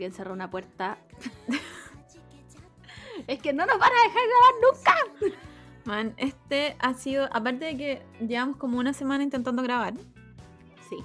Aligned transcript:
alguien 0.00 0.14
cerró 0.14 0.32
una 0.32 0.48
puerta. 0.50 0.96
es 3.26 3.38
que 3.42 3.52
no 3.52 3.66
nos 3.66 3.78
van 3.78 3.90
a 3.90 4.08
dejar 4.08 4.22
grabar 4.28 4.54
nunca. 4.64 5.36
Man, 5.84 6.14
este 6.16 6.74
ha 6.78 6.94
sido, 6.94 7.24
aparte 7.26 7.66
de 7.66 7.76
que 7.76 8.02
llevamos 8.26 8.56
como 8.56 8.78
una 8.78 8.94
semana 8.94 9.22
intentando 9.24 9.62
grabar, 9.62 9.92
Sí. 10.88 10.96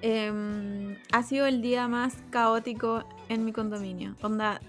em, 0.00 0.96
ha 1.12 1.22
sido 1.22 1.44
el 1.44 1.60
día 1.60 1.88
más 1.88 2.16
caótico 2.30 3.04
en 3.28 3.44
mi 3.44 3.52
condominio. 3.52 4.14
Onda, 4.22 4.60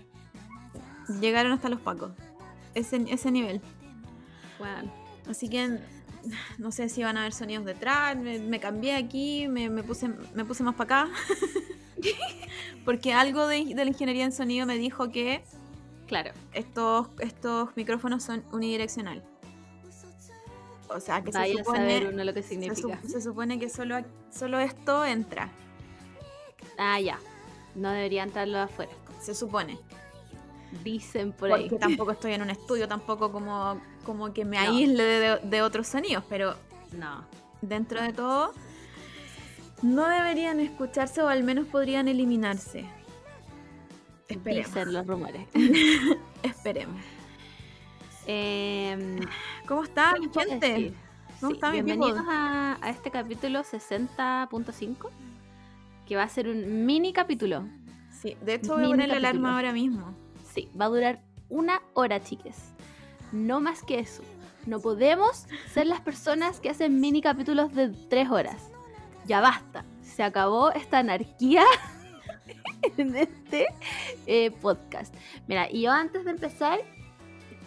llegaron 1.22 1.54
hasta 1.54 1.70
los 1.70 1.80
pacos. 1.80 2.12
Ese, 2.76 2.98
ese 3.10 3.32
nivel. 3.32 3.62
Bueno, 4.58 4.92
Así 5.30 5.48
que 5.48 5.80
no 6.58 6.72
sé 6.72 6.90
si 6.90 7.04
van 7.04 7.18
a 7.18 7.22
haber 7.22 7.34
sonidos 7.34 7.66
detrás. 7.66 8.16
Me, 8.16 8.40
me 8.40 8.60
cambié 8.60 8.96
aquí, 8.96 9.48
me, 9.48 9.70
me 9.70 9.84
puse, 9.84 10.10
me 10.34 10.46
puse 10.46 10.64
más 10.64 10.76
para 10.76 11.04
acá. 11.04 11.14
Porque 12.86 13.14
algo 13.14 13.48
de, 13.48 13.66
de 13.66 13.86
la 13.86 13.92
ingeniería 13.92 14.26
en 14.26 14.32
sonido 14.32 14.66
me 14.66 14.78
dijo 14.78 15.12
que 15.12 15.44
claro. 16.08 16.32
estos, 16.54 17.08
estos 17.20 17.70
micrófonos 17.76 18.24
son 18.24 18.44
unidireccional. 18.52 19.24
O 20.90 21.00
sea, 21.00 21.22
que 21.22 21.32
Vaya 21.32 21.54
se 21.54 21.62
a 21.62 21.64
supone, 21.64 21.80
saber 21.80 22.14
uno 22.14 22.24
lo 22.24 22.34
que 22.34 22.42
se, 22.42 22.50
significa. 22.50 23.00
se 23.08 23.22
supone 23.22 23.60
que 23.60 23.70
solo, 23.70 23.98
solo 24.32 24.60
esto 24.60 25.06
entra. 25.06 25.50
Ah, 26.78 27.00
ya. 27.00 27.20
No 27.76 27.92
debería 27.92 28.24
entrarlo 28.24 28.58
afuera. 28.60 28.92
Se 29.22 29.36
supone. 29.36 29.78
Dicen 30.84 31.32
por 31.32 31.52
ahí. 31.52 31.70
Porque 31.70 31.78
tampoco 31.78 32.12
estoy 32.14 32.34
en 32.34 32.42
un 32.42 32.50
estudio, 32.50 32.88
tampoco 32.88 33.32
como, 33.32 33.80
como 34.06 34.34
que 34.34 34.46
me 34.46 34.58
No. 34.58 34.72
aísle 34.72 35.04
de, 35.04 35.38
de 35.44 35.62
otros 35.62 35.88
sonidos, 35.88 36.24
pero 36.30 36.56
No. 36.94 37.24
dentro 37.62 38.02
de 38.02 38.14
todo 38.14 38.54
no 39.82 40.08
deberían 40.08 40.60
escucharse 40.60 41.22
o 41.22 41.28
al 41.30 41.44
menos 41.44 41.66
podrían 41.68 42.08
eliminarse. 42.08 42.86
Esperemos. 44.28 44.68
Dicen 44.74 44.94
los 44.94 45.08
rumores. 45.08 45.48
Esperemos. 46.44 47.02
Em, 48.28 49.20
¿Cómo 49.68 49.84
está, 49.84 50.12
¿qué 50.14 50.20
les 50.22 50.30
puedo 50.30 50.50
gente? 50.50 50.68
decir? 50.70 50.94
¿Cómo 51.40 51.52
Sí, 51.52 51.56
está 51.56 51.72
bienvenidos 51.72 52.20
a, 52.28 52.78
a 52.82 52.90
este 52.90 53.10
capítulo 53.12 53.62
60.5, 53.62 55.10
que 56.06 56.16
va 56.16 56.24
a 56.24 56.30
ser 56.30 56.48
un 56.50 56.86
mini 56.86 57.14
capítulo. 57.14 57.64
Sí, 58.12 58.36
de 58.42 58.56
hecho 58.56 58.74
voy 58.74 58.84
a 58.84 58.88
Mini 58.88 58.92
poner 58.94 59.10
la 59.10 59.16
alarma 59.18 59.56
ahora 59.56 59.72
mismo. 59.72 60.14
Sí, 60.54 60.70
va 60.80 60.86
a 60.86 60.90
durar 60.90 61.22
una 61.48 61.82
hora, 61.94 62.22
chiques. 62.22 62.69
No 63.32 63.60
más 63.60 63.84
que 63.84 64.00
eso. 64.00 64.24
No 64.66 64.80
podemos 64.80 65.46
ser 65.74 65.88
las 65.88 66.02
personas 66.02 66.60
que 66.60 66.70
hacen 66.70 67.00
mini 67.00 67.22
capítulos 67.22 67.74
de 67.74 67.90
tres 68.10 68.30
horas. 68.30 68.72
Ya 69.26 69.42
basta. 69.42 69.86
Se 70.02 70.24
acabó 70.24 70.72
esta 70.72 71.00
anarquía 71.00 71.64
en 72.98 73.16
este 73.16 73.68
eh, 74.26 74.52
podcast. 74.52 75.14
Mira, 75.48 75.70
y 75.72 75.84
yo 75.84 75.92
antes 75.92 76.26
de 76.26 76.32
empezar, 76.32 76.80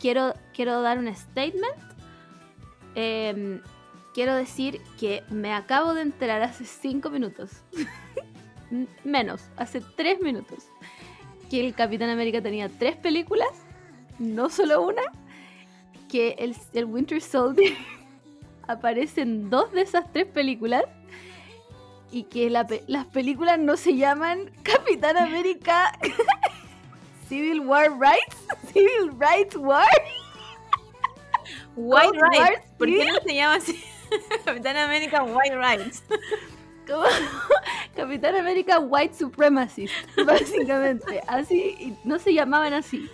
quiero, 0.01 0.35
quiero 0.53 0.83
dar 0.83 0.99
un 0.99 1.15
statement. 1.15 1.77
Em, 2.95 3.63
quiero 4.13 4.35
decir 4.35 4.81
que 4.99 5.23
me 5.31 5.53
acabo 5.53 5.95
de 5.95 6.03
enterar 6.03 6.43
hace 6.43 6.65
cinco 6.65 7.11
minutos. 7.11 7.63
Menos, 9.05 9.49
hace 9.57 9.81
tres 9.97 10.21
minutos 10.21 10.67
que 11.51 11.67
el 11.67 11.75
Capitán 11.75 12.09
América 12.09 12.41
tenía 12.41 12.71
tres 12.71 12.97
películas, 12.97 13.51
no 14.19 14.49
solo 14.49 14.83
una, 14.83 15.03
que 16.13 16.37
el, 16.39 16.55
el 16.75 16.85
Winter 16.85 17.21
Soldier 17.23 17.75
aparece 18.69 19.23
en 19.23 19.49
dos 19.51 19.73
de 19.73 19.81
esas 19.83 20.13
tres 20.13 20.27
películas 20.27 20.85
y 22.11 22.25
que 22.25 22.51
la 22.51 22.67
pe- 22.67 22.85
las 22.87 23.07
películas 23.07 23.59
no 23.59 23.77
se 23.79 23.97
llaman 23.97 24.51
Capitán 24.63 25.17
América 25.17 25.99
Civil 27.29 27.61
War 27.61 27.91
Rights, 27.99 28.37
Civil 28.73 29.11
Rights 29.19 29.57
War. 29.57 29.87
White 31.77 32.19
War, 32.19 32.31
Rights. 32.31 32.63
¿Por 32.79 32.87
qué 32.89 33.07
no 33.07 33.15
se 33.25 33.35
llama 33.35 33.55
así? 33.55 33.83
Capitán 34.45 34.77
América 34.77 35.23
White 35.23 35.57
Rights. 35.57 36.03
como 36.87 37.05
Capitán 37.97 38.35
América 38.37 38.79
White 38.79 39.15
Supremacist, 39.15 39.95
básicamente. 40.27 41.23
Así, 41.27 41.75
y 41.81 41.97
no 42.05 42.19
se 42.19 42.35
llamaban 42.35 42.75
así. 42.75 43.09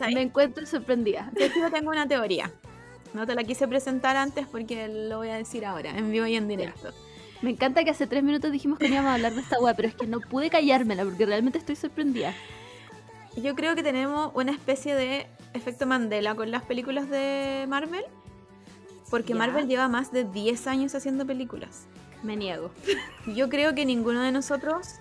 ¿Sabes? 0.00 0.14
Me 0.14 0.22
encuentro 0.22 0.64
sorprendida. 0.64 1.30
Yo 1.38 1.70
tengo 1.70 1.90
una 1.90 2.08
teoría. 2.08 2.50
No 3.12 3.26
te 3.26 3.34
la 3.34 3.44
quise 3.44 3.68
presentar 3.68 4.16
antes 4.16 4.46
porque 4.46 4.88
lo 4.88 5.18
voy 5.18 5.28
a 5.28 5.34
decir 5.34 5.66
ahora, 5.66 5.90
en 5.90 6.10
vivo 6.10 6.24
y 6.24 6.36
en 6.36 6.48
directo. 6.48 6.90
Me 7.42 7.50
encanta 7.50 7.84
que 7.84 7.90
hace 7.90 8.06
tres 8.06 8.22
minutos 8.22 8.50
dijimos 8.50 8.78
que 8.78 8.88
no 8.88 8.94
íbamos 8.94 9.10
a 9.10 9.14
hablar 9.16 9.34
de 9.34 9.42
esta 9.42 9.60
wea, 9.60 9.74
pero 9.74 9.88
es 9.88 9.94
que 9.94 10.06
no 10.06 10.20
pude 10.20 10.48
callármela 10.48 11.04
porque 11.04 11.26
realmente 11.26 11.58
estoy 11.58 11.76
sorprendida. 11.76 12.32
Yo 13.36 13.54
creo 13.54 13.74
que 13.74 13.82
tenemos 13.82 14.32
una 14.34 14.52
especie 14.52 14.94
de 14.94 15.26
efecto 15.52 15.86
Mandela 15.86 16.34
con 16.34 16.50
las 16.50 16.62
películas 16.62 17.10
de 17.10 17.66
Marvel. 17.68 18.04
Porque. 19.10 19.34
Marvel 19.34 19.68
lleva 19.68 19.88
más 19.88 20.12
de 20.12 20.24
10 20.24 20.66
años 20.66 20.94
haciendo 20.94 21.26
películas. 21.26 21.84
Me 22.22 22.36
niego. 22.36 22.70
Yo 23.26 23.50
creo 23.50 23.74
que 23.74 23.84
ninguno 23.84 24.22
de 24.22 24.32
nosotros 24.32 24.96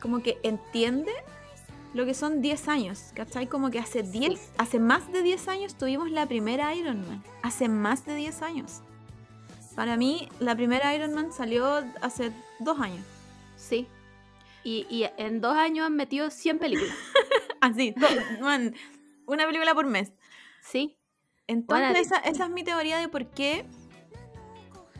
como 0.00 0.22
que 0.22 0.38
entiende 0.44 1.12
lo 1.94 2.04
que 2.06 2.14
son 2.14 2.40
10 2.42 2.68
años, 2.68 3.10
¿cachai? 3.14 3.46
Como 3.46 3.70
que 3.70 3.78
hace 3.78 4.02
10, 4.02 4.38
Sí. 4.38 4.46
hace 4.58 4.78
más 4.78 5.10
de 5.12 5.22
10 5.22 5.48
años 5.48 5.74
tuvimos 5.76 6.10
la 6.10 6.26
primera 6.26 6.74
Iron 6.74 7.00
Man. 7.08 7.22
Hace 7.42 7.68
más 7.68 8.04
de 8.04 8.14
10 8.14 8.42
años. 8.42 8.82
Para 9.74 9.96
mí, 9.96 10.28
la 10.40 10.54
primera 10.56 10.94
Iron 10.94 11.14
Man 11.14 11.32
salió 11.32 11.84
hace 12.02 12.32
dos 12.58 12.80
años. 12.80 13.04
Sí. 13.56 13.86
Y, 14.64 14.86
y 14.90 15.06
en 15.16 15.40
dos 15.40 15.56
años 15.56 15.86
han 15.86 15.94
metido 15.96 16.30
100 16.30 16.58
películas. 16.58 16.94
Así, 17.60 17.94
man, 18.40 18.74
una 19.26 19.46
película 19.46 19.74
por 19.74 19.86
mes. 19.86 20.12
Sí. 20.62 20.96
Entonces, 21.46 21.88
Bueno, 21.88 22.00
esa, 22.00 22.16
esa 22.18 22.44
es 22.44 22.50
mi 22.50 22.62
teoría 22.64 22.98
de 22.98 23.08
por 23.08 23.26
qué 23.26 23.64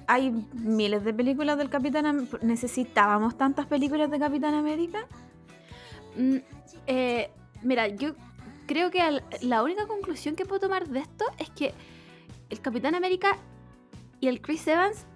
hay 0.07 0.31
miles 0.55 1.05
de 1.05 1.13
películas 1.13 1.59
del 1.59 1.69
Capitán 1.69 2.07
América. 2.07 2.39
¿Necesitábamos 2.41 3.37
tantas 3.37 3.67
películas 3.67 4.11
de 4.11 4.19
Capitán 4.19 4.55
América? 4.55 5.07
Mm, 6.19 6.37
eh, 6.87 7.31
mira, 7.63 7.89
yo 7.89 8.15
creo 8.67 8.91
que 8.91 9.01
al- 9.01 9.25
la 9.41 9.63
única 9.63 9.87
conclusión 9.87 10.37
que 10.37 10.45
puedo 10.45 10.61
tomar 10.61 10.89
de 10.89 11.01
esto 11.01 11.25
es 11.39 11.49
que 11.51 11.73
el 12.51 12.61
Capitán 12.61 12.95
América 12.95 13.39
y 14.21 14.29
el 14.29 14.41
Chris 14.41 14.67
Evans, 14.67 15.07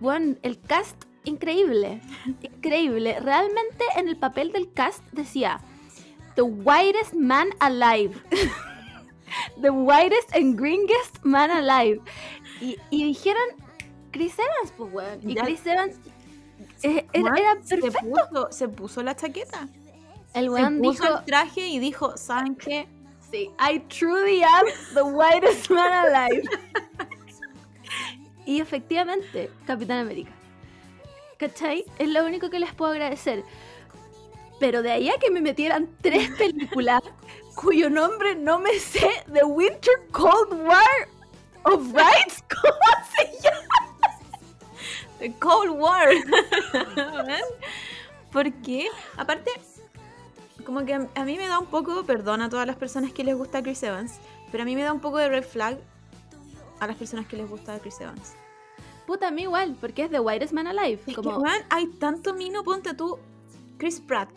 bueno, 0.00 0.36
el 0.42 0.60
cast 0.60 0.96
increíble, 1.24 2.00
increíble. 2.42 3.18
Realmente 3.20 3.84
en 3.96 4.08
el 4.08 4.16
papel 4.16 4.52
del 4.52 4.72
cast 4.72 5.02
decía 5.12 5.60
The 6.36 6.42
whitest 6.42 7.14
man 7.14 7.48
alive. 7.60 8.14
The 9.62 9.70
whitest 9.70 10.34
and 10.34 10.58
greenest 10.58 11.22
man 11.24 11.50
alive. 11.50 12.00
Y, 12.60 12.76
y 12.90 13.04
dijeron 13.04 13.42
Chris 14.10 14.34
Evans, 14.38 14.72
pues 14.76 14.92
weón. 14.92 15.30
Y. 15.30 15.34
Chris 15.34 15.66
Evans 15.66 15.96
eh, 16.82 17.06
era, 17.12 17.56
se, 17.62 17.78
perfecto. 17.78 18.08
puso, 18.30 18.52
se 18.52 18.68
puso 18.68 19.02
la 19.02 19.16
chaqueta. 19.16 19.68
El 20.34 20.44
Se 20.44 20.50
weón 20.50 20.78
puso 20.78 21.02
dijo, 21.02 21.18
el 21.18 21.24
traje 21.24 21.66
y 21.66 21.78
dijo, 21.78 22.16
¿saben 22.16 22.56
qué? 22.56 22.88
Sí, 23.30 23.50
I 23.58 23.80
truly 23.88 24.42
am 24.42 24.66
the 24.94 25.02
whitest 25.02 25.70
man 25.70 25.92
alive. 25.92 26.42
y 28.46 28.60
efectivamente, 28.60 29.50
Capitán 29.66 29.98
América. 29.98 30.32
¿Cachai? 31.38 31.84
Es 31.98 32.08
lo 32.08 32.24
único 32.24 32.50
que 32.50 32.60
les 32.60 32.72
puedo 32.72 32.92
agradecer. 32.92 33.44
Pero 34.60 34.82
de 34.82 34.92
ahí 34.92 35.08
a 35.08 35.18
que 35.18 35.30
me 35.30 35.40
metieran 35.40 35.88
tres 36.00 36.30
películas 36.38 37.02
cuyo 37.54 37.90
nombre 37.90 38.34
no 38.34 38.58
me 38.58 38.78
sé, 38.78 39.10
The 39.32 39.44
Winter 39.44 39.94
Cold 40.12 40.52
War 40.52 41.08
of 41.64 41.92
Rights, 41.92 42.44
¿cómo 42.48 43.06
se 43.16 43.42
llama? 43.42 44.18
The 45.18 45.32
Cold 45.38 45.70
War. 45.70 46.08
¿Por 48.32 48.52
qué? 48.62 48.88
Aparte, 49.16 49.50
como 50.64 50.84
que 50.84 50.94
a 50.94 51.24
mí 51.24 51.36
me 51.36 51.46
da 51.46 51.58
un 51.58 51.66
poco, 51.66 52.04
perdón 52.04 52.42
a 52.42 52.48
todas 52.48 52.66
las 52.66 52.76
personas 52.76 53.12
que 53.12 53.24
les 53.24 53.36
gusta 53.36 53.62
Chris 53.62 53.82
Evans, 53.82 54.18
pero 54.50 54.62
a 54.62 54.66
mí 54.66 54.74
me 54.74 54.82
da 54.82 54.92
un 54.92 55.00
poco 55.00 55.18
de 55.18 55.28
red 55.28 55.44
flag 55.44 55.78
a 56.80 56.86
las 56.86 56.96
personas 56.96 57.26
que 57.26 57.36
les 57.36 57.48
gusta 57.48 57.78
Chris 57.78 58.00
Evans. 58.00 58.34
Puta, 59.06 59.28
a 59.28 59.30
mí 59.30 59.42
igual, 59.42 59.76
porque 59.80 60.04
es 60.04 60.10
The 60.10 60.20
Whitest 60.20 60.52
Man 60.52 60.66
Alive. 60.66 61.00
Es 61.06 61.16
como, 61.16 61.30
que, 61.30 61.36
weón, 61.36 61.62
hay 61.70 61.86
tanto 61.86 62.34
mino, 62.34 62.62
ponte 62.62 62.94
tú, 62.94 63.18
Chris 63.78 64.00
Pratt, 64.00 64.30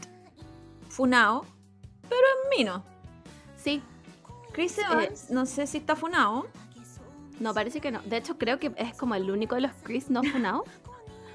funao, 0.89 1.45
pero 2.09 2.21
es 2.21 2.57
mino. 2.57 2.83
sí, 3.57 3.81
Chris 4.51 4.77
Evans, 4.77 5.29
no 5.29 5.45
sé 5.45 5.67
si 5.67 5.77
está 5.77 5.95
funao. 5.95 6.47
No, 7.39 7.53
parece 7.53 7.81
que 7.81 7.91
no. 7.91 8.01
De 8.03 8.17
hecho, 8.17 8.37
creo 8.37 8.59
que 8.59 8.71
es 8.77 8.95
como 8.95 9.15
el 9.15 9.29
único 9.29 9.55
de 9.55 9.61
los 9.61 9.71
Chris 9.83 10.09
no 10.09 10.23
funado. 10.31 10.63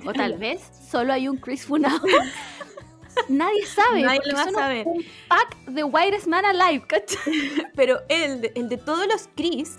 O 0.06 0.12
tal 0.12 0.38
vez 0.38 0.62
solo 0.90 1.12
hay 1.12 1.28
un 1.28 1.36
Chris 1.36 1.66
funado. 1.66 2.00
Nadie 3.28 3.66
sabe. 3.66 4.02
Nadie 4.02 4.20
lo 4.24 4.36
va 4.36 4.42
a 4.42 4.50
saber. 4.50 4.86
Un 4.86 5.04
pack 5.28 5.56
de 5.66 5.84
Whitest 5.84 6.26
Man 6.26 6.44
Alive, 6.44 6.86
¿cachai? 6.86 7.68
Pero 7.74 8.00
el 8.08 8.40
de, 8.40 8.52
el 8.54 8.68
de 8.68 8.76
todos 8.76 9.06
los 9.06 9.28
Chris 9.36 9.78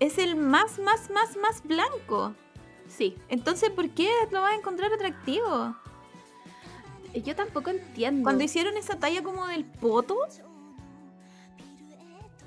es 0.00 0.18
el 0.18 0.36
más, 0.36 0.78
más, 0.78 1.10
más, 1.10 1.36
más 1.36 1.62
blanco. 1.62 2.34
Sí. 2.88 3.16
Entonces, 3.28 3.70
¿por 3.70 3.90
qué 3.90 4.10
lo 4.30 4.42
vas 4.42 4.52
a 4.52 4.56
encontrar 4.56 4.92
atractivo? 4.92 5.74
Yo 7.14 7.34
tampoco 7.34 7.70
entiendo. 7.70 8.22
Cuando 8.24 8.44
hicieron 8.44 8.76
esa 8.76 8.98
talla 8.98 9.22
como 9.22 9.46
del 9.46 9.64
poto, 9.64 10.16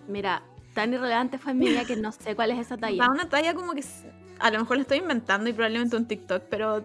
Mira, 0.10 0.42
tan 0.74 0.92
irrelevante 0.94 1.38
fue 1.38 1.54
mi 1.54 1.68
vida 1.68 1.86
que 1.86 1.95
no 1.95 2.12
sé 2.12 2.36
cuál 2.36 2.52
es 2.52 2.57
esa 2.60 2.78
talla. 2.78 3.06
da 3.06 3.12
una 3.12 3.30
talla 3.30 3.54
como 3.54 3.74
que 3.74 3.84
a 4.40 4.50
lo 4.50 4.60
mejor 4.60 4.78
la 4.78 4.81
estoy 4.81 4.98
inventando 4.98 5.50
y 5.50 5.54
probablemente 5.54 5.95
un 5.95 6.07
TikTok, 6.07 6.44
pero 6.50 6.84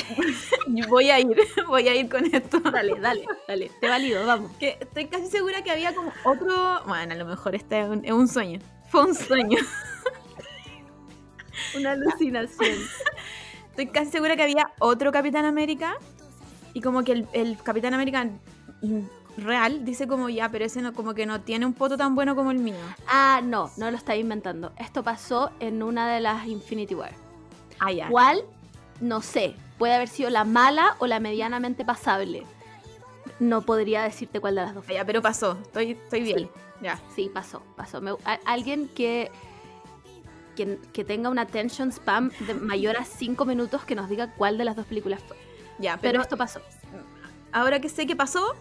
voy 0.88 1.10
a 1.10 1.20
ir, 1.20 1.36
voy 1.66 1.88
a 1.88 1.94
ir 1.94 2.08
con 2.08 2.24
esto. 2.34 2.60
Dale, 2.60 2.98
dale, 3.00 3.26
dale. 3.46 3.70
Te 3.80 3.88
valido, 3.88 4.26
vamos. 4.26 4.50
Que 4.58 4.78
estoy 4.80 5.06
casi 5.06 5.28
segura 5.28 5.62
que 5.62 5.70
había 5.70 5.94
como 5.94 6.12
otro. 6.24 6.82
Bueno, 6.86 7.14
a 7.14 7.16
lo 7.16 7.26
mejor 7.26 7.54
este 7.54 7.80
es 7.80 7.88
un, 7.88 8.04
es 8.04 8.12
un 8.12 8.28
sueño. 8.28 8.60
Fue 8.90 9.04
un 9.04 9.14
sueño. 9.14 9.58
Una 11.76 11.92
alucinación. 11.92 12.76
Estoy 13.70 13.86
casi 13.86 14.10
segura 14.10 14.36
que 14.36 14.42
había 14.42 14.72
otro 14.78 15.12
Capitán 15.12 15.44
América. 15.44 15.96
Y 16.74 16.80
como 16.80 17.04
que 17.04 17.12
el, 17.12 17.28
el 17.32 17.56
Capitán 17.62 17.94
América 17.94 18.28
real 19.36 19.84
dice 19.84 20.06
como 20.06 20.28
ya, 20.28 20.48
pero 20.50 20.64
ese 20.64 20.82
no, 20.82 20.92
como 20.92 21.14
que 21.14 21.26
no 21.26 21.40
tiene 21.40 21.66
un 21.66 21.72
poto 21.72 21.96
tan 21.96 22.14
bueno 22.14 22.34
como 22.34 22.50
el 22.50 22.58
mío. 22.58 22.76
Ah, 23.06 23.40
no, 23.42 23.70
no 23.76 23.90
lo 23.90 23.96
estaba 23.96 24.16
inventando. 24.16 24.72
Esto 24.78 25.02
pasó 25.02 25.50
en 25.60 25.82
una 25.82 26.12
de 26.12 26.20
las 26.20 26.46
Infinity 26.46 26.94
War. 26.94 27.12
Ah, 27.78 27.92
ya. 27.92 28.08
¿Cuál? 28.08 28.42
No 29.00 29.20
sé. 29.20 29.54
Puede 29.82 29.94
haber 29.96 30.06
sido 30.08 30.30
la 30.30 30.44
mala 30.44 30.94
o 31.00 31.08
la 31.08 31.18
medianamente 31.18 31.84
pasable. 31.84 32.44
No 33.40 33.62
podría 33.62 34.04
decirte 34.04 34.38
cuál 34.38 34.54
de 34.54 34.60
las 34.62 34.76
dos 34.76 34.86
ya, 34.86 35.04
pero 35.04 35.20
pasó. 35.20 35.58
Estoy, 35.60 35.90
estoy 36.04 36.20
bien. 36.22 36.38
Sí. 36.38 36.48
Ya. 36.82 37.00
Sí, 37.16 37.28
pasó, 37.34 37.64
pasó. 37.76 38.00
Me- 38.00 38.12
a- 38.24 38.38
alguien 38.46 38.86
que, 38.94 39.32
que, 40.54 40.78
que 40.92 41.02
tenga 41.04 41.30
una 41.30 41.42
attention 41.42 41.88
spam 41.90 42.30
de 42.46 42.54
mayor 42.54 42.96
a 42.96 43.04
5 43.04 43.44
minutos 43.44 43.82
que 43.84 43.96
nos 43.96 44.08
diga 44.08 44.32
cuál 44.36 44.56
de 44.56 44.62
las 44.66 44.76
dos 44.76 44.86
películas 44.86 45.20
fue. 45.26 45.36
Ya, 45.80 45.96
Pero 45.96 46.12
pero 46.12 46.22
esto 46.22 46.36
pasó. 46.36 46.60
ahora 47.50 47.80
que 47.80 47.88
sé 47.88 48.06
que 48.06 48.14
pasó, 48.14 48.54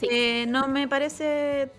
Sí. 0.00 0.08
eh, 0.10 0.46
no 0.48 0.68
me 0.68 0.88
parece 0.88 1.70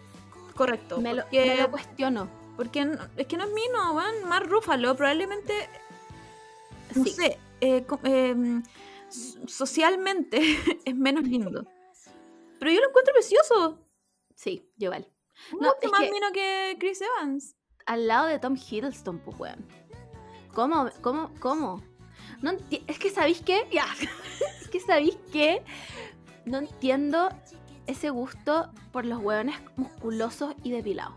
correcto. 0.55 1.01
me, 1.01 1.15
lo, 1.15 1.23
porque, 1.23 1.45
me 1.47 1.61
lo 1.63 1.71
cuestiono. 1.71 2.27
porque 2.57 2.85
no- 2.85 2.99
es 3.17 3.25
que 3.25 3.37
no 3.37 3.45
es 3.45 3.49
Mino, 3.53 3.95
van 3.95 4.23
más 4.29 4.47
Rúfalo. 4.47 4.95
Probablemente 4.95 5.67
no 6.93 7.03
Sí. 7.05 7.09
sé, 7.09 7.39
eh, 7.61 7.85
eh, 8.03 8.61
so- 9.09 9.47
socialmente 9.47 10.39
es 10.85 10.95
menos 10.95 11.23
lindo. 11.23 11.65
Pero 12.59 12.71
yo 12.71 12.79
lo 12.81 12.89
encuentro 12.89 13.13
precioso. 13.13 13.79
Sí, 14.35 14.67
yo 14.77 14.87
igual. 14.87 15.07
No, 15.53 15.69
Mucho 15.75 15.91
más 15.91 16.01
que- 16.01 16.11
mino 16.11 16.27
que 16.33 16.75
Chris 16.79 17.01
Evans. 17.01 17.55
Al 17.85 18.07
lado 18.07 18.27
de 18.27 18.37
Tom 18.39 18.55
Hiddleston, 18.55 19.19
pues, 19.19 19.39
weón. 19.39 19.65
¿Cómo? 20.53 20.89
¿Cómo? 21.01 21.31
¿Cómo? 21.39 21.83
No 22.41 22.51
es 22.87 22.99
que 22.99 23.09
sabéis 23.09 23.41
qué? 23.41 23.67
Ya. 23.71 23.85
es 24.61 24.67
que 24.69 24.79
sabéis 24.79 25.17
qué? 25.31 25.63
No 26.45 26.59
entiendo 26.59 27.29
ese 27.87 28.09
gusto 28.11 28.71
por 28.91 29.05
los 29.05 29.19
hueones 29.19 29.55
musculosos 29.75 30.53
y 30.63 30.71
depilados. 30.71 31.15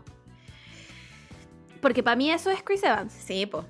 Porque 1.81 2.01
para 2.01 2.15
mí 2.15 2.31
eso 2.31 2.49
es 2.49 2.63
Chris 2.63 2.83
Evans. 2.83 3.13
Sí, 3.13 3.45
pues. 3.45 3.65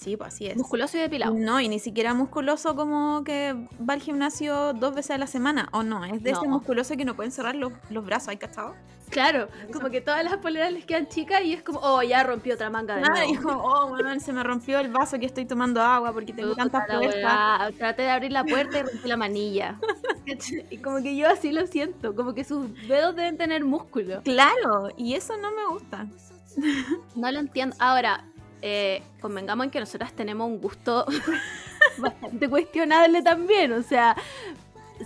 Sí, 0.00 0.16
pues 0.16 0.32
así 0.32 0.46
es. 0.46 0.56
Musculoso 0.56 0.96
y 0.96 1.00
depilado. 1.00 1.34
No, 1.34 1.60
y 1.60 1.68
ni 1.68 1.78
siquiera 1.78 2.14
musculoso 2.14 2.74
como 2.74 3.22
que 3.22 3.54
va 3.86 3.92
al 3.92 4.00
gimnasio 4.00 4.72
dos 4.72 4.94
veces 4.94 5.10
a 5.10 5.18
la 5.18 5.26
semana. 5.26 5.68
O 5.72 5.82
no, 5.82 6.02
es 6.06 6.22
de 6.22 6.30
ese 6.30 6.46
No. 6.46 6.52
musculoso 6.52 6.96
que 6.96 7.04
no 7.04 7.14
pueden 7.16 7.30
cerrar 7.32 7.54
los, 7.54 7.72
los 7.90 8.02
brazos, 8.06 8.28
¿hay 8.28 8.38
cachado? 8.38 8.74
Claro, 9.10 9.48
como 9.72 9.90
que 9.90 10.00
todas 10.00 10.24
las 10.24 10.36
poleras 10.38 10.72
les 10.72 10.86
quedan 10.86 11.08
chicas 11.08 11.42
y 11.42 11.52
es 11.52 11.62
como, 11.62 11.80
oh, 11.82 12.00
ya 12.02 12.22
rompió 12.22 12.54
otra 12.54 12.70
manga 12.70 12.94
de 12.96 13.02
nuevo. 13.02 13.42
como, 13.42 13.58
oh, 13.64 13.86
weón, 13.92 14.20
se 14.20 14.32
me 14.32 14.42
rompió 14.42 14.78
el 14.78 14.88
vaso 14.88 15.18
que 15.18 15.26
estoy 15.26 15.44
tomando 15.44 15.82
agua 15.82 16.12
porque 16.14 16.32
tengo 16.32 16.50
Puta 16.50 16.62
tanta 16.62 16.86
la 16.86 16.98
fuerza. 16.98 17.18
weá, 17.18 17.70
Traté 17.76 18.02
de 18.02 18.10
abrir 18.10 18.32
la 18.32 18.44
puerta 18.44 18.78
y 18.78 18.82
rompí 18.82 19.08
la 19.08 19.16
manilla. 19.16 19.78
Y 20.70 20.78
como 20.78 21.02
que 21.02 21.16
yo 21.16 21.28
así 21.28 21.50
lo 21.50 21.66
siento, 21.66 22.14
como 22.14 22.34
que 22.34 22.44
sus 22.44 22.72
dedos 22.86 23.16
deben 23.16 23.36
tener 23.36 23.64
músculo. 23.64 24.22
Claro, 24.22 24.88
y 24.96 25.14
eso 25.14 25.36
no 25.36 25.50
me 25.50 25.66
gusta. 25.66 26.06
No 27.16 27.32
lo 27.32 27.40
entiendo. 27.40 27.74
Ahora, 27.80 28.24
eh, 28.62 29.02
convengamos 29.20 29.64
en 29.64 29.70
que 29.70 29.80
nosotras 29.80 30.12
tenemos 30.12 30.46
un 30.48 30.60
gusto 30.60 31.06
bastante 31.98 32.48
cuestionable 32.48 33.22
también. 33.22 33.72
O 33.72 33.82
sea, 33.82 34.16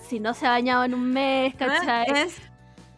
si 0.08 0.20
no 0.20 0.34
se 0.34 0.46
ha 0.46 0.50
bañado 0.50 0.84
en 0.84 0.94
un 0.94 1.10
mes, 1.12 1.54
¿cachai? 1.56 2.06
Es- 2.10 2.36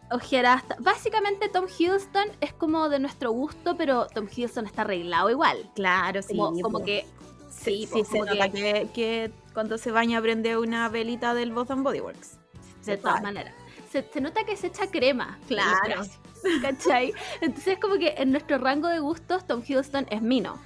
Ojeras. 0.09 0.63
Básicamente 0.79 1.49
Tom 1.49 1.65
Hiddleston 1.67 2.29
es 2.39 2.53
como 2.53 2.87
de 2.87 2.97
nuestro 2.99 3.31
gusto, 3.31 3.75
pero 3.75 4.07
Tom 4.07 4.27
Hiddleston 4.33 4.65
está 4.65 4.83
arreglado 4.83 5.29
igual. 5.29 5.69
Claro, 5.75 6.21
sí. 6.21 6.29
Como, 6.37 6.59
como 6.61 6.83
que... 6.83 7.05
Sí, 7.49 7.85
Sí, 7.85 7.87
sí, 7.87 7.99
po, 7.99 8.05
se 8.05 8.11
como 8.11 8.25
nota 8.25 8.49
que- 8.49 8.61
que, 8.61 8.89
que 8.93 9.31
cuando 9.53 9.77
se 9.77 9.91
baña 9.91 10.21
prende 10.21 10.57
una 10.57 10.87
velita 10.89 11.33
del 11.33 11.51
and 11.57 11.83
Body 11.83 11.99
Works. 11.99 12.37
De 12.85 12.95
todas 12.97 13.21
maneras. 13.21 13.53
Se, 13.91 14.01
se 14.03 14.21
nota 14.21 14.45
que 14.45 14.55
se 14.55 14.67
echa 14.67 14.87
crema. 14.87 15.37
Claro. 15.47 16.03
¿Cachai? 16.61 17.13
Entonces 17.41 17.77
como 17.79 17.95
que 17.95 18.15
en 18.17 18.31
nuestro 18.31 18.57
rango 18.57 18.87
de 18.87 18.99
gustos 18.99 19.45
Tom 19.45 19.61
Hiddleston 19.65 20.07
es 20.09 20.21
mino. 20.21 20.59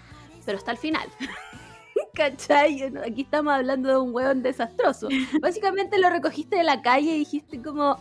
Pero 0.46 0.58
está 0.58 0.72
al 0.72 0.78
final. 0.78 1.08
¿Cachai? 2.14 2.84
Aquí 3.06 3.22
estamos 3.22 3.54
hablando 3.54 3.90
de 3.90 3.98
un 3.98 4.14
hueón 4.14 4.44
desastroso. 4.44 5.08
Básicamente 5.42 5.98
lo 6.00 6.10
recogiste 6.10 6.58
de 6.58 6.64
la 6.64 6.82
calle 6.82 7.16
y 7.16 7.20
dijiste 7.20 7.62
como... 7.62 8.00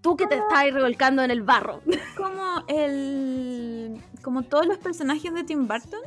Tú 0.00 0.16
que 0.16 0.26
te 0.28 0.36
estás 0.36 0.52
ahí 0.52 0.70
revolcando 0.70 1.22
en 1.24 1.32
el 1.32 1.42
barro. 1.42 1.80
Como 2.16 2.62
el. 2.68 4.00
como 4.22 4.42
todos 4.42 4.64
los 4.64 4.78
personajes 4.78 5.34
de 5.34 5.42
Tim 5.42 5.66
Burton. 5.66 5.98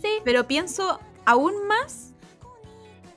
Sí. 0.00 0.08
Pero 0.24 0.46
pienso 0.46 1.00
aún 1.26 1.66
más 1.66 2.14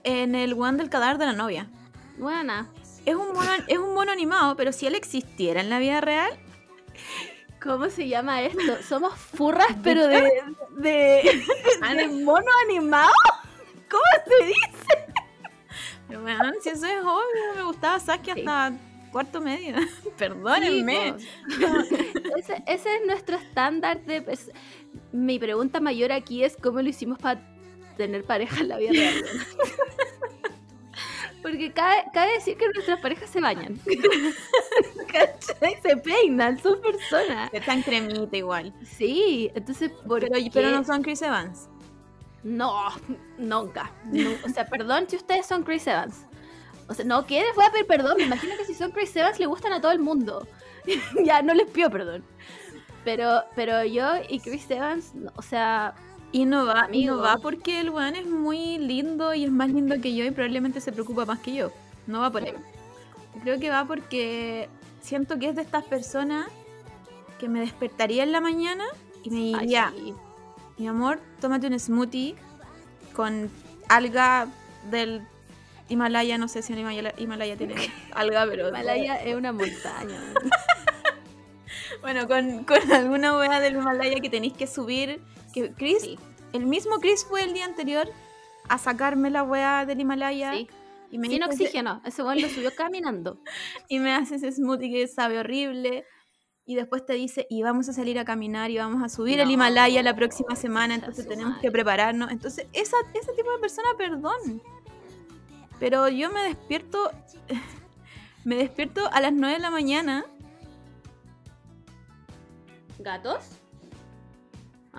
en 0.04 0.36
el 0.36 0.54
one 0.60 0.78
del 0.78 0.90
cadáver 0.90 1.20
de 1.20 1.26
la 1.26 1.34
novia. 1.34 1.70
Buena. 2.18 2.70
Es 3.06 3.16
un 3.16 3.34
mono, 3.34 3.50
es 3.68 3.78
un 3.78 3.94
mono 3.94 4.12
animado, 4.12 4.56
pero 4.58 4.74
si 4.74 4.88
él 4.88 4.96
existiera 4.96 5.62
en 5.62 5.70
la 5.70 5.80
vida 5.80 6.02
real, 6.02 6.38
¿Cómo 7.62 7.90
se 7.90 8.08
llama 8.08 8.42
esto? 8.42 8.82
Somos 8.88 9.14
furras, 9.16 9.76
pero 9.84 10.08
de... 10.08 10.44
de, 10.78 11.44
de 11.96 12.08
mono 12.08 12.48
animado. 12.68 13.12
¿Cómo 13.90 14.04
se 14.26 14.46
dice? 14.46 15.06
pero, 16.08 16.54
si 16.62 16.70
eso 16.70 16.86
es 16.86 17.02
obvio, 17.02 17.56
me 17.56 17.64
gustaba 17.64 18.00
Sí. 18.34 18.40
hasta 18.42 18.72
cuarto 19.12 19.42
medio. 19.42 19.76
Perdónenme. 20.18 21.16
Ese, 22.38 22.64
ese 22.66 22.96
es 22.96 23.06
nuestro 23.06 23.36
estándar 23.38 24.02
de... 24.06 24.38
Mi 25.12 25.40
pregunta 25.40 25.80
mayor 25.80 26.12
aquí 26.12 26.44
es 26.44 26.56
cómo 26.56 26.82
lo 26.82 26.90
hicimos 26.90 27.18
para 27.20 27.42
tener 27.98 28.24
pareja 28.24 28.62
en 28.62 28.70
la 28.70 28.78
vida 28.78 28.92
real. 28.92 29.26
Porque 31.42 31.72
cabe, 31.72 32.04
cabe 32.14 32.34
decir 32.34 32.58
que 32.58 32.66
nuestras 32.74 33.00
parejas 33.00 33.30
se 33.30 33.40
bañan. 33.40 33.80
¿Cachai? 35.12 35.82
Se 35.82 35.98
peinan, 35.98 36.60
son 36.60 36.82
personas. 36.82 37.50
Echan 37.54 37.82
cremita 37.82 38.36
igual. 38.38 38.74
Sí, 38.84 39.50
entonces, 39.56 39.92
¿por 40.08 40.20
Pero, 40.22 40.34
qué? 40.36 40.50
pero 40.54 40.70
no 40.72 40.84
son 40.84 41.02
Chris 41.02 41.22
Evans. 41.22 41.70
No, 42.44 42.90
nunca. 43.38 43.92
Nu- 44.06 44.36
O 44.46 44.50
sea, 44.50 44.66
perdón 44.66 45.06
si 45.10 45.16
ustedes 45.18 45.46
son 45.46 45.64
Chris 45.64 45.88
Evans. 45.88 46.26
O 46.88 46.94
sea, 46.94 47.06
no, 47.06 47.26
¿qué 47.26 47.42
les 47.44 47.56
voy 47.56 47.66
a 47.66 47.72
pedir 47.72 47.86
perdón? 47.88 48.18
Me 48.18 48.24
imagino 48.24 48.56
que 48.58 48.66
si 48.66 48.74
son 48.74 48.92
Chris 48.92 49.16
Evans 49.16 49.40
le 49.40 49.46
gustan 49.46 49.74
a 49.74 49.82
todo 49.82 49.92
el 49.92 50.00
mundo. 50.00 50.48
ya, 51.24 51.42
no 51.42 51.54
les 51.54 51.70
pido 51.70 51.90
perdón. 51.90 52.24
Pero, 53.06 53.44
pero 53.56 53.84
yo 53.86 54.08
y 54.28 54.40
Chris 54.40 54.70
Evans, 54.70 55.14
o 55.36 55.42
sea, 55.42 55.94
Y 56.32 56.46
no 56.46 56.66
va, 56.66 56.88
y 56.92 57.06
no 57.06 57.18
va 57.18 57.38
porque 57.38 57.80
el 57.80 57.90
weón 57.90 58.16
es 58.16 58.28
muy 58.28 58.78
lindo 58.78 59.34
y 59.34 59.46
es 59.46 59.52
más 59.52 59.70
lindo 59.70 60.00
que 60.00 60.16
yo 60.16 60.26
y 60.26 60.32
probablemente 60.32 60.80
se 60.80 60.92
preocupa 60.92 61.26
más 61.26 61.40
que 61.40 61.56
yo. 61.56 61.72
No 62.06 62.20
va 62.20 62.32
por 62.32 62.44
ahí. 62.44 62.54
Creo 63.42 63.60
que 63.60 63.70
va 63.70 63.86
porque 63.86 64.70
siento 65.02 65.40
que 65.40 65.50
es 65.50 65.56
de 65.56 65.64
estas 65.64 65.86
personas 65.86 66.48
que 67.40 67.50
me 67.50 67.60
despertaría 67.62 68.24
en 68.24 68.32
la 68.32 68.42
mañana 68.42 68.84
y 69.24 69.30
me 69.30 69.38
ay, 69.38 69.62
diría, 69.62 69.92
sí. 69.96 70.14
mi 70.78 70.88
amor, 70.88 71.20
tómate 71.42 71.68
un 71.68 71.80
smoothie 71.80 72.36
con 73.14 73.50
alga 73.88 74.48
del 74.92 75.24
Himalaya, 75.88 76.38
no 76.38 76.48
sé 76.48 76.62
si 76.62 76.74
en 76.74 76.80
Himalaya, 76.80 77.14
Himalaya 77.18 77.58
tiene 77.58 77.76
alga, 78.12 78.46
pero... 78.48 78.70
Himalaya 78.70 79.16
es 79.24 79.36
una 79.36 79.52
montaña. 79.52 80.20
Bueno, 82.02 82.28
con, 82.28 82.64
con 82.64 82.92
alguna 82.94 83.38
wea 83.38 83.60
del 83.60 83.76
Himalaya 83.76 84.22
que 84.22 84.30
tenéis 84.30 84.54
que 84.54 84.68
subir. 84.68 85.20
Que 85.54 85.72
Chris, 85.74 86.02
Sí, 86.02 86.20
el 86.54 86.66
mismo 86.66 87.00
Chris 87.00 87.26
fue 87.26 87.44
el 87.44 87.54
día 87.54 87.66
anterior 87.66 88.10
a 88.68 88.78
sacarme 88.78 89.30
la 89.30 89.44
wea 89.44 89.86
del 89.86 90.00
Himalaya. 90.00 90.54
sí. 90.54 90.68
Y 91.12 91.18
me, 91.18 91.28
Sin 91.28 91.42
oxígeno. 91.42 92.04
Ese 92.06 92.22
weón 92.22 92.40
lo 92.40 92.48
subió 92.50 92.70
caminando. 92.76 93.42
y 93.88 93.98
me 93.98 94.14
hace 94.14 94.36
ese 94.36 94.52
smoothie 94.52 94.92
que 94.92 95.08
sabe 95.08 95.40
horrible. 95.40 96.06
Y 96.66 96.76
después 96.76 97.04
te 97.04 97.14
dice, 97.14 97.48
y 97.50 97.64
vamos 97.64 97.90
a 97.90 97.94
salir 97.94 98.20
a 98.20 98.26
caminar 98.26 98.70
y 98.70 98.78
vamos 98.78 99.02
a 99.02 99.10
subir 99.10 99.40
el 99.40 99.48
No, 99.48 99.54
Himalaya 99.54 100.04
la 100.04 100.16
próxima 100.16 100.56
semana, 100.56 100.94
entonces 100.94 101.28
tenemos 101.28 101.58
que 101.58 101.72
prepararnos. 101.72 102.30
Entonces, 102.30 102.68
esa, 102.74 102.96
ese 103.16 103.34
tipo 103.34 103.52
de 103.52 103.58
persona, 103.58 103.90
perdón. 103.98 104.62
Pero 105.80 106.10
yo 106.10 106.30
me 106.30 106.44
despierto, 106.44 107.10
me 108.46 108.56
despierto 108.56 109.10
a 109.12 109.20
las 109.20 109.34
9 109.34 109.56
de 109.56 109.60
la 109.60 109.72
mañana 109.72 110.26
¿Gatos? 113.00 113.59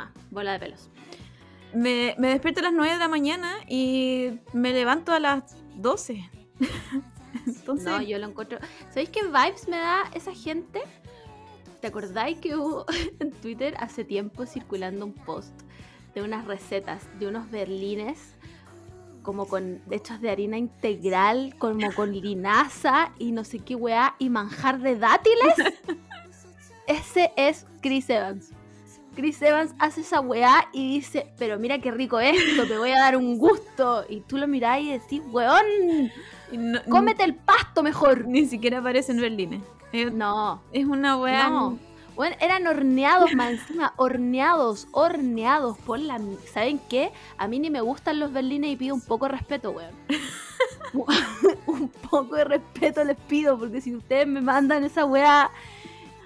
Ah, 0.00 0.10
bola 0.30 0.52
de 0.52 0.58
pelos. 0.58 0.88
Me, 1.74 2.14
me 2.18 2.28
despierto 2.28 2.60
a 2.60 2.64
las 2.64 2.72
9 2.72 2.94
de 2.94 2.98
la 2.98 3.08
mañana 3.08 3.52
y 3.68 4.40
me 4.52 4.72
levanto 4.72 5.12
a 5.12 5.20
las 5.20 5.56
12. 5.76 6.30
Entonces, 7.46 7.86
No, 7.86 8.02
yo 8.02 8.18
lo 8.18 8.26
encuentro. 8.28 8.58
¿Sabéis 8.88 9.10
qué 9.10 9.22
vibes 9.22 9.68
me 9.68 9.76
da 9.76 10.04
esa 10.14 10.34
gente? 10.34 10.82
¿Te 11.80 11.88
acordáis 11.88 12.38
que 12.38 12.56
hubo 12.56 12.86
en 13.20 13.30
Twitter 13.30 13.74
hace 13.78 14.04
tiempo 14.04 14.46
circulando 14.46 15.04
un 15.04 15.12
post 15.12 15.52
de 16.14 16.22
unas 16.22 16.46
recetas 16.46 17.06
de 17.18 17.28
unos 17.28 17.50
berlines 17.50 18.34
como 19.22 19.46
con 19.46 19.82
hechos 19.90 20.20
de 20.22 20.30
harina 20.30 20.56
integral, 20.56 21.54
como 21.58 21.92
con 21.92 22.12
linaza 22.12 23.12
y 23.18 23.32
no 23.32 23.44
sé 23.44 23.58
qué 23.58 23.74
weá 23.74 24.16
y 24.18 24.30
manjar 24.30 24.80
de 24.80 24.96
dátiles? 24.96 25.54
Ese 26.86 27.30
es 27.36 27.66
Chris 27.82 28.08
Evans. 28.10 28.52
Chris 29.14 29.40
Evans 29.42 29.74
hace 29.78 30.00
esa 30.02 30.20
weá 30.20 30.68
y 30.72 30.94
dice, 30.94 31.30
pero 31.38 31.58
mira 31.58 31.78
qué 31.80 31.90
rico 31.90 32.20
esto, 32.20 32.66
te 32.66 32.78
voy 32.78 32.90
a 32.92 33.00
dar 33.00 33.16
un 33.16 33.38
gusto. 33.38 34.04
Y 34.08 34.20
tú 34.20 34.36
lo 34.38 34.46
mirás 34.46 34.80
y 34.80 34.92
decís, 34.92 35.20
weón, 35.30 36.10
no- 36.52 36.80
cómete 36.88 37.24
el 37.24 37.34
pasto 37.34 37.82
mejor. 37.82 38.26
ni 38.26 38.46
siquiera 38.46 38.78
aparece 38.78 39.12
en 39.12 39.20
Berlín. 39.20 39.64
Es, 39.92 40.12
No, 40.12 40.62
es 40.72 40.84
una 40.86 41.16
weá. 41.18 41.48
no. 41.48 41.78
Bueno, 42.16 42.36
eran 42.40 42.66
horneados 42.66 43.32
más 43.34 43.52
encima, 43.52 43.94
horneados, 43.96 44.88
horneados 44.92 45.78
por 45.78 45.98
la... 45.98 46.20
¿Saben 46.52 46.78
qué? 46.90 47.12
A 47.38 47.48
mí 47.48 47.58
ni 47.58 47.70
me 47.70 47.80
gustan 47.80 48.20
los 48.20 48.30
berlines 48.30 48.70
y 48.72 48.76
pido 48.76 48.94
un 48.94 49.00
poco 49.00 49.24
de 49.26 49.32
respeto, 49.32 49.70
weón. 49.70 49.92
un 51.66 51.88
poco 51.88 52.36
de 52.36 52.44
respeto 52.44 53.02
les 53.04 53.16
pido, 53.16 53.58
porque 53.58 53.80
si 53.80 53.94
ustedes 53.94 54.26
me 54.26 54.40
mandan 54.42 54.84
esa 54.84 55.04
weá, 55.06 55.50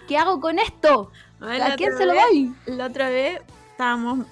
¿qué 0.09 0.19
hago 0.19 0.41
con 0.41 0.59
esto? 0.59 1.11
¿A 1.45 1.77
quién 1.77 1.97
se 1.97 2.07
lo 2.07 2.15
doy? 2.15 2.55
La 2.67 2.87
otra 2.87 3.09
vez 3.09 3.41
estábamos 3.73 4.27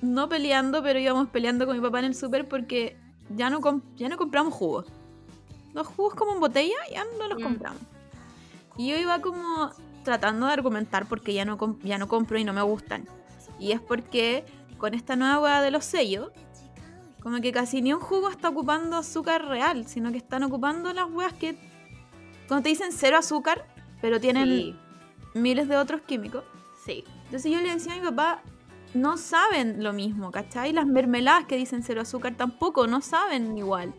no 0.00 0.28
peleando, 0.28 0.82
pero 0.82 0.98
íbamos 0.98 1.28
peleando 1.28 1.66
con 1.66 1.76
mi 1.76 1.82
papá 1.82 2.00
en 2.00 2.06
el 2.06 2.14
súper 2.14 2.48
porque 2.48 2.96
ya 3.36 3.50
no, 3.50 3.60
ya 3.96 4.08
no 4.08 4.16
compramos 4.16 4.52
jugos. 4.54 4.86
Los 5.74 5.86
jugos 5.86 6.14
como 6.14 6.32
en 6.34 6.40
botella 6.40 6.76
ya 6.90 7.04
no 7.18 7.28
los 7.28 7.38
Mm. 7.38 7.42
compramos. 7.42 7.82
Y 8.76 8.88
yo 8.90 8.96
iba 8.96 9.20
como 9.20 9.70
tratando 10.04 10.46
de 10.46 10.52
argumentar 10.52 11.06
porque 11.06 11.32
ya 11.34 11.44
no, 11.44 11.58
ya 11.82 11.98
no 11.98 12.08
compro 12.08 12.38
y 12.38 12.44
no 12.44 12.52
me 12.52 12.62
gustan. 12.62 13.06
Y 13.58 13.72
es 13.72 13.80
porque 13.80 14.44
con 14.78 14.94
esta 14.94 15.14
nueva 15.14 15.38
hueá 15.40 15.62
de 15.62 15.70
los 15.70 15.84
sellos, 15.84 16.30
como 17.22 17.40
que 17.40 17.52
casi 17.52 17.80
ni 17.82 17.92
un 17.92 18.00
jugo 18.00 18.28
está 18.28 18.48
ocupando 18.48 18.96
azúcar 18.96 19.46
real, 19.46 19.86
sino 19.86 20.10
que 20.10 20.18
están 20.18 20.42
ocupando 20.42 20.92
las 20.92 21.08
hueas 21.08 21.32
que, 21.34 21.56
cuando 22.48 22.64
te 22.64 22.70
dicen 22.70 22.90
cero 22.90 23.18
azúcar, 23.18 23.64
pero 24.00 24.20
tienen 24.20 24.48
Sí, 24.48 24.76
miles 25.34 25.68
de 25.68 25.76
otros 25.76 26.02
químicos. 26.02 26.44
sí. 26.84 27.04
Entonces 27.24 27.50
yo 27.50 27.60
le 27.60 27.72
decía 27.72 27.94
a 27.94 27.96
mi 27.96 28.02
papá, 28.02 28.42
no 28.94 29.16
saben 29.16 29.82
lo 29.82 29.92
mismo, 29.92 30.30
¿cachai? 30.30 30.72
Las 30.72 30.86
mermeladas 30.86 31.46
que 31.46 31.56
dicen 31.56 31.82
cero 31.82 32.02
azúcar 32.02 32.34
tampoco, 32.36 32.86
no 32.86 33.00
saben 33.00 33.56
igual. 33.56 33.94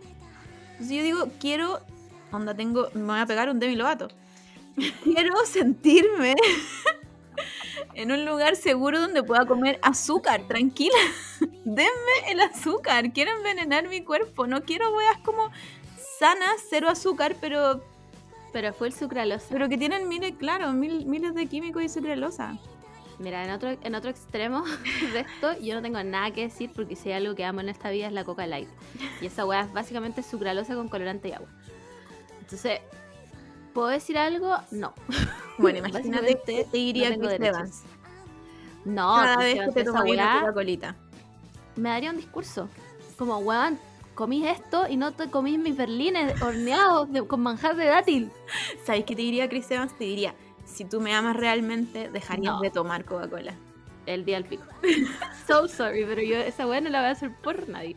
Entonces 0.74 0.98
yo 0.98 1.04
digo, 1.04 1.28
quiero, 1.40 1.80
onda, 2.32 2.54
tengo, 2.54 2.90
me 2.94 3.04
voy 3.04 3.20
a 3.20 3.26
pegar 3.26 3.50
un 3.50 3.60
Demi 3.60 3.76
Lovato. 3.76 4.10
Quiero 5.04 5.34
sentirme 5.46 6.36
en 7.94 8.12
un 8.12 8.26
lugar 8.26 8.56
seguro 8.56 9.00
donde 9.00 9.24
pueda 9.24 9.46
comer 9.46 9.80
azúcar, 9.82 10.48
tranquila. 10.48 10.98
Denme 11.66 12.30
el 12.30 12.40
azúcar, 12.40 13.14
quiero 13.14 13.32
envenenar 13.32 13.88
mi 13.88 14.04
cuerpo, 14.04 14.48
no 14.48 14.64
quiero 14.64 14.94
weas 14.96 15.18
como 15.24 15.50
sanas, 16.20 16.62
cero 16.70 16.90
azúcar, 16.90 17.36
pero, 17.40 17.84
Pero 18.54 18.72
fue 18.74 18.88
el 18.88 18.94
sucralosa. 18.94 19.48
pero 19.50 19.68
que 19.68 19.78
tienen 19.78 20.08
miles, 20.08 20.36
claro, 20.38 20.72
mil- 20.72 21.06
miles 21.06 21.34
de 21.36 21.48
químicos 21.48 21.84
y 21.84 21.90
sucralosa. 21.90 22.58
Mira, 23.20 23.44
en 23.44 23.52
otro, 23.52 23.70
en 23.82 23.96
otro 23.96 24.10
extremo 24.10 24.64
de 25.14 25.20
esto, 25.22 25.60
yo 25.60 25.76
no 25.76 25.82
tengo 25.82 26.02
nada 26.04 26.32
que 26.32 26.42
decir 26.44 26.72
porque 26.76 26.96
si 26.96 27.10
hay 27.10 27.16
algo 27.24 27.36
que 27.36 27.44
amo 27.46 27.60
en 27.62 27.70
esta 27.70 27.90
vida 27.90 28.08
es 28.08 28.14
la 28.14 28.24
Coca 28.24 28.48
Light. 28.48 28.70
Y 29.22 29.26
esa 29.26 29.46
weá 29.46 29.62
es 29.62 29.74
básicamente 29.74 30.24
sucralosa 30.24 30.76
con 30.76 30.88
colorante 30.88 31.28
y 31.30 31.32
agua. 31.34 31.48
Entonces, 32.42 32.80
¿puedo 33.74 33.88
decir 33.90 34.18
algo? 34.18 34.56
No. 34.72 34.94
Bueno, 35.60 35.80
imagínate 35.88 36.40
que 36.46 36.64
te 36.64 36.78
diría 36.78 37.12
no 37.16 37.28
tengo 37.30 37.58
Chris. 37.60 37.84
No, 38.86 39.16
Cada 39.16 39.38
vez 39.38 39.60
que 39.60 39.72
te 39.72 39.82
esa 39.82 39.92
tomas 39.92 40.10
una 40.10 40.40
Coca-Colita. 40.42 40.96
me 41.76 41.90
daría 41.90 42.10
un 42.10 42.18
discurso. 42.18 42.68
Como, 43.18 43.38
weón, 43.38 43.78
comís 44.16 44.46
esto 44.46 44.88
y 44.90 44.98
no 44.98 45.12
te 45.12 45.30
comís 45.30 45.58
mis 45.60 45.76
berlines 45.76 46.42
horneados 46.42 47.12
de- 47.12 47.26
con 47.28 47.42
manjar 47.42 47.76
de 47.76 47.86
dátil. 47.86 48.32
¿Sabes 48.86 49.06
qué 49.06 49.16
te 49.16 49.22
diría 49.22 49.50
Chris 49.50 49.70
Evans? 49.72 49.98
Te 49.98 50.04
diría, 50.06 50.36
si 50.66 50.86
tú 50.86 51.02
me 51.02 51.14
amas 51.14 51.36
realmente, 51.36 52.10
dejarías 52.10 52.54
No. 52.56 52.62
de 52.62 52.70
tomar 52.70 53.06
Coca-Cola. 53.06 53.54
El 54.06 54.26
día 54.26 54.38
al 54.38 54.46
pico. 54.46 54.64
so 55.48 55.68
sorry, 55.68 56.04
pero 56.06 56.22
yo 56.22 56.38
esa 56.38 56.68
weá 56.68 56.82
no 56.82 56.90
la 56.90 57.00
voy 57.00 57.08
a 57.10 57.12
hacer 57.12 57.32
por 57.42 57.68
nadie. 57.70 57.96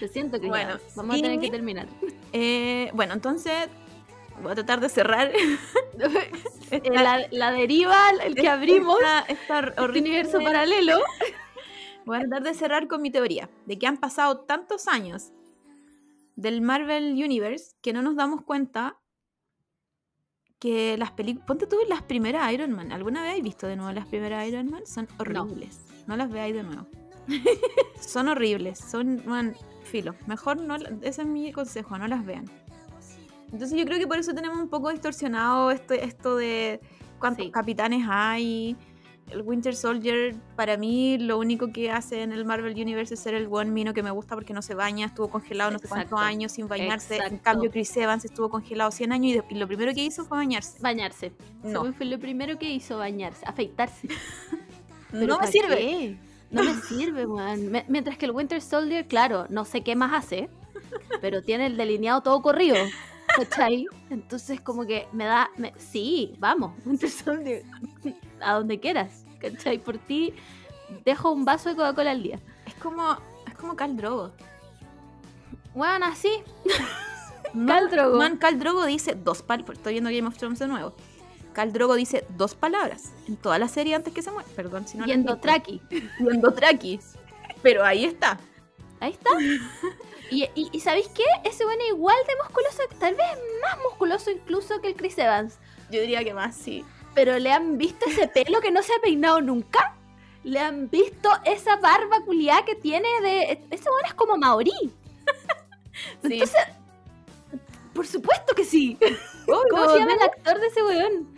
Lo 0.00 0.08
siento, 0.08 0.38
Chris 0.38 0.50
Bueno. 0.50 0.78
Vamos 0.96 1.16
a 1.16 1.22
tener 1.22 1.38
y- 1.38 1.40
que 1.40 1.50
terminar. 1.50 1.86
Eh, 2.32 2.90
bueno, 2.94 3.14
entonces 3.14 3.68
voy 4.42 4.52
a 4.52 4.54
tratar 4.56 4.80
de 4.80 4.88
cerrar 4.88 5.30
esta- 6.70 6.90
la, 7.02 7.26
la 7.30 7.52
deriva, 7.52 8.10
el 8.24 8.34
que 8.34 8.48
abrimos, 8.48 8.98
esta, 9.28 9.60
este 9.68 9.82
universo 9.82 10.40
paralelo. 10.42 10.98
Voy 12.04 12.16
a 12.16 12.20
tratar 12.20 12.42
de 12.42 12.54
cerrar 12.54 12.88
con 12.88 13.02
mi 13.02 13.10
teoría 13.10 13.48
de 13.66 13.78
que 13.78 13.86
han 13.86 13.96
pasado 13.98 14.40
tantos 14.40 14.88
años 14.88 15.32
del 16.36 16.60
Marvel 16.62 17.12
Universe 17.12 17.76
que 17.80 17.92
no 17.92 18.02
nos 18.02 18.16
damos 18.16 18.42
cuenta 18.42 18.98
que 20.58 20.96
las 20.96 21.10
películas. 21.12 21.46
Ponte 21.46 21.66
tú 21.66 21.76
las 21.88 22.02
primeras 22.02 22.52
Iron 22.52 22.72
Man. 22.72 22.92
¿Alguna 22.92 23.22
vez 23.22 23.36
has 23.36 23.42
visto 23.42 23.66
de 23.66 23.76
nuevo 23.76 23.92
las 23.92 24.06
primeras 24.06 24.46
Iron 24.48 24.70
Man? 24.70 24.86
Son 24.86 25.08
horribles. 25.18 25.80
No, 26.06 26.16
las 26.16 26.30
veáis 26.30 26.54
de 26.54 26.62
nuevo. 26.62 26.86
son 28.00 28.28
horribles. 28.28 28.78
Son. 28.78 29.22
man, 29.26 29.54
filo. 29.84 30.14
Mejor 30.26 30.60
no. 30.60 30.76
Ese 31.02 31.22
es 31.22 31.26
mi 31.28 31.52
consejo. 31.52 31.98
No 31.98 32.06
las 32.06 32.24
vean. 32.24 32.44
Entonces 33.52 33.78
yo 33.78 33.84
creo 33.84 33.98
que 33.98 34.06
por 34.06 34.18
eso 34.18 34.32
tenemos 34.34 34.58
un 34.58 34.68
poco 34.68 34.90
distorsionado 34.90 35.70
esto, 35.70 35.94
esto 35.94 36.36
de 36.36 36.80
cuántos 37.18 37.44
Sí. 37.46 37.50
capitanes 37.52 38.06
hay. 38.08 38.76
El 39.32 39.42
Winter 39.42 39.74
Soldier, 39.74 40.34
para 40.56 40.76
mí, 40.76 41.16
lo 41.18 41.38
único 41.38 41.72
que 41.72 41.90
hace 41.90 42.22
en 42.22 42.32
el 42.32 42.44
Marvel 42.44 42.74
Universe 42.74 43.14
es 43.14 43.20
ser 43.20 43.34
el 43.34 43.48
buen 43.48 43.72
mino 43.72 43.94
que 43.94 44.02
me 44.02 44.10
gusta 44.10 44.34
porque 44.34 44.52
no 44.52 44.62
se 44.62 44.74
baña, 44.74 45.06
estuvo 45.06 45.28
congelado 45.28 45.70
no 45.70 45.78
sé 45.78 45.88
cuántos 45.88 46.20
años 46.20 46.52
sin 46.52 46.68
bañarse. 46.68 47.16
En 47.16 47.22
Exacto. 47.22 47.42
cambio, 47.42 47.70
Chris 47.70 47.96
Evans 47.96 48.24
estuvo 48.24 48.48
congelado 48.50 48.90
100 48.90 49.12
años 49.12 49.26
y, 49.32 49.34
de- 49.38 49.44
y 49.50 49.54
lo 49.54 49.66
primero 49.66 49.92
que 49.94 50.04
hizo 50.04 50.24
fue 50.24 50.38
bañarse. 50.38 50.78
Bañarse. 50.80 51.32
No. 51.62 51.70
Según 51.70 51.94
fue 51.94 52.06
lo 52.06 52.18
primero 52.18 52.58
que 52.58 52.70
hizo, 52.70 52.98
bañarse, 52.98 53.44
afeitarse. 53.46 54.08
No 55.12 55.20
me 55.20 55.26
¿para 55.28 55.46
sirve. 55.52 55.76
qué? 55.76 56.16
No 56.50 56.62
me 56.64 56.74
sirve. 56.74 57.26
Me- 57.26 57.84
Mientras 57.88 58.16
que 58.16 58.24
el 58.26 58.30
Winter 58.32 58.62
Soldier, 58.62 59.06
claro, 59.06 59.46
no 59.50 59.64
sé 59.66 59.82
qué 59.82 59.94
más 59.94 60.12
hace, 60.12 60.48
pero 61.20 61.42
tiene 61.42 61.66
el 61.66 61.76
delineado 61.76 62.22
todo 62.22 62.40
corrido. 62.42 62.76
¿Cachai? 63.36 63.86
Entonces, 64.10 64.60
como 64.60 64.86
que 64.86 65.06
me 65.12 65.24
da. 65.26 65.50
me- 65.56 65.72
sí, 65.78 66.34
vamos, 66.38 66.72
Winter 66.86 67.08
Soldier. 67.10 67.62
A 68.40 68.54
donde 68.54 68.80
quieras. 68.80 69.21
¿Cachai? 69.42 69.78
Por 69.78 69.98
ti, 69.98 70.34
dejo 71.04 71.32
un 71.32 71.44
vaso 71.44 71.68
de 71.68 71.76
Coca-Cola 71.76 72.12
al 72.12 72.22
día. 72.22 72.38
Es 72.66 72.74
como, 72.74 73.18
es 73.46 73.54
como 73.54 73.76
Cal 73.76 73.96
Drogo. 73.96 74.32
Weón, 75.74 76.02
así. 76.02 76.30
Khal 77.66 77.90
Drogo. 77.90 78.16
Man, 78.16 78.38
Khal 78.38 78.58
Drogo 78.58 78.86
dice 78.86 79.14
dos 79.14 79.42
palabras. 79.42 79.76
Estoy 79.78 79.94
viendo 79.94 80.10
Game 80.10 80.26
of 80.26 80.36
Thrones 80.38 80.58
de 80.58 80.68
nuevo. 80.68 80.94
Khal 81.52 81.72
Drogo 81.72 81.94
dice 81.96 82.24
dos 82.36 82.54
palabras 82.54 83.12
en 83.28 83.36
toda 83.36 83.58
la 83.58 83.68
serie 83.68 83.94
antes 83.94 84.14
que 84.14 84.22
se 84.22 84.30
muera. 84.30 84.48
Perdón 84.56 84.86
si 84.86 84.96
no 84.96 85.04
Y 85.04 85.08
las 85.08 85.16
en 85.16 85.22
digo. 85.22 85.34
Dothraki. 85.34 85.82
Y 85.90 85.96
en 86.18 86.40
Dothraki. 86.40 87.00
Pero 87.62 87.84
ahí 87.84 88.04
está. 88.04 88.38
Ahí 89.00 89.12
está. 89.12 89.30
Y, 90.30 90.44
y, 90.54 90.70
y 90.72 90.80
¿sabéis 90.80 91.08
qué? 91.08 91.24
Ese 91.44 91.62
bueno 91.66 91.82
igual 91.90 92.16
de 92.26 92.34
musculoso, 92.42 92.82
tal 92.98 93.14
vez 93.14 93.26
más 93.60 93.76
musculoso 93.84 94.30
incluso 94.30 94.80
que 94.80 94.88
el 94.88 94.94
Chris 94.94 95.18
Evans. 95.18 95.58
Yo 95.90 96.00
diría 96.00 96.24
que 96.24 96.32
más, 96.32 96.56
sí. 96.56 96.86
Pero 97.14 97.38
le 97.38 97.52
han 97.52 97.78
visto 97.78 98.06
ese 98.06 98.28
pelo 98.28 98.60
que 98.60 98.70
no 98.70 98.82
se 98.82 98.92
ha 98.94 99.00
peinado 99.02 99.40
nunca. 99.40 99.96
Le 100.44 100.58
han 100.58 100.88
visto 100.90 101.30
esa 101.44 101.76
barba 101.76 102.24
culiada 102.24 102.64
que 102.64 102.74
tiene 102.74 103.08
de. 103.22 103.64
Ese 103.70 103.90
bueno 103.90 104.06
es 104.06 104.14
como 104.14 104.36
Maori. 104.36 104.72
Sí. 106.22 106.32
Entonces, 106.32 106.56
por 107.92 108.06
supuesto 108.06 108.54
que 108.54 108.64
sí. 108.64 108.98
¿Cómo 109.46 109.90
se 109.90 109.98
llama 109.98 110.14
el 110.14 110.22
actor 110.22 110.58
de 110.58 110.66
ese 110.66 110.82
weón? 110.82 111.28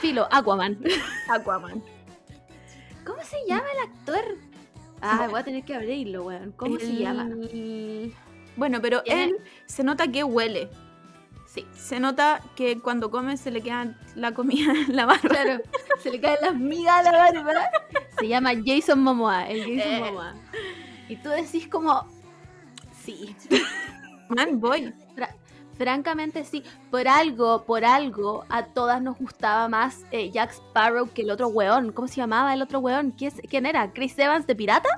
Filo, 0.00 0.28
Aquaman. 0.30 0.78
Aquaman. 1.28 1.82
¿Cómo 3.04 3.22
se 3.22 3.36
llama 3.46 3.66
el 3.72 3.90
actor? 3.90 4.36
Ah, 5.00 5.26
voy 5.30 5.40
a 5.40 5.44
tener 5.44 5.64
que 5.64 5.74
abrirlo, 5.74 6.24
weón. 6.24 6.52
¿Cómo 6.52 6.78
se 6.78 6.94
llama? 6.94 7.28
Bueno, 8.56 8.80
pero 8.82 9.02
él 9.06 9.38
se 9.66 9.82
nota 9.82 10.08
que 10.08 10.24
huele. 10.24 10.68
Sí, 11.52 11.66
Se 11.74 11.98
nota 11.98 12.40
que 12.54 12.78
cuando 12.78 13.10
come 13.10 13.36
se 13.36 13.50
le 13.50 13.60
queda 13.60 13.96
la 14.14 14.32
comida 14.32 14.72
en 14.88 14.94
la 14.94 15.06
barba. 15.06 15.28
claro. 15.28 15.60
Se 16.00 16.10
le 16.10 16.20
caen 16.20 16.38
las 16.42 16.54
migas 16.54 17.04
a 17.06 17.10
la 17.10 17.18
barba. 17.18 17.70
Se 18.20 18.28
llama 18.28 18.50
Jason 18.64 19.00
Momoa, 19.02 19.48
el 19.48 19.60
Jason 19.60 19.92
Eh. 19.94 20.00
Momoa. 20.00 20.34
Y 21.08 21.16
tú 21.16 21.28
decís 21.30 21.66
como, 21.66 22.06
sí, 23.02 23.34
Man, 24.28 24.60
voy. 24.60 24.94
fra- 25.16 25.34
francamente 25.76 26.44
sí. 26.44 26.62
Por 26.88 27.08
algo, 27.08 27.64
por 27.64 27.84
algo, 27.84 28.44
a 28.48 28.66
todas 28.66 29.02
nos 29.02 29.18
gustaba 29.18 29.66
más 29.68 30.04
eh, 30.12 30.30
Jack 30.30 30.52
Sparrow 30.52 31.10
que 31.12 31.22
el 31.22 31.32
otro 31.32 31.48
weón. 31.48 31.90
¿Cómo 31.90 32.06
se 32.06 32.16
llamaba 32.16 32.54
el 32.54 32.62
otro 32.62 32.78
weón? 32.78 33.10
¿Quién, 33.10 33.66
era? 33.66 33.92
¿Chris 33.92 34.16
Evans 34.20 34.46
de 34.46 34.54
Pirata? 34.54 34.88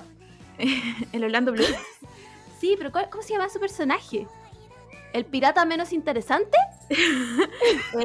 El 1.11 1.23
Orlando 1.23 1.51
Bloom. 1.51 1.71
Sí, 2.59 2.75
pero 2.77 2.91
¿cuál- 2.91 3.09
¿cómo 3.09 3.23
se 3.23 3.33
llama 3.33 3.49
su 3.49 3.59
personaje? 3.59 4.27
¿El 5.13 5.25
pirata 5.25 5.63
menos 5.65 5.93
interesante? 5.93 6.57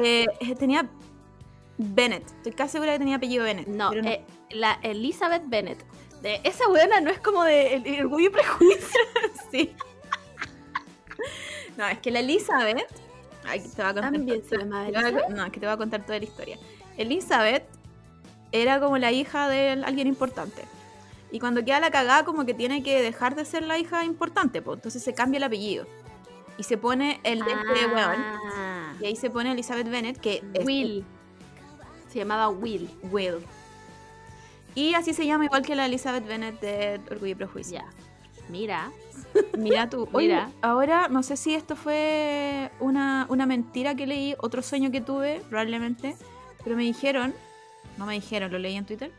Eh, 0.01 0.25
eh, 0.39 0.55
tenía 0.55 0.87
Bennett. 1.77 2.25
Estoy 2.37 2.51
casi 2.53 2.73
segura 2.73 2.93
que 2.93 2.99
tenía 2.99 3.17
apellido 3.17 3.43
Bennett. 3.43 3.67
No, 3.67 3.91
eh, 3.93 4.23
la 4.51 4.79
Elizabeth 4.83 5.43
Bennet. 5.47 5.83
De, 6.21 6.39
esa 6.43 6.67
buena 6.67 7.01
no 7.01 7.09
es 7.09 7.19
como 7.19 7.43
de 7.43 7.75
el, 7.75 7.87
el 7.87 8.01
orgullo 8.01 8.27
y 8.27 8.29
prejuicio. 8.29 9.01
sí. 9.51 9.75
No, 11.77 11.87
es 11.87 11.99
que 11.99 12.11
la 12.11 12.19
Elizabeth. 12.19 12.87
Ay, 13.45 13.61
te 13.61 13.81
va 13.81 13.89
a 13.89 13.93
contar. 13.93 14.13
También 14.13 14.43
se 14.47 14.57
llama 14.57 14.87
Elizabeth. 14.87 15.29
No, 15.29 15.45
es 15.45 15.51
que 15.51 15.59
te 15.59 15.65
voy 15.65 15.73
a 15.73 15.77
contar 15.77 16.05
toda 16.05 16.19
la 16.19 16.25
historia. 16.25 16.57
Elizabeth 16.97 17.65
era 18.51 18.79
como 18.79 18.97
la 18.97 19.11
hija 19.11 19.49
de 19.49 19.71
alguien 19.83 20.07
importante. 20.07 20.63
Y 21.31 21.39
cuando 21.39 21.63
queda 21.63 21.79
la 21.79 21.91
cagada, 21.91 22.25
como 22.25 22.45
que 22.45 22.53
tiene 22.53 22.83
que 22.83 23.01
dejar 23.01 23.35
de 23.35 23.45
ser 23.45 23.63
la 23.63 23.77
hija 23.77 24.03
importante, 24.03 24.61
pues 24.61 24.77
entonces 24.77 25.03
se 25.03 25.13
cambia 25.13 25.37
el 25.37 25.43
apellido. 25.43 25.85
Y 26.59 26.63
se 26.63 26.77
pone 26.77 27.21
el 27.23 27.39
de 27.39 27.51
este 27.53 27.87
weón. 27.87 28.21
Ah, 28.21 28.93
Y 28.99 29.05
ahí 29.05 29.15
se 29.15 29.29
pone 29.29 29.51
Elizabeth 29.53 29.89
Bennett, 29.89 30.19
que 30.19 30.43
es 30.53 30.65
Will. 30.65 31.05
Se 32.09 32.19
llamaba 32.19 32.49
Will. 32.49 32.89
Will. 33.11 33.37
Y 34.75 34.93
así 34.93 35.13
se 35.13 35.25
llama 35.25 35.45
igual 35.45 35.65
que 35.65 35.73
la 35.75 35.85
Elizabeth 35.85 36.27
Bennett 36.27 36.59
de 36.59 36.99
Orgullo 37.09 37.31
y 37.31 37.35
Prejuicio. 37.35 37.81
Mira. 38.49 38.91
Mira 39.57 39.89
tú. 39.89 40.09
Oye, 40.11 40.27
Mira. 40.27 40.51
ahora 40.61 41.07
no 41.07 41.23
sé 41.23 41.37
si 41.37 41.55
esto 41.55 41.77
fue 41.77 42.71
una, 42.81 43.25
una 43.29 43.45
mentira 43.45 43.95
que 43.95 44.05
leí, 44.05 44.35
otro 44.39 44.61
sueño 44.61 44.91
que 44.91 44.99
tuve, 44.99 45.41
probablemente, 45.49 46.15
pero 46.63 46.75
me 46.75 46.83
dijeron, 46.83 47.33
no 47.97 48.05
me 48.05 48.15
dijeron, 48.15 48.51
lo 48.51 48.59
leí 48.59 48.75
en 48.75 48.85
Twitter, 48.85 49.11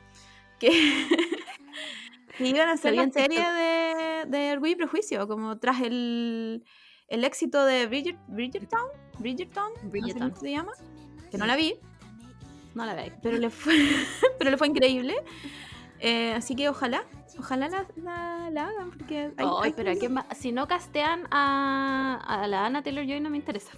que, 0.59 0.69
que 2.37 2.47
iban 2.47 2.69
a 2.69 2.73
hacer 2.73 2.95
en 2.95 3.13
serie 3.13 3.41
de, 3.51 4.25
de 4.27 4.53
Orgullo 4.53 4.73
y 4.73 4.77
Prejuicio, 4.77 5.27
como 5.27 5.59
tras 5.59 5.81
el, 5.81 6.65
el 7.11 7.25
éxito 7.25 7.65
de 7.65 7.87
Bridget, 7.87 8.17
no 8.29 8.37
sé 8.39 8.59
Bridgerton. 9.19 10.31
cómo 10.31 10.41
se 10.41 10.51
llama, 10.51 10.73
que 11.31 11.37
no 11.39 11.47
la 11.47 11.57
vi, 11.57 11.75
No 12.75 12.87
la 12.87 12.95
veis. 12.95 13.13
pero 13.23 13.37
le 13.39 13.51
fue, 13.51 13.75
pero 14.39 14.51
le 14.51 14.57
fue 14.57 14.69
increíble. 14.69 15.15
Eh, 15.99 16.33
así 16.33 16.55
que 16.57 16.69
ojalá, 16.71 17.05
ojalá 17.39 17.69
la, 17.69 17.87
la, 17.97 18.49
la 18.51 18.69
hagan, 18.69 18.91
porque 18.91 19.19
hay- 19.19 19.33
Ay, 19.37 19.47
hay 19.65 19.73
pero. 19.73 19.93
Si 20.35 20.51
no 20.53 20.67
castean 20.67 21.27
a, 21.31 22.19
a 22.27 22.47
la 22.47 22.65
Anna 22.65 22.83
Taylor 22.83 23.05
Joy 23.05 23.21
no 23.21 23.29
me 23.29 23.37
interesa. 23.37 23.73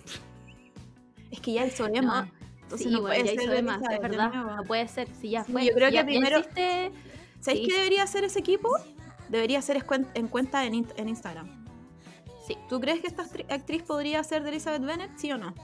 Es 1.31 1.41
que 1.41 1.55
ya 1.55 1.67
hizo 1.67 1.87
Emma. 1.87 2.23
No. 2.31 2.47
entonces 2.63 2.87
sí, 2.89 2.93
no 2.95 3.01
puede 3.01 3.19
ya 3.25 3.31
ser 3.33 3.43
hizo 3.43 3.51
de 3.53 3.63
más, 3.63 3.83
es 3.83 3.89
de 3.89 3.99
verdad. 3.99 4.33
nuevo. 4.33 4.55
No 4.57 4.63
puede 4.65 4.87
ser, 4.87 5.09
si 5.21 5.31
ya 5.31 5.43
Sí, 5.45 5.53
fue. 5.53 5.65
yo 5.67 5.73
creo 5.75 5.89
si 5.91 5.97
que 5.97 6.05
primero- 6.05 6.39
hiciste- 6.39 6.93
¿Sabéis 7.41 7.65
Sí. 7.65 7.69
qué 7.71 7.77
debería 7.79 8.03
hacer 8.05 8.23
ese 8.23 8.39
equipo? 8.39 8.71
Debería 9.29 9.61
ser 9.63 9.77
escuen- 9.79 10.07
en 10.15 10.29
cuenta 10.29 10.65
en, 10.65 10.75
in- 10.75 10.87
en 10.97 11.09
Instagram. 11.09 11.62
Sí, 12.53 12.59
¿Tú 12.69 12.81
crees 12.81 13.01
que 13.01 13.07
esta 13.07 13.25
actri- 13.25 13.47
actriz 13.51 13.83
podría 13.83 14.23
ser 14.25 14.43
de 14.43 14.51
Elizabeth 14.51 14.83
Bennett? 14.85 15.11
¿Sí 15.17 15.33
o 15.33 15.39
no? 15.39 15.55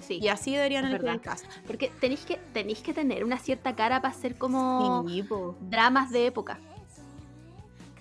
sí. 0.00 0.18
Y 0.20 0.28
así 0.28 0.52
deberían 0.54 0.84
elegir 0.84 1.08
el 1.08 1.20
cast. 1.20 1.46
Porque 1.66 1.90
tenéis 2.00 2.24
que, 2.26 2.36
tenéis 2.52 2.80
que 2.80 2.92
tener 2.92 3.24
una 3.24 3.38
cierta 3.38 3.74
cara 3.74 4.02
para 4.02 4.12
hacer 4.14 4.36
como 4.36 5.04
Sí, 5.08 5.24
dramas 5.62 6.10
de 6.10 6.26
época. 6.26 6.58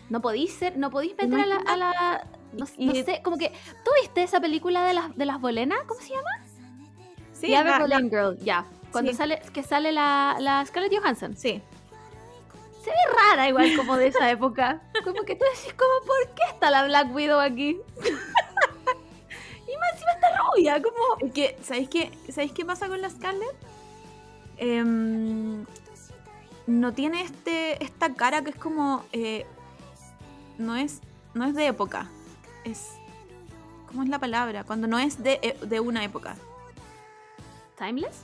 No 0.09 0.21
podéis 0.21 0.53
ser, 0.53 0.77
no 0.77 0.89
podéis 0.91 1.13
meter 1.17 1.39
a 1.39 1.45
la, 1.45 1.55
a 1.57 1.77
la- 1.77 2.27
no, 2.57 2.65
Y- 2.77 2.85
no 2.87 2.93
sé, 2.93 3.21
como 3.23 3.37
que 3.37 3.49
¿tú 3.85 3.91
viste 4.01 4.21
esa 4.23 4.39
película 4.41 4.83
de 4.85 4.93
las 4.93 5.15
de 5.15 5.25
las 5.25 5.39
bolenas? 5.39 5.79
¿Cómo 5.87 6.01
se 6.01 6.09
llama? 6.09 6.29
Sí, 7.31 7.47
The 7.47 7.63
la- 7.87 7.99
Girl, 8.01 8.37
ya. 8.39 8.65
Cuando 8.91 9.11
Sí. 9.11 9.17
sale 9.17 9.41
que 9.53 9.63
sale 9.63 9.91
la, 9.91 10.35
la 10.39 10.65
Scarlett 10.65 10.93
Johansson. 10.97 11.35
sí. 11.37 11.61
Rara 13.15 13.47
igual 13.49 13.75
como 13.75 13.95
de 13.97 14.07
esa 14.07 14.29
época. 14.29 14.81
Como 15.03 15.23
que 15.23 15.35
tú 15.35 15.45
decís 15.55 15.73
como 15.73 16.05
¿por 16.05 16.35
qué 16.35 16.43
está 16.51 16.69
la 16.71 16.85
Black 16.85 17.13
Widow 17.13 17.39
aquí? 17.39 17.79
y 17.99 19.77
más 19.77 19.93
encima 19.93 20.11
está 20.13 20.27
rubia, 20.37 20.81
como 20.81 20.97
Es 21.19 21.31
que, 21.33 21.57
¿sabéis 21.63 21.89
qué, 21.89 22.11
¿sabéis 22.29 22.51
qué 22.51 22.65
pasa 22.65 22.87
con 22.87 23.01
la 23.01 23.09
Scarlett? 23.09 23.55
Em, 24.57 25.65
no 26.67 26.93
tiene 26.93 27.21
este 27.21 27.83
esta 27.83 28.13
cara 28.13 28.43
que 28.43 28.51
es 28.51 28.55
como... 28.55 29.03
eh, 29.11 29.45
no, 30.57 30.75
es, 30.75 31.01
no 31.33 31.45
es 31.45 31.55
de 31.55 31.67
época. 31.67 32.09
Es... 32.63 32.91
¿Cómo 33.87 34.03
es 34.03 34.09
la 34.09 34.19
palabra? 34.19 34.63
Cuando 34.63 34.87
no 34.87 34.97
es 34.99 35.21
de, 35.21 35.39
e- 35.41 35.57
de 35.65 35.79
una 35.79 36.03
época. 36.03 36.35
timeless. 37.77 38.21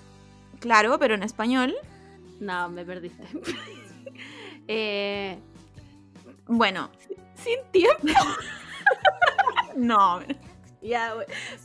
Claro, 0.59 0.97
pero 0.99 1.13
en 1.15 1.23
español. 1.23 1.75
No, 2.39 2.69
me 2.69 2.83
perdiste. 2.85 3.23
eh, 4.69 5.37
Bueno, 6.47 6.89
sin 7.35 7.59
tiempo. 7.71 8.07
no. 9.75 10.21
Ya, 10.81 11.13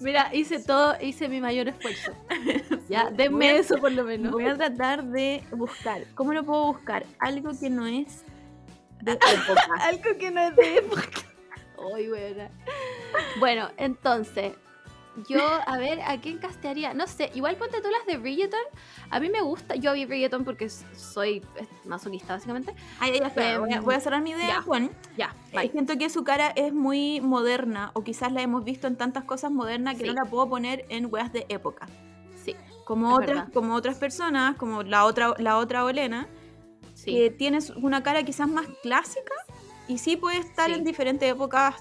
mira, 0.01 0.35
hice 0.35 0.59
todo, 0.59 0.97
hice 1.01 1.29
mi 1.29 1.41
mayor 1.41 1.69
esfuerzo. 1.69 2.13
Ya, 2.89 3.09
denme 3.11 3.49
a- 3.49 3.57
eso 3.59 3.79
por 3.79 3.93
lo 3.93 4.05
menos. 4.05 4.31
Voy 4.33 4.45
a 4.47 4.57
tratar 4.57 5.05
de 5.05 5.43
buscar. 5.53 6.03
¿Cómo 6.15 6.35
lo 6.35 6.45
puedo 6.45 6.67
buscar? 6.67 7.07
Algo 7.19 7.53
que 7.59 7.71
no 7.71 7.87
es 7.87 8.25
de 9.01 9.13
época. 9.13 9.67
Algo 9.81 10.19
que 10.19 10.31
no 10.31 10.41
es 10.43 10.57
de 10.57 10.77
época. 10.79 11.03
Ay, 11.97 12.09
buena. 12.09 12.51
Bueno, 13.39 13.71
entonces, 13.79 14.53
yo, 15.29 15.41
a 15.67 15.77
ver, 15.79 16.01
¿a 16.03 16.21
quién 16.21 16.39
castearía? 16.39 16.93
No 16.95 17.07
sé, 17.07 17.31
igual 17.35 17.57
ponte 17.57 17.81
tú 17.81 17.89
las 17.91 18.05
de 18.07 18.17
Bridgerton. 18.19 18.61
A 19.11 19.21
mí 19.21 19.29
me 19.31 19.41
gusta, 19.43 19.77
yo 19.77 19.93
vi 19.93 20.05
Bridgerton 20.07 20.45
porque 20.45 20.69
soy 20.69 21.43
masoquista, 21.85 22.35
básicamente. 22.35 22.75
Ay, 22.99 23.19
ya 23.21 23.27
está. 23.29 23.53
Em, 23.53 23.61
Voy 23.61 23.73
a, 23.73 23.81
voy 23.81 23.95
a 23.95 24.01
cerrar 24.01 24.23
mi 24.23 24.31
idea, 24.31 24.49
ya. 24.49 24.63
Juan. 24.63 24.91
Ya, 25.17 25.35
Eh, 25.53 25.69
siento 25.71 25.97
que 25.99 26.11
su 26.11 26.25
cara 26.25 26.49
es 26.57 26.73
muy 26.73 27.21
moderna, 27.21 27.91
o 27.95 28.03
quizás 28.03 28.33
la 28.33 28.43
hemos 28.43 28.65
visto 28.65 28.87
en 28.89 28.97
tantas 28.97 29.25
cosas 29.25 29.51
modernas 29.53 29.95
que 29.97 30.01
Sí. 30.03 30.07
no 30.09 30.15
la 30.15 30.25
puedo 30.25 30.49
poner 30.49 30.85
en 30.89 31.07
weas 31.13 31.33
de 31.33 31.47
época. 31.49 31.87
Sí, 32.45 32.57
Como 32.85 33.09
Es 33.11 33.15
otras, 33.15 33.37
verdad. 33.37 33.53
como 33.55 33.75
otras 33.75 33.97
personas, 33.97 34.57
como 34.57 34.83
la 34.83 35.05
otra, 35.07 35.35
la 35.39 35.57
otra 35.59 35.85
Olena, 35.85 36.29
sí. 36.95 37.13
que 37.15 37.31
tienes 37.31 37.71
una 37.71 38.03
cara 38.03 38.23
quizás 38.25 38.49
más 38.49 38.67
clásica 38.83 39.33
y 39.89 39.99
sí 39.99 40.17
puede 40.17 40.39
estar 40.39 40.67
Sí. 40.69 40.75
en 40.77 40.85
diferentes 40.85 41.31
épocas 41.31 41.77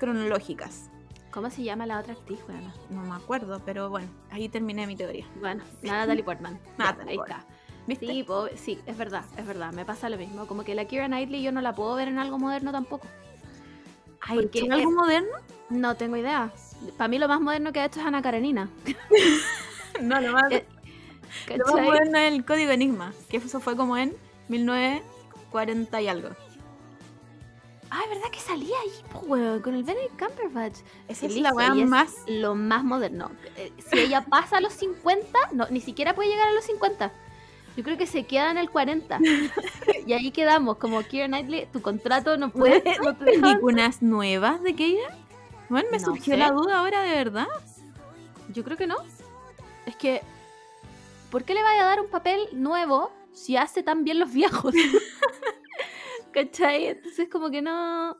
cronológicas. 0.00 0.90
¿Cómo 1.34 1.50
se 1.50 1.64
llama 1.64 1.84
la 1.84 1.98
otra 1.98 2.12
actriz, 2.12 2.38
weona? 2.48 2.72
No 2.90 3.02
me 3.02 3.16
acuerdo, 3.16 3.60
pero 3.66 3.90
bueno, 3.90 4.06
ahí 4.30 4.48
terminé 4.48 4.86
mi 4.86 4.94
teoría. 4.94 5.26
Bueno, 5.40 5.64
Natalie 5.82 6.22
Portman. 6.22 6.60
Natalie 6.78 7.10
ahí 7.10 7.16
Portman. 7.16 7.40
está. 7.40 7.54
¿Viste? 7.88 8.06
Sí, 8.06 8.26
sí, 8.54 8.78
es 8.86 8.96
verdad, 8.96 9.24
es 9.36 9.44
verdad. 9.44 9.72
Me 9.72 9.84
pasa 9.84 10.08
lo 10.08 10.16
mismo. 10.16 10.46
Como 10.46 10.62
que 10.64 10.74
la 10.76 10.84
Kira 10.84 11.06
Knightley 11.08 11.42
yo 11.42 11.50
no 11.52 11.60
la 11.60 11.74
puedo 11.74 11.94
ver 11.96 12.06
en 12.08 12.18
algo 12.20 12.38
moderno 12.38 12.70
tampoco. 12.72 13.08
Ay, 14.22 14.46
¿tiene 14.46 14.76
algo 14.76 14.90
es- 14.90 14.96
moderno? 14.96 15.28
No 15.70 15.96
tengo 15.96 16.16
idea. 16.16 16.50
Para 16.96 17.08
mí 17.08 17.18
lo 17.18 17.26
más 17.28 17.40
moderno 17.40 17.72
que 17.72 17.80
ha 17.80 17.86
hecho 17.86 18.00
es 18.00 18.06
Ana 18.06 18.22
Karenina. 18.22 18.70
No, 20.00 20.20
lo 20.20 20.32
más, 20.32 20.50
Eh, 20.50 20.66
lo 21.56 21.64
más 21.72 21.84
moderno 21.84 22.18
es 22.18 22.32
el 22.32 22.44
código 22.44 22.72
Enigma, 22.72 23.12
que 23.28 23.36
eso 23.36 23.60
fue 23.60 23.76
como 23.76 23.96
en 23.96 24.12
1940 24.48 26.02
y 26.02 26.08
algo. 26.08 26.30
Ay, 27.96 28.08
¿verdad 28.08 28.28
que 28.32 28.40
salía 28.40 28.74
ahí, 28.82 28.90
po, 29.12 29.20
weón? 29.20 29.60
Con 29.62 29.76
el 29.76 29.84
Benedict 29.84 30.18
Cumberbatch. 30.18 30.78
Es 31.06 31.22
Listo, 31.22 31.40
la 31.42 31.66
es 31.80 31.86
más 31.86 32.12
Lo 32.26 32.56
más 32.56 32.82
moderno. 32.82 33.30
Eh, 33.56 33.72
Si 33.88 34.00
ella 34.00 34.24
pasa 34.24 34.56
a 34.56 34.60
los 34.60 34.72
50, 34.72 35.38
no, 35.52 35.68
ni 35.70 35.80
siquiera 35.80 36.12
puede 36.12 36.30
llegar 36.30 36.48
a 36.48 36.52
los 36.52 36.64
50. 36.64 37.12
Yo 37.76 37.84
creo 37.84 37.96
que 37.96 38.08
se 38.08 38.24
queda 38.24 38.50
en 38.50 38.58
el 38.58 38.68
40. 38.68 39.20
y 40.08 40.12
ahí 40.12 40.32
quedamos, 40.32 40.78
como 40.78 41.02
Keira 41.04 41.28
Knightley, 41.28 41.66
tu 41.72 41.82
contrato 41.82 42.36
no 42.36 42.50
puede, 42.50 42.82
no 43.00 43.14
te 43.14 43.26
películas 43.26 44.02
nuevas 44.02 44.60
de 44.60 44.74
Keira? 44.74 45.16
Bueno, 45.68 45.88
me 45.92 45.98
No 45.98 46.04
surgió 46.06 46.34
sé. 46.34 46.36
la 46.36 46.50
duda 46.50 46.78
ahora 46.78 47.02
de 47.02 47.14
verdad. 47.14 47.46
Yo 48.52 48.64
creo 48.64 48.76
que 48.76 48.88
no. 48.88 48.96
Es 49.86 49.94
que, 49.94 50.20
¿por 51.30 51.44
qué 51.44 51.54
le 51.54 51.62
vaya 51.62 51.82
a 51.82 51.86
dar 51.86 52.00
un 52.00 52.08
papel 52.08 52.40
nuevo 52.52 53.12
si 53.32 53.56
hace 53.56 53.84
tan 53.84 54.02
bien 54.02 54.18
los 54.18 54.32
viejos? 54.32 54.74
¿Cachai? 56.34 56.86
Entonces, 56.88 57.28
como 57.30 57.50
que 57.50 57.62
no. 57.62 58.16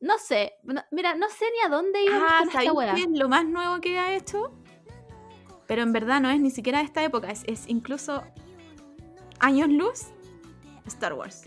No 0.00 0.18
sé. 0.18 0.54
No- 0.62 0.82
mira, 0.92 1.14
no 1.16 1.28
sé 1.28 1.44
ni 1.52 1.66
a 1.66 1.68
dónde 1.68 2.02
íbamos 2.04 2.22
Ah, 2.30 2.38
con 2.38 2.48
esta 2.48 2.52
¿sabéis 2.62 2.72
wea. 2.72 2.94
qué 2.94 3.02
es 3.02 3.10
lo 3.18 3.28
más 3.28 3.44
nuevo 3.44 3.80
que 3.80 3.98
ha 3.98 4.14
hecho? 4.14 4.52
Pero 5.66 5.82
en 5.82 5.92
verdad 5.92 6.20
no 6.20 6.30
es 6.30 6.40
ni 6.40 6.50
siquiera 6.50 6.78
de 6.78 6.84
esta 6.84 7.02
época, 7.02 7.28
es, 7.30 7.42
es 7.46 7.68
incluso 7.68 8.22
años 9.40 9.68
luz 9.68 10.06
Star 10.86 11.12
Wars. 11.12 11.42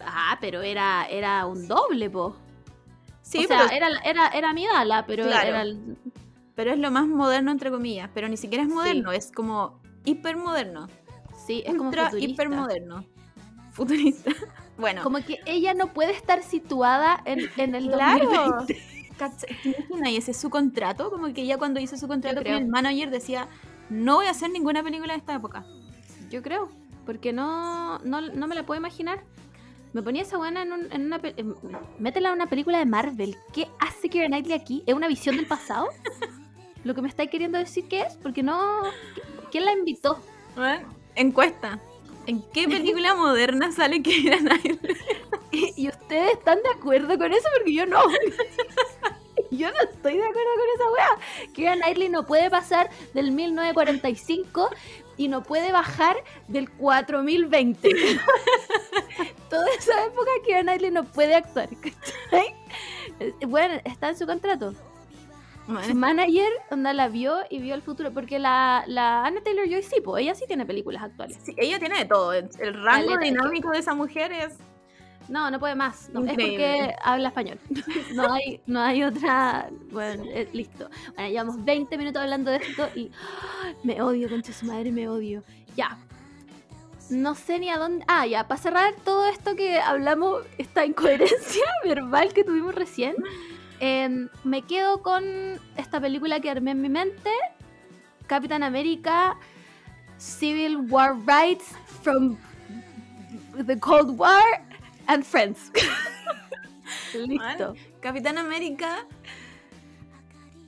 Ah, 0.00 0.38
pero 0.40 0.62
era, 0.62 1.06
era 1.10 1.44
un 1.46 1.66
doble, 1.66 2.08
po. 2.10 2.36
Sí, 3.22 3.44
o 3.44 3.48
sea, 3.48 3.66
era, 3.68 3.88
era, 4.04 4.28
era 4.28 4.50
Amidala, 4.50 5.04
pero 5.06 5.24
Claro. 5.24 5.48
era 5.48 5.62
el- 5.62 5.96
pero 6.54 6.70
es 6.72 6.78
lo 6.78 6.90
más 6.90 7.06
moderno 7.08 7.50
entre 7.50 7.70
comillas, 7.70 8.08
pero 8.14 8.28
ni 8.28 8.36
siquiera 8.36 8.62
es 8.62 8.68
moderno, 8.70 9.10
es 9.12 9.32
como 9.32 9.80
hipermoderno. 10.04 10.86
Sí, 11.46 11.62
es 11.66 11.74
como 11.74 11.90
futurista. 11.92 12.18
hipermoderno. 12.18 13.04
Futurista. 13.76 14.30
Bueno, 14.78 15.02
Como 15.02 15.16
que 15.24 15.38
ella 15.46 15.72
no 15.72 15.94
puede 15.94 16.12
estar 16.12 16.42
situada 16.42 17.22
en, 17.24 17.48
en 17.56 17.74
el 17.74 17.88
Claro. 17.90 18.28
2020. 18.28 18.82
¿Cachai? 19.16 19.56
¿Te 19.62 19.68
imaginas? 19.70 20.10
Y 20.10 20.16
ese 20.18 20.30
es 20.32 20.36
su 20.36 20.50
contrato, 20.50 21.08
como 21.10 21.32
que 21.32 21.40
ella 21.40 21.56
cuando 21.56 21.80
hizo 21.80 21.96
su 21.96 22.06
contrato 22.06 22.42
con 22.42 22.52
el 22.52 22.66
manager 22.68 23.08
decía, 23.08 23.48
no 23.88 24.16
voy 24.16 24.26
a 24.26 24.32
hacer 24.32 24.50
ninguna 24.50 24.82
película 24.82 25.14
de 25.14 25.18
esta 25.20 25.34
época. 25.34 25.64
Yo 26.28 26.42
creo, 26.42 26.68
porque 27.06 27.32
no, 27.32 27.98
no, 28.00 28.20
no 28.20 28.46
me 28.46 28.54
la 28.54 28.66
puedo 28.66 28.78
imaginar. 28.78 29.24
Me 29.94 30.02
ponía 30.02 30.20
esa 30.20 30.36
buena 30.36 30.60
en, 30.60 30.72
un- 30.74 30.92
en 30.92 31.06
una... 31.06 31.20
en- 31.22 31.54
métela 31.98 32.28
en 32.28 32.34
una 32.34 32.46
película 32.50 32.76
de 32.78 32.84
Marvel. 32.84 33.34
¿Qué 33.54 33.68
hace 33.78 34.10
Keira 34.10 34.26
Knightley 34.26 34.58
aquí? 34.58 34.82
¿Es 34.84 34.92
una 34.94 35.08
visión 35.08 35.36
del 35.38 35.46
pasado? 35.46 35.88
Lo 36.84 36.94
que 36.94 37.00
me 37.00 37.08
estáis 37.08 37.30
queriendo 37.30 37.56
decir 37.56 37.88
que 37.88 38.02
es, 38.02 38.18
porque 38.22 38.42
no... 38.42 38.82
¿Quién 39.50 39.64
la 39.64 39.72
invitó? 39.72 40.18
Bueno, 40.54 40.86
encuesta. 41.14 41.80
¿En 42.26 42.42
qué 42.52 42.68
película 42.68 43.14
moderna 43.14 43.70
sale 43.72 44.02
Keira 44.02 44.38
Knightley? 44.38 44.96
¿Y 45.76 45.88
ustedes 45.88 46.32
están 46.32 46.62
de 46.62 46.70
acuerdo 46.70 47.16
con 47.16 47.32
eso? 47.32 47.48
Porque 47.56 47.72
yo 47.72 47.86
no. 47.86 48.02
Yo 49.52 49.70
no 49.70 49.80
estoy 49.80 50.16
de 50.16 50.26
acuerdo 50.26 50.50
con 50.56 50.68
esa 50.74 50.90
wea. 50.90 51.52
Keira 51.54 51.76
Knightley 51.76 52.08
no 52.08 52.26
puede 52.26 52.50
pasar 52.50 52.90
del 53.14 53.30
1945 53.30 54.70
y 55.16 55.28
no 55.28 55.44
puede 55.44 55.70
bajar 55.70 56.16
del 56.48 56.68
4020. 56.70 57.88
Toda 59.50 59.66
esa 59.78 60.04
época 60.04 60.30
Keira 60.44 60.62
Knightley 60.62 60.90
no 60.90 61.04
puede 61.04 61.36
actuar. 61.36 61.68
¿cachai? 61.68 62.54
Bueno, 63.46 63.80
está 63.84 64.08
en 64.08 64.18
su 64.18 64.26
contrato. 64.26 64.74
Su 65.66 65.94
manager 65.94 66.48
onda 66.70 66.92
la 66.92 67.08
vio 67.08 67.38
y 67.50 67.58
vio 67.58 67.74
el 67.74 67.82
futuro. 67.82 68.12
Porque 68.12 68.38
la, 68.38 68.84
la 68.86 69.24
Anna 69.24 69.40
Taylor 69.42 69.68
Joy 69.68 69.82
sí, 69.82 69.96
pues 70.04 70.22
ella 70.22 70.34
sí 70.34 70.44
tiene 70.46 70.64
películas 70.64 71.02
actuales. 71.02 71.38
sí, 71.42 71.54
ella 71.56 71.78
tiene 71.78 71.98
de 71.98 72.04
todo. 72.04 72.32
El, 72.32 72.48
rango 72.84 73.14
Caleta, 73.14 73.20
dinámico 73.20 73.70
de 73.70 73.78
esa 73.78 73.94
mujer 73.94 74.32
es. 74.32 74.58
No, 75.28 75.50
no 75.50 75.58
puede 75.58 75.74
más. 75.74 76.08
No, 76.10 76.24
es 76.24 76.34
porque 76.34 76.94
habla 77.02 77.28
español. 77.28 77.58
No 78.14 78.32
hay, 78.32 78.60
no 78.66 78.80
hay 78.80 79.02
otra. 79.02 79.68
Bueno, 79.90 80.24
eh, 80.28 80.48
listo. 80.52 80.88
Bueno, 81.14 81.30
llevamos 81.30 81.64
20 81.64 81.98
minutos 81.98 82.22
hablando 82.22 82.50
de 82.50 82.58
esto 82.58 82.88
y 82.94 83.10
¡ah! 83.20 83.72
me 83.82 84.00
odio, 84.00 84.28
concha 84.28 84.52
su 84.52 84.66
madre, 84.66 84.92
me 84.92 85.08
odio. 85.08 85.42
Ya. 85.76 85.98
No 87.10 87.34
sé 87.34 87.58
ni 87.58 87.70
a 87.70 87.78
dónde. 87.78 88.04
Ah, 88.08 88.26
ya, 88.26 88.48
para 88.48 88.60
cerrar 88.60 88.94
todo 89.04 89.26
esto 89.26 89.54
que 89.54 89.78
hablamos, 89.78 90.44
esta 90.58 90.84
incoherencia 90.84 91.64
verbal 91.84 92.32
que 92.32 92.44
tuvimos 92.44 92.74
recién, 92.74 93.14
em, 93.80 94.28
me 94.44 94.62
quedo 94.62 95.02
con 95.02 95.24
esta 95.76 96.00
película 96.00 96.40
que 96.40 96.50
armé 96.50 96.72
en 96.72 96.80
mi 96.82 96.88
mente: 96.88 97.30
Capitán 98.26 98.62
América, 98.62 99.36
Civil 100.18 100.76
War 100.90 101.14
Rights 101.26 101.74
from 102.02 102.36
the 103.66 103.78
Cold 103.78 104.18
War 104.18 104.42
and 105.06 105.24
Friends. 105.24 105.70
Listo. 107.14 107.74
Capitán 108.00 108.38
América, 108.38 109.06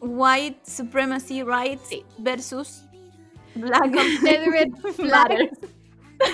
White 0.00 0.60
Supremacy 0.64 1.42
Rights 1.42 1.88
Sí. 1.90 2.04
versus 2.18 2.84
Black 3.54 3.92
Confederate 3.92 4.70
flatters. 4.94 5.50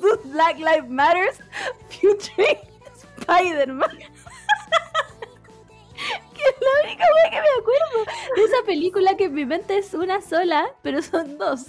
Versus 0.00 0.24
Black 0.30 0.58
Lives 0.58 0.88
Matters 0.88 1.38
featuring 1.88 2.56
Spider-Man. 3.20 3.98
Que 6.44 6.50
es 6.50 6.56
la 6.60 6.88
única 6.88 7.04
wea 7.14 7.30
que 7.30 7.40
me 7.40 7.60
acuerdo 7.60 8.12
de 8.36 8.42
esa 8.44 8.66
película 8.66 9.16
que 9.16 9.24
en 9.24 9.34
mi 9.34 9.46
mente 9.46 9.78
es 9.78 9.94
una 9.94 10.20
sola, 10.20 10.66
pero 10.82 11.00
son 11.02 11.38
dos. 11.38 11.66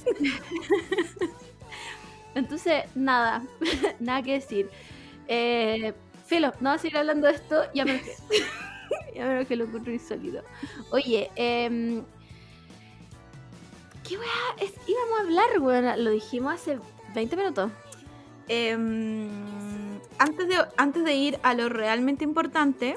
Entonces, 2.35 2.83
nada, 2.95 3.43
nada 3.99 4.21
que 4.21 4.33
decir. 4.33 4.69
Eh, 5.27 5.93
Filo, 6.27 6.51
no 6.59 6.71
vas 6.71 6.79
a 6.79 6.81
seguir 6.81 6.97
hablando 6.97 7.27
de 7.27 7.33
esto, 7.33 7.63
ya 7.73 7.85
me 7.85 8.01
ya 9.15 9.25
me 9.25 9.35
enojé, 9.37 9.55
lo 9.55 9.65
encuentro 9.65 9.93
insólito. 9.93 10.41
Oye, 10.91 11.29
eh, 11.35 12.01
¿qué 14.07 14.17
weá 14.17 14.27
es- 14.59 14.73
íbamos 14.87 15.19
a 15.19 15.21
hablar, 15.21 15.59
weón? 15.59 16.03
Lo 16.03 16.09
dijimos 16.11 16.53
hace 16.53 16.79
20 17.13 17.35
minutos. 17.37 17.71
Em, 18.47 19.29
antes, 20.19 20.47
de, 20.47 20.57
antes 20.77 21.03
de 21.03 21.13
ir 21.13 21.39
a 21.43 21.53
lo 21.53 21.69
realmente 21.69 22.23
importante, 22.23 22.95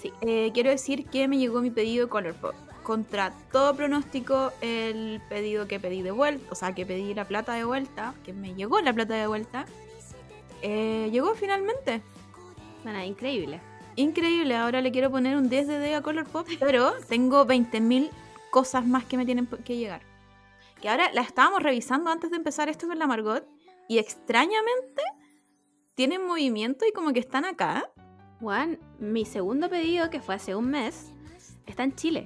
Sí. 0.00 0.12
eh, 0.20 0.50
quiero 0.54 0.70
decir 0.70 1.06
que 1.06 1.28
me 1.28 1.38
llegó 1.38 1.60
mi 1.60 1.70
pedido 1.70 2.06
de 2.06 2.10
Colourpop. 2.10 2.54
Contra 2.82 3.32
todo 3.52 3.74
pronóstico, 3.74 4.52
el 4.62 5.20
pedido 5.28 5.68
que 5.68 5.78
pedí 5.78 6.00
de 6.00 6.10
vuelta, 6.10 6.46
o 6.50 6.54
sea, 6.54 6.74
que 6.74 6.86
pedí 6.86 7.12
la 7.12 7.26
plata 7.26 7.52
de 7.52 7.64
vuelta, 7.64 8.14
que 8.24 8.32
me 8.32 8.54
llegó 8.54 8.80
la 8.80 8.94
plata 8.94 9.14
de 9.14 9.26
vuelta, 9.26 9.66
eh, 10.62 11.08
llegó 11.12 11.34
finalmente. 11.34 12.00
Bueno, 12.84 13.02
increíble. 13.04 13.60
Increíble, 13.96 14.56
ahora 14.56 14.80
le 14.80 14.90
quiero 14.92 15.10
poner 15.10 15.36
un 15.36 15.48
10 15.50 15.66
de 15.66 15.78
D 15.80 15.94
a 15.96 16.02
Colourpop, 16.02 16.46
pero 16.60 16.92
tengo 17.08 17.44
20.000 17.44 18.10
cosas 18.50 18.86
más 18.86 19.04
que 19.04 19.16
me 19.16 19.26
tienen 19.26 19.46
que 19.46 19.76
llegar. 19.76 20.00
Que 20.80 20.88
ahora 20.88 21.12
la 21.12 21.22
estábamos 21.22 21.62
revisando 21.62 22.10
antes 22.10 22.30
de 22.30 22.36
empezar 22.36 22.68
esto 22.68 22.86
con 22.86 22.98
la 22.98 23.06
Margot 23.06 23.44
y 23.88 23.98
extrañamente 23.98 25.02
tienen 25.94 26.24
movimiento 26.24 26.86
y 26.86 26.92
como 26.92 27.12
que 27.12 27.20
están 27.20 27.44
acá. 27.44 27.90
Juan, 28.40 28.78
mi 28.98 29.24
segundo 29.24 29.68
pedido, 29.68 30.10
que 30.10 30.20
fue 30.20 30.34
hace 30.36 30.54
un 30.54 30.70
mes, 30.70 31.12
está 31.66 31.82
en 31.84 31.94
Chile. 31.94 32.24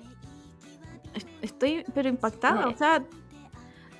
Es- 1.15 1.27
Estoy 1.43 1.85
pero 1.95 2.09
impactada, 2.09 2.63
Eh. 2.63 2.73
o 2.75 2.77
sea, 2.77 3.03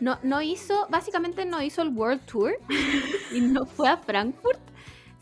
No, 0.01 0.19
no 0.25 0.43
hizo, 0.43 0.89
básicamente 0.91 1.45
no 1.45 1.63
hizo 1.63 1.81
el 1.83 1.91
World 1.91 2.23
Tour 2.27 2.55
y 3.33 3.41
no 3.41 3.65
fue 3.67 3.89
a 3.89 3.97
Frankfurt, 3.97 4.59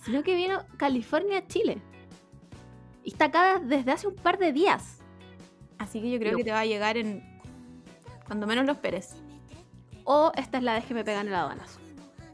sino 0.03 0.23
que 0.23 0.35
vino 0.35 0.63
California 0.79 1.39
a 1.39 1.47
Chile. 1.47 1.83
Y 3.05 3.11
está 3.11 3.27
acá 3.27 3.59
desde 3.59 3.93
hace 3.93 4.07
un 4.09 4.15
par 4.15 4.39
de 4.39 4.53
días. 4.55 4.97
así 5.79 6.01
que 6.01 6.11
yo 6.11 6.19
creo 6.19 6.35
que 6.37 6.45
te 6.45 6.53
va 6.53 6.61
a 6.61 6.65
llegar 6.67 6.97
en 6.97 7.23
cuando 8.27 8.47
menos 8.47 8.65
lo 8.65 8.73
esperes. 8.73 9.17
O 10.05 10.33
esta 10.35 10.57
es 10.59 10.65
la 10.65 10.73
vez 10.75 10.85
que 10.87 10.95
me 10.95 11.05
pegan 11.05 11.29
el 11.29 11.35
aduanazo. 11.35 11.79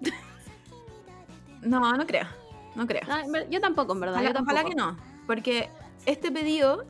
No, 1.63 1.93
no 1.97 2.07
creo, 2.07 2.27
no 2.77 2.87
creo. 2.87 3.03
No, 3.09 3.33
ver- 3.33 3.49
yo 3.51 3.61
tampoco, 3.61 3.93
en 3.95 4.01
verdad. 4.01 4.15
Ojalá, 4.17 4.29
yo 4.31 4.35
tampoco. 4.35 4.55
ojalá 4.55 4.69
que 4.69 4.75
no, 4.77 4.97
porque 5.27 5.69
este 6.07 6.31
pedido 6.31 6.85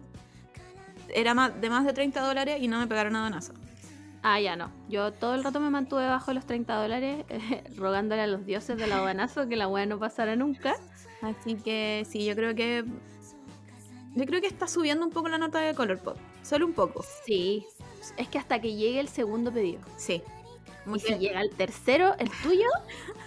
era 1.15 1.35
más, 1.35 1.59
de 1.61 1.71
más 1.71 1.85
de 1.85 1.93
30 1.93 2.21
dólares 2.21 2.59
y 2.61 2.69
no 2.69 2.79
me 2.79 2.87
pegaron 2.87 3.17
a 3.17 3.23
donazo. 3.25 3.55
Ah, 4.23 4.41
ya 4.41 4.57
no. 4.57 4.71
Yo 4.89 5.13
todo 5.13 5.35
el 5.35 5.45
rato 5.45 5.61
me 5.61 5.71
mantuve 5.71 6.07
bajo 6.07 6.33
los 6.33 6.45
30 6.47 6.75
dólares, 6.75 7.25
eh, 7.31 7.63
rogándole 7.77 8.23
a 8.23 8.27
los 8.27 8.45
dioses 8.45 8.77
del 8.77 8.93
aduanazo 8.93 9.49
que 9.49 9.57
la 9.57 9.69
weá 9.69 9.87
no 9.87 9.99
pasara 9.99 10.35
nunca. 10.37 10.75
Así 11.23 11.55
que 11.57 12.07
sí, 12.11 12.25
yo 12.25 12.35
creo 12.35 12.55
que. 12.55 12.85
Yo 14.15 14.25
creo 14.25 14.41
que 14.41 14.47
está 14.47 14.67
subiendo 14.67 15.05
un 15.05 15.13
poco 15.13 15.29
la 15.29 15.39
nota 15.39 15.61
de 15.61 15.75
Colourpop. 15.75 16.17
Solo 16.43 16.67
un 16.67 16.73
poco. 16.73 17.05
Sí. 17.27 17.67
Es 18.17 18.29
que 18.29 18.39
hasta 18.39 18.61
que 18.61 18.75
llegue 18.75 18.99
el 19.01 19.09
segundo 19.09 19.53
pedido. 19.53 19.81
Sí. 19.97 20.23
Como 20.85 20.97
Y 20.97 21.01
que, 21.01 21.07
si 21.15 21.19
llega 21.19 21.41
el 21.41 21.51
tercero, 21.51 22.15
el 22.19 22.31
tuyo, 22.43 22.67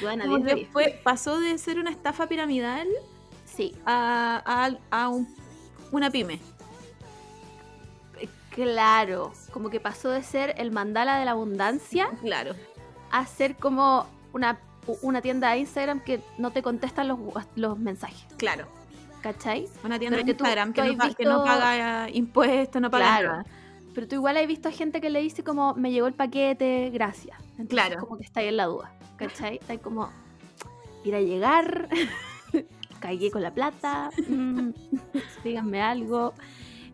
bueno, 0.00 0.24
como 0.24 0.36
10 0.38 0.44
de 0.46 0.50
que 0.50 0.60
10. 0.60 0.72
fue- 0.72 1.00
pasó 1.02 1.38
de 1.40 1.56
ser 1.58 1.78
una 1.78 1.90
estafa 1.90 2.26
piramidal 2.26 2.86
Sí, 3.44 3.74
a, 3.84 4.42
a- 4.46 5.02
a 5.02 5.08
un- 5.08 5.28
una 5.90 6.10
pyme. 6.10 6.40
eh, 8.20 8.28
claro. 8.50 9.32
Como 9.52 9.70
que 9.70 9.80
pasó 9.80 10.10
de 10.10 10.22
ser 10.22 10.54
el 10.58 10.70
mandala 10.72 11.18
de 11.18 11.24
la 11.24 11.32
abundancia 11.32 12.08
Claro. 12.20 12.54
a 13.10 13.26
ser 13.26 13.56
como 13.56 14.06
una, 14.32 14.58
una 15.02 15.20
tienda 15.20 15.50
de 15.50 15.58
Instagram 15.58 16.00
que 16.00 16.20
no 16.38 16.50
te 16.50 16.62
contestan 16.62 17.08
los, 17.08 17.18
los 17.56 17.78
mensajes. 17.78 18.24
Claro. 18.36 18.66
¿Cachai? 19.20 19.68
Una 19.84 19.98
tienda 19.98 20.16
Pero 20.16 20.18
de 20.18 20.24
que 20.24 20.30
Instagram 20.32 20.72
tú 20.72 20.82
que, 20.82 20.88
no, 20.88 20.96
pa- 20.98 21.14
que 21.14 21.24
no 21.24 21.42
visto- 21.42 21.44
paga 21.44 22.08
eh, 22.08 22.10
impuestos, 22.14 22.82
no 22.82 22.90
paga 22.90 23.04
Claro. 23.06 23.28
nada. 23.32 23.46
Pero 23.94 24.08
tú 24.08 24.14
igual 24.16 24.36
has 24.38 24.46
visto 24.46 24.70
gente 24.72 25.00
que 25.00 25.10
le 25.10 25.20
dice 25.20 25.44
como, 25.44 25.74
me 25.74 25.92
llegó 25.92 26.06
el 26.06 26.14
paquete, 26.14 26.90
gracias. 26.92 27.38
Entonces, 27.58 27.68
Claro. 27.68 28.00
como 28.00 28.16
que 28.16 28.24
está 28.24 28.40
ahí 28.40 28.48
en 28.48 28.56
la 28.56 28.64
duda, 28.64 28.90
¿cachai? 29.28 29.56
Está 29.56 29.78
como, 29.78 30.10
ir 31.04 31.14
a 31.14 31.20
llegar, 31.20 31.88
cagué 33.00 33.30
con 33.30 33.42
la 33.42 33.52
plata, 33.52 34.10
mm, 34.28 34.70
díganme 35.44 35.82
algo. 35.82 36.34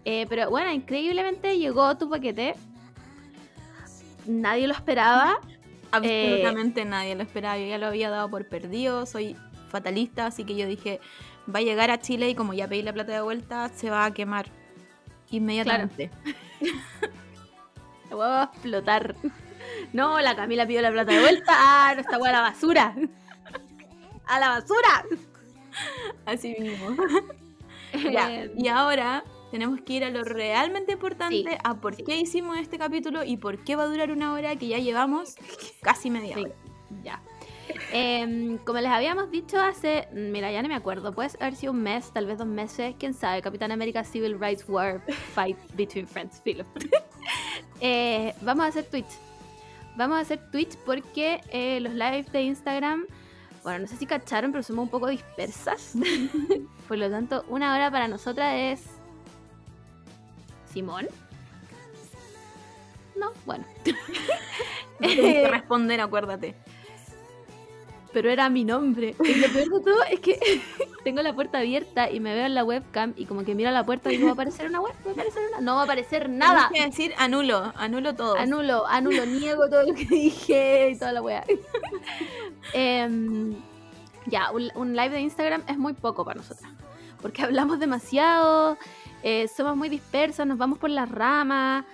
Eh, 0.04 0.26
pero 0.28 0.48
bueno, 0.50 0.72
increíblemente 0.72 1.58
llegó 1.58 1.96
tu 1.96 2.08
paquete. 2.08 2.54
Nadie 4.26 4.66
lo 4.66 4.74
esperaba. 4.74 5.38
Absolutamente 5.90 6.84
nadie 6.84 7.14
lo 7.14 7.22
esperaba. 7.22 7.58
Yo 7.58 7.66
ya 7.66 7.78
lo 7.78 7.86
había 7.86 8.10
dado 8.10 8.30
por 8.30 8.46
perdido. 8.46 9.06
Soy 9.06 9.36
fatalista, 9.68 10.26
así 10.26 10.44
que 10.44 10.56
yo 10.56 10.66
dije, 10.66 11.00
va 11.52 11.58
a 11.58 11.62
llegar 11.62 11.90
a 11.90 11.98
Chile 12.00 12.30
y 12.30 12.34
como 12.34 12.54
ya 12.54 12.68
pedí 12.68 12.82
la 12.82 12.92
plata 12.92 13.12
de 13.12 13.20
vuelta, 13.20 13.68
se 13.70 13.90
va 13.90 14.04
a 14.04 14.14
quemar 14.14 14.46
inmediatamente. 15.30 16.10
La 18.10 18.16
hueá 18.16 18.28
va 18.28 18.42
a 18.42 18.44
explotar. 18.44 19.14
No, 19.92 20.20
la 20.20 20.35
Camila 20.37 20.66
pidió 20.66 20.83
la 20.83 20.90
plata 20.90 21.12
de 21.12 21.20
vuelta. 21.20 21.52
Ah, 21.57 21.92
no, 21.94 22.00
esta 22.00 22.18
hueá 22.18 22.31
a 22.31 22.33
la 22.33 22.40
basura. 22.42 22.94
A 24.26 24.38
la 24.40 24.48
basura. 24.50 25.04
Así 26.26 26.54
mismo. 26.59 26.96
Ya, 28.12 28.31
Eh, 28.31 28.52
y 28.54 28.68
ahora 28.68 29.24
tenemos 29.50 29.81
que 29.81 29.94
ir 29.94 30.04
a 30.04 30.11
lo 30.11 30.22
realmente 30.22 30.92
importante, 30.92 31.37
Sí, 31.52 31.59
a 31.64 31.74
por 31.81 31.94
sí. 31.94 32.04
qué 32.04 32.16
hicimos 32.18 32.59
este 32.59 32.76
capítulo 32.76 33.24
y 33.24 33.38
por 33.38 33.64
qué 33.64 33.76
va 33.76 33.85
a 33.85 33.87
durar 33.87 34.11
una 34.12 34.35
hora 34.35 34.54
que 34.57 34.68
ya 34.68 34.76
llevamos 34.78 35.37
casi 35.81 36.11
media 36.11 36.35
Sí, 36.35 36.42
hora. 36.44 36.54
ya. 37.02 37.22
Em, 37.90 38.59
como 38.59 38.78
les 38.81 38.90
habíamos 38.90 39.31
dicho 39.31 39.59
hace, 39.59 40.07
mira, 40.12 40.52
ya 40.52 40.61
no 40.61 40.68
me 40.68 40.74
acuerdo, 40.74 41.14
puede 41.14 41.31
haber 41.40 41.54
sido 41.57 41.72
un 41.72 41.83
mes, 41.83 42.12
tal 42.12 42.26
vez 42.26 42.37
dos 42.37 42.46
meses, 42.46 42.94
quién 42.98 43.14
sabe, 43.14 43.40
Capitán 43.40 43.72
América 43.72 44.04
Civil 44.04 44.38
Rights 44.38 44.66
War 44.68 45.02
Fight 45.35 45.57
Between 45.74 46.07
Friends, 46.07 46.42
filo. 46.42 46.64
Eh, 47.81 48.35
vamos 48.42 48.64
a 48.64 48.68
hacer 48.68 48.85
Twitch. 48.85 49.07
Vamos 49.98 50.18
a 50.18 50.20
hacer 50.20 50.38
Twitch 50.52 50.76
porque 50.87 51.40
eh, 51.50 51.80
los 51.80 51.92
lives 51.92 52.30
de 52.30 52.42
Instagram, 52.42 53.04
Bueno, 53.64 53.80
no 53.80 53.87
sé 53.88 53.96
si 53.96 54.06
cacharon, 54.06 54.52
pero 54.52 54.62
somos 54.62 54.84
un 54.84 54.90
poco 54.90 55.08
dispersas. 55.08 55.94
Por 56.88 56.98
lo 56.98 57.11
tanto, 57.11 57.44
una 57.48 57.74
hora 57.74 57.90
para 57.90 58.06
nosotras 58.06 58.54
es. 58.56 58.84
¿Simón? 60.72 61.08
No, 63.16 63.32
bueno. 63.44 63.64
No 65.00 65.06
tienes 65.06 65.34
que 65.42 65.48
responder, 65.48 66.00
acuérdate. 66.00 66.56
Pero 68.12 68.30
era 68.30 68.48
mi 68.48 68.64
nombre. 68.64 69.14
Y 69.22 69.34
lo 69.34 69.48
peor 69.48 69.68
de 69.68 69.80
todo 69.84 70.02
es 70.04 70.20
que 70.20 70.38
tengo 71.04 71.22
la 71.22 71.34
puerta 71.34 71.58
abierta 71.58 72.10
y 72.10 72.20
me 72.20 72.34
veo 72.34 72.46
en 72.46 72.54
la 72.54 72.64
webcam 72.64 73.12
y 73.16 73.26
como 73.26 73.44
que 73.44 73.54
miro 73.54 73.68
a 73.68 73.72
la 73.72 73.84
puerta 73.84 74.10
y 74.10 74.16
digo, 74.16 74.26
¿va 74.26 74.30
a 74.30 74.34
aparecer 74.34 74.66
una 74.66 74.80
web? 74.80 74.94
¿Va 75.06 75.10
a 75.10 75.12
aparecer 75.12 75.42
una? 75.48 75.60
No 75.60 75.74
va 75.74 75.80
a 75.82 75.84
aparecer 75.84 76.28
nada. 76.30 76.68
Tienes 76.70 76.96
que 76.96 77.02
decir 77.02 77.14
anulo, 77.18 77.72
anulo 77.76 78.14
todo. 78.14 78.36
Anulo, 78.36 78.86
anulo, 78.86 79.26
niego 79.26 79.68
todo 79.68 79.82
lo 79.82 79.94
que 79.94 80.04
dije 80.10 80.90
y 80.90 80.98
toda 80.98 81.12
la 81.12 81.22
weá. 81.22 81.44
Em, 82.74 83.54
ya, 84.26 84.50
un, 84.50 84.70
un 84.74 84.94
live 84.94 85.10
de 85.10 85.20
Instagram 85.20 85.62
es 85.68 85.78
muy 85.78 85.94
poco 85.94 86.24
para 86.24 86.38
nosotras. 86.38 86.70
Porque 87.20 87.42
hablamos 87.42 87.80
demasiado, 87.80 88.78
eh, 89.22 89.48
somos 89.48 89.76
muy 89.76 89.88
dispersas, 89.88 90.46
nos 90.46 90.58
vamos 90.58 90.78
por 90.78 90.90
las 90.90 91.10
ramas. 91.10 91.84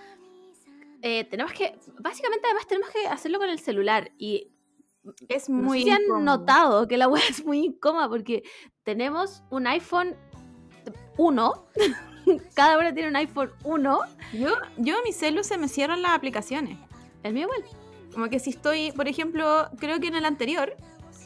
Eh, 1.03 1.24
tenemos 1.24 1.53
que, 1.53 1.77
básicamente 1.98 2.46
además 2.46 2.66
tenemos 2.66 2.90
que 2.90 3.07
hacerlo 3.07 3.38
con 3.38 3.48
el 3.48 3.59
celular 3.59 4.11
y 4.18 4.48
Es 5.29 5.49
no 5.49 5.59
sé 5.59 5.64
muy 5.64 5.83
si 5.85 5.90
han 5.90 6.03
notado 6.25 6.88
que 6.88 6.97
la 6.97 7.09
web 7.09 7.23
es 7.31 7.45
muy 7.45 7.64
incómoda 7.64 8.09
porque 8.09 8.43
tenemos 8.83 9.43
un 9.51 9.67
iPhone 9.67 10.17
1, 11.17 11.67
cada 12.55 12.79
uno 12.79 12.93
tiene 12.95 13.09
un 13.09 13.17
iPhone 13.17 13.51
1, 13.64 13.99
Yo, 14.33 14.49
yo 14.79 14.97
mi 15.05 15.12
celu 15.12 15.45
se 15.45 15.59
me 15.59 15.69
cierran 15.69 16.03
las 16.03 16.12
aplicaciones. 16.12 16.79
el 17.23 17.35
mío 17.35 17.45
igual. 17.45 17.64
Como 18.12 18.29
que 18.29 18.38
si 18.38 18.51
estoy, 18.51 18.93
por 18.93 19.09
ejemplo, 19.09 19.69
creo 19.79 19.99
que 19.99 20.07
en 20.07 20.14
el 20.14 20.25
anterior 20.25 20.77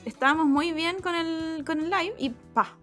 estábamos 0.07 0.47
muy 0.47 0.73
bien 0.73 1.01
con 1.03 1.15
el, 1.15 1.65
con 1.65 1.81
el 1.81 1.91
live 1.91 2.15
y 2.19 2.31
pa. 2.31 2.77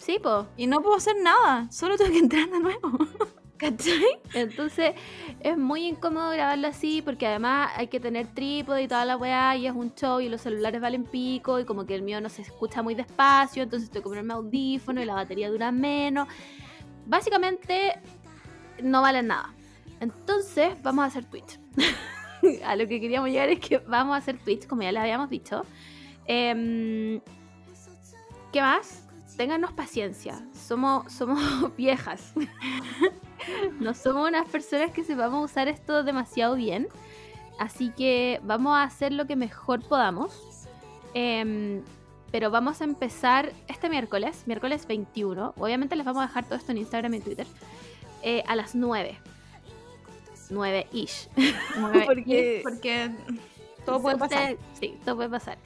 Sí, 0.00 0.18
po. 0.22 0.46
Y 0.56 0.66
no 0.66 0.80
puedo 0.80 0.96
hacer 0.96 1.16
nada, 1.22 1.70
solo 1.70 1.96
tengo 1.96 2.12
que 2.12 2.18
entrar 2.18 2.48
de 2.50 2.60
nuevo. 2.60 2.90
¿Cachai? 3.58 4.20
Entonces 4.34 4.94
es 5.40 5.58
muy 5.58 5.84
incómodo 5.86 6.30
grabarlo 6.30 6.68
así 6.68 7.02
porque 7.02 7.26
además 7.26 7.72
hay 7.74 7.88
que 7.88 7.98
tener 7.98 8.28
trípode 8.28 8.84
y 8.84 8.88
toda 8.88 9.04
la 9.04 9.16
weá 9.16 9.56
y 9.56 9.66
es 9.66 9.74
un 9.74 9.92
show 9.94 10.20
y 10.20 10.28
los 10.28 10.42
celulares 10.42 10.80
valen 10.80 11.04
pico 11.04 11.58
y 11.58 11.64
como 11.64 11.84
que 11.84 11.96
el 11.96 12.02
mío 12.02 12.20
no 12.20 12.28
se 12.28 12.42
escucha 12.42 12.82
muy 12.82 12.94
despacio, 12.94 13.64
entonces 13.64 13.90
tengo 13.90 14.04
que 14.04 14.10
ponerme 14.10 14.34
audífono 14.34 15.02
y 15.02 15.04
la 15.04 15.14
batería 15.14 15.50
dura 15.50 15.72
menos. 15.72 16.28
Básicamente 17.04 17.98
no 18.82 19.02
valen 19.02 19.26
nada. 19.26 19.52
Entonces 20.00 20.80
vamos 20.82 21.02
a 21.02 21.06
hacer 21.06 21.24
Twitch. 21.24 21.58
a 22.64 22.76
lo 22.76 22.86
que 22.86 23.00
queríamos 23.00 23.30
llegar 23.30 23.48
es 23.48 23.58
que 23.58 23.78
vamos 23.78 24.14
a 24.14 24.18
hacer 24.18 24.38
Twitch, 24.38 24.66
como 24.66 24.82
ya 24.82 24.92
les 24.92 25.02
habíamos 25.02 25.28
dicho. 25.30 25.64
Em, 26.26 27.20
¿Qué 28.52 28.60
más? 28.60 29.04
Téngannos 29.36 29.72
paciencia. 29.72 30.40
Somos, 30.52 31.12
somos 31.12 31.40
viejas. 31.76 32.34
No 33.80 33.94
somos 33.94 34.28
unas 34.28 34.48
personas 34.48 34.90
que 34.92 35.04
sepamos 35.04 35.44
usar 35.50 35.68
esto 35.68 36.02
demasiado 36.02 36.54
bien. 36.56 36.88
Así 37.58 37.90
que 37.90 38.40
vamos 38.44 38.76
a 38.76 38.82
hacer 38.84 39.12
lo 39.12 39.26
que 39.26 39.36
mejor 39.36 39.82
podamos. 39.86 40.32
Em, 41.14 41.82
pero 42.30 42.50
vamos 42.50 42.80
a 42.80 42.84
empezar 42.84 43.52
este 43.68 43.88
miércoles, 43.88 44.42
miércoles 44.46 44.86
21. 44.86 45.54
Obviamente 45.56 45.96
les 45.96 46.04
vamos 46.04 46.22
a 46.22 46.26
dejar 46.26 46.44
todo 46.44 46.56
esto 46.56 46.72
en 46.72 46.78
Instagram 46.78 47.14
y 47.14 47.20
Twitter. 47.20 47.46
eh, 48.22 48.42
a 48.48 48.56
las 48.56 48.74
9. 48.74 49.16
9-ish. 50.50 51.28
Porque, 52.06 52.06
Porque- 52.06 52.60
porque 52.64 53.10
todo 53.84 54.00
puede 54.02 54.16
pasar. 54.18 54.54
Usted- 54.54 54.58
Sí, 54.80 54.98
todo 55.04 55.16
puede 55.16 55.28
pasar. 55.30 55.58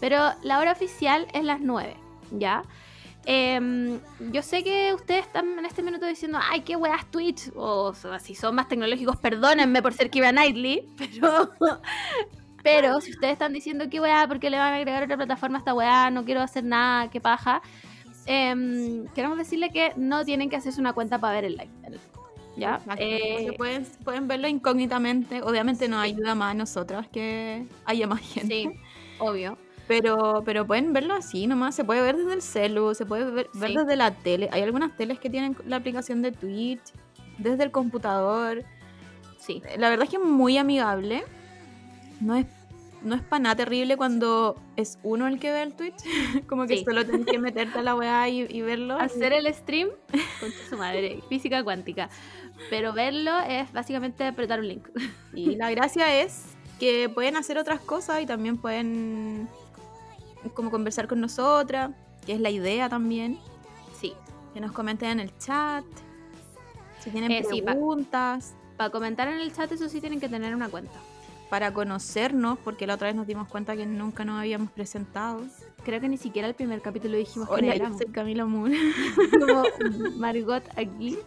Pero 0.00 0.32
la 0.42 0.58
hora 0.58 0.72
oficial 0.72 1.26
es 1.32 1.44
las 1.44 1.60
9, 1.60 1.94
¿ya? 2.32 2.62
Em, 3.26 4.00
yo 4.32 4.42
sé 4.42 4.64
que 4.64 4.94
ustedes 4.94 5.26
están 5.26 5.58
en 5.58 5.66
este 5.66 5.82
minuto 5.82 6.06
diciendo, 6.06 6.38
ay, 6.40 6.62
qué 6.62 6.76
weas 6.76 7.10
Twitch, 7.10 7.50
o 7.54 7.92
si 8.18 8.34
son 8.34 8.54
más 8.54 8.68
tecnológicos, 8.68 9.16
perdónenme 9.18 9.82
por 9.82 9.92
ser 9.92 10.10
Kira 10.10 10.30
Knightley, 10.32 10.88
pero, 10.96 11.50
pero 12.62 13.00
si 13.00 13.10
ustedes 13.10 13.34
están 13.34 13.52
diciendo 13.52 13.86
qué 13.90 14.00
wea, 14.00 14.26
porque 14.26 14.48
le 14.48 14.58
van 14.58 14.72
a 14.72 14.76
agregar 14.76 15.02
otra 15.02 15.16
plataforma 15.16 15.58
a 15.58 15.60
esta 15.60 15.74
wea, 15.74 16.10
no 16.10 16.24
quiero 16.24 16.40
hacer 16.40 16.64
nada, 16.64 17.10
qué 17.10 17.20
paja, 17.20 17.60
em, 18.26 19.06
queremos 19.08 19.36
decirle 19.36 19.70
que 19.70 19.92
no 19.96 20.24
tienen 20.24 20.48
que 20.48 20.56
hacerse 20.56 20.80
una 20.80 20.94
cuenta 20.94 21.18
para 21.18 21.34
ver 21.34 21.44
el 21.44 21.56
live. 21.56 21.98
¿Ya? 22.56 22.76
Exacto, 22.76 23.02
Eh, 23.04 23.54
pueden, 23.56 23.86
pueden 24.04 24.28
verlo 24.28 24.48
incógnitamente. 24.48 25.40
Obviamente 25.42 25.88
nos 25.88 26.02
ayuda 26.02 26.34
más 26.34 26.50
a 26.50 26.54
nosotras 26.54 27.06
que 27.08 27.64
haya 27.84 28.06
más 28.06 28.20
gente. 28.20 28.54
sí, 28.54 28.70
obvio. 29.18 29.56
Pero, 29.90 30.42
pero 30.44 30.66
pueden 30.66 30.92
verlo 30.92 31.14
así 31.14 31.46
nomás. 31.48 31.74
Se 31.74 31.82
puede 31.84 32.00
ver 32.00 32.16
desde 32.16 32.32
el 32.34 32.42
celu, 32.42 32.94
se 32.94 33.04
puede 33.06 33.28
ver, 33.30 33.50
desde 33.52 33.96
la 33.96 34.12
tele. 34.14 34.48
Hay 34.52 34.62
algunas 34.62 34.96
teles 34.96 35.18
que 35.18 35.28
tienen 35.28 35.56
la 35.66 35.76
aplicación 35.76 36.22
de 36.22 36.30
Twitch, 36.30 36.80
desde 37.38 37.64
el 37.64 37.72
computador. 37.72 38.64
Sí, 39.38 39.60
La 39.78 39.90
verdad 39.90 40.04
es 40.04 40.10
que 40.10 40.16
es 40.16 40.22
muy 40.22 40.58
amigable. 40.58 41.24
No 42.20 42.36
es, 42.36 42.46
no 43.02 43.16
es 43.16 43.22
para 43.22 43.40
nada 43.40 43.56
terrible 43.56 43.96
cuando 43.96 44.54
es 44.76 44.98
uno 45.02 45.26
el 45.26 45.40
que 45.40 45.50
ve 45.50 45.62
el 45.62 45.74
Twitch. 45.74 45.96
Como 46.46 46.66
que 46.68 46.76
Sí. 46.78 46.84
solo 46.84 47.04
tienes 47.04 47.26
que 47.26 47.38
meterte 47.40 47.80
a 47.80 47.82
la 47.82 47.96
weá 47.96 48.28
y, 48.28 48.46
y 48.48 48.60
verlo. 48.62 48.94
hacer 48.96 49.32
el 49.32 49.52
stream 49.52 49.88
con 50.38 50.50
su 50.68 50.76
madre, 50.76 51.20
física 51.28 51.64
cuántica. 51.64 52.10
Pero 52.68 52.92
verlo 52.92 53.32
es 53.40 53.72
básicamente 53.72 54.24
apretar 54.24 54.60
un 54.60 54.68
link. 54.68 54.86
Y 55.34 55.56
la 55.56 55.70
gracia 55.72 56.20
es 56.22 56.44
que 56.78 57.08
pueden 57.08 57.36
hacer 57.36 57.58
otras 57.58 57.80
cosas 57.80 58.22
y 58.22 58.26
también 58.26 58.56
pueden 58.58 59.48
como 60.54 60.70
conversar 60.70 61.06
con 61.08 61.20
nosotras, 61.20 61.90
que 62.26 62.32
es 62.34 62.40
la 62.40 62.50
idea 62.50 62.88
también. 62.88 63.38
Sí. 64.00 64.14
Que 64.54 64.60
nos 64.60 64.72
comenten 64.72 65.10
en 65.10 65.20
el 65.20 65.36
chat. 65.38 65.84
Si 67.00 67.10
tienen 67.10 67.30
Eh, 67.30 67.44
sí, 67.50 67.62
pa- 67.62 67.72
preguntas. 67.72 68.54
Para 68.76 68.90
comentar 68.90 69.28
en 69.28 69.40
el 69.40 69.52
chat, 69.54 69.70
eso 69.72 69.88
sí 69.88 70.00
tienen 70.00 70.20
que 70.20 70.28
tener 70.28 70.54
una 70.54 70.68
cuenta. 70.68 70.98
Para 71.50 71.72
conocernos, 71.74 72.58
porque 72.60 72.86
la 72.86 72.94
otra 72.94 73.08
vez 73.08 73.16
nos 73.16 73.26
dimos 73.26 73.48
cuenta 73.48 73.76
que 73.76 73.84
nunca 73.84 74.24
nos 74.24 74.38
habíamos 74.38 74.70
presentado. 74.70 75.42
Creo 75.84 76.00
que 76.00 76.08
ni 76.08 76.16
siquiera 76.16 76.46
el 76.46 76.54
primer 76.54 76.80
capítulo 76.80 77.16
dijimos 77.16 77.48
que 77.48 77.54
Hola, 77.54 77.66
yo 77.66 77.72
éramos. 77.72 77.98
soy 77.98 78.06
Camila 78.06 78.44
Moore. 78.46 78.76
Como 79.40 79.62
Margot 80.16 80.62
aquí. 80.76 81.18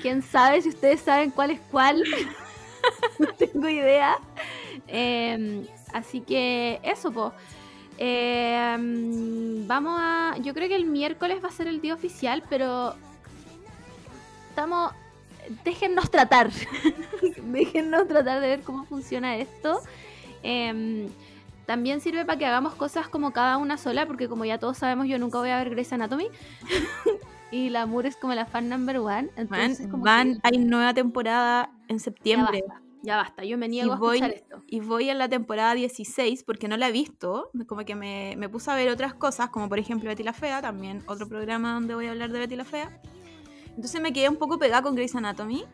¿Quién 0.00 0.22
sabe 0.22 0.62
si 0.62 0.70
ustedes 0.70 1.00
saben 1.00 1.30
cuál 1.30 1.52
es 1.52 1.60
cuál? 1.70 2.02
no 3.18 3.26
tengo 3.34 3.68
idea. 3.68 4.18
Eh, 4.88 5.66
así 5.92 6.20
que 6.20 6.80
eso, 6.82 7.10
pues. 7.12 7.32
vamos 9.68 9.98
a. 10.00 10.36
Yo 10.40 10.54
creo 10.54 10.68
que 10.68 10.76
el 10.76 10.86
miércoles 10.86 11.42
va 11.42 11.48
a 11.48 11.52
ser 11.52 11.66
el 11.66 11.80
día 11.80 11.94
oficial, 11.94 12.42
pero. 12.48 12.94
Estamos. 14.50 14.92
Déjennos 15.64 16.10
tratar. 16.10 16.50
Déjennos 17.44 18.06
tratar 18.08 18.40
de 18.40 18.48
ver 18.48 18.62
cómo 18.62 18.84
funciona 18.84 19.36
esto. 19.36 19.80
Em, 20.42 21.08
también 21.66 22.00
sirve 22.00 22.24
para 22.24 22.38
que 22.38 22.46
hagamos 22.46 22.74
cosas 22.74 23.08
como 23.08 23.32
cada 23.32 23.56
una 23.56 23.76
sola, 23.76 24.06
porque 24.06 24.28
como 24.28 24.44
ya 24.44 24.58
todos 24.58 24.78
sabemos, 24.78 25.06
yo 25.08 25.18
nunca 25.18 25.38
voy 25.38 25.50
a 25.50 25.58
ver 25.58 25.70
Grey's 25.70 25.92
Anatomy. 25.92 26.28
y 27.50 27.70
la 27.70 27.86
Moore 27.86 28.08
es 28.08 28.16
como 28.16 28.34
la 28.34 28.46
fan 28.46 28.68
number 28.68 28.98
one. 28.98 29.06
Van, 29.08 29.26
Entonces, 29.36 29.88
como 29.88 30.04
van- 30.04 30.34
que 30.34 30.40
hay 30.44 30.58
nueva 30.58 30.94
temporada 30.94 31.70
en 31.88 31.98
septiembre. 32.00 32.64
Ya 33.02 33.16
basta. 33.16 33.44
Yo 33.44 33.58
me 33.58 33.68
niego 33.68 33.90
Y 33.90 33.92
a 33.92 33.96
voy- 33.96 34.16
escuchar 34.18 34.36
esto. 34.36 34.62
Y 34.66 34.80
voy 34.80 35.10
a 35.10 35.14
la 35.14 35.28
temporada 35.28 35.74
16 35.74 36.44
porque 36.44 36.68
no 36.68 36.76
la 36.76 36.88
he 36.88 36.92
visto. 36.92 37.50
Como 37.66 37.84
que 37.84 37.94
me, 37.94 38.34
me 38.36 38.48
puse 38.48 38.70
a 38.70 38.74
ver 38.76 38.88
otras 38.90 39.14
cosas, 39.14 39.50
como 39.50 39.68
por 39.68 39.78
ejemplo 39.78 40.08
Betty 40.08 40.22
la 40.22 40.32
Fea, 40.32 40.62
también 40.62 41.02
otro 41.06 41.28
programa 41.28 41.74
donde 41.74 41.94
voy 41.94 42.06
a 42.06 42.10
hablar 42.10 42.30
de 42.32 42.38
Betty 42.38 42.56
la 42.56 42.64
Fea. 42.64 43.00
Entonces 43.68 44.00
me 44.00 44.12
quedé 44.12 44.28
un 44.28 44.36
poco 44.36 44.58
pegada 44.58 44.82
con 44.82 44.94
Grey's 44.94 45.14
Anatomy. 45.14 45.64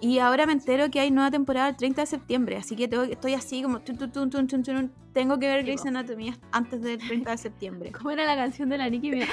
Y 0.00 0.18
ahora 0.18 0.46
me 0.46 0.52
entero 0.52 0.90
que 0.90 0.98
hay 0.98 1.12
nueva 1.12 1.30
temporada 1.30 1.68
el 1.68 1.76
30 1.76 2.00
de 2.02 2.06
septiembre. 2.06 2.56
Así 2.56 2.74
que 2.74 2.88
tengo, 2.88 3.04
estoy 3.04 3.34
así 3.34 3.62
como... 3.62 3.80
tun, 3.82 3.96
tun, 3.96 4.10
tun, 4.30 4.92
tengo 5.12 5.38
que 5.38 5.46
ver 5.46 5.62
Grey's. 5.62 5.86
Anatomy 5.86 6.34
antes 6.50 6.82
del 6.82 6.98
30 6.98 7.30
de 7.30 7.38
septiembre. 7.38 7.92
¿Cómo 7.96 8.10
era 8.10 8.24
la 8.24 8.34
canción 8.34 8.68
de 8.68 8.78
la 8.78 8.90
Nicki? 8.90 9.10
Mira. 9.12 9.28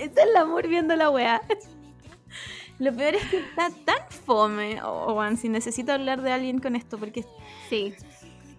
Es 0.00 0.16
el 0.16 0.36
amor 0.36 0.66
viendo 0.66 0.96
la 0.96 1.10
weá. 1.10 1.42
Lo 2.78 2.92
peor 2.94 3.14
es 3.14 3.24
que 3.26 3.38
está 3.38 3.70
tan 3.84 4.08
fome. 4.08 4.82
Oh, 4.82 5.14
Juan, 5.14 5.36
si 5.36 5.48
necesito 5.48 5.92
hablar 5.92 6.22
de 6.22 6.32
alguien 6.32 6.58
con 6.58 6.74
esto 6.76 6.98
porque... 6.98 7.24
Sí, 7.68 7.94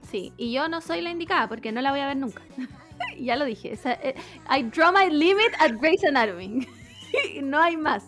sí. 0.10 0.32
Y 0.38 0.54
yo 0.54 0.70
no 0.70 0.82
soy 0.82 1.02
la 1.02 1.10
indicada 1.10 1.50
porque 1.50 1.72
no 1.72 1.82
la 1.82 1.92
voy 1.92 2.00
a 2.00 2.08
ver 2.08 2.18
nunca. 2.18 2.42
ya 3.20 3.36
lo 3.36 3.46
dije. 3.46 3.74
o 3.74 3.78
sea, 3.78 4.00
eh, 4.02 4.16
I 4.50 4.64
draw 4.64 4.92
my 4.92 5.10
limit 5.10 5.54
at 5.60 5.74
Grey's 5.80 6.04
Anatomy. 6.04 6.68
no 7.44 7.62
hay 7.62 7.78
más. 7.78 8.04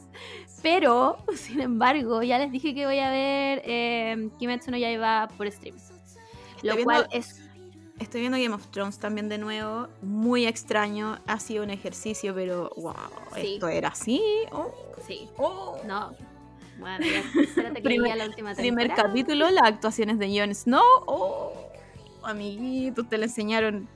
Pero, 0.63 1.17
sin 1.36 1.62
embargo, 1.62 2.24
ya 2.24 2.39
les 2.39 2.52
dije 2.52 2.74
que 2.74 2.86
voy 2.86 3.00
a 3.00 3.10
ver 3.12 3.62
eh, 3.65 4.30
Kimetsu 4.39 4.72
no 4.72 4.78
Yaiba 4.78 5.28
por 5.38 5.52
stream. 5.52 5.76
Lo 6.63 6.74
cual 6.84 7.08
viendo- 7.10 7.28
es 7.28 7.47
Estoy 8.00 8.22
viendo 8.22 8.38
Game 8.38 8.54
of 8.54 8.66
Thrones 8.68 9.00
también 9.00 9.28
de 9.30 9.38
nuevo. 9.40 9.88
Muy 10.02 10.46
extraño. 10.46 11.20
Ha 11.26 11.40
sido 11.40 11.64
un 11.64 11.72
ejercicio, 11.72 12.34
pero 12.36 12.72
wow, 12.78 12.94
Sí. 13.36 13.56
esto 13.56 13.68
era 13.70 13.90
así. 13.90 14.22
Oh, 14.52 14.72
Sí. 15.08 15.28
oh. 15.38 15.78
No. 15.86 16.14
Bueno, 16.80 17.04
ya, 17.06 17.42
espérate 17.42 17.76
que 17.78 17.82
Primer- 17.82 18.16
la 18.16 18.26
última 18.26 18.54
Primer 18.54 18.94
capítulo, 18.94 19.50
las 19.50 19.64
actuaciones 19.64 20.20
de 20.20 20.40
Jon 20.40 20.54
Snow. 20.54 20.84
Oh. 21.08 21.54
amiguitos, 22.24 23.08
te 23.10 23.18
le 23.18 23.26
enseñaron. 23.26 23.88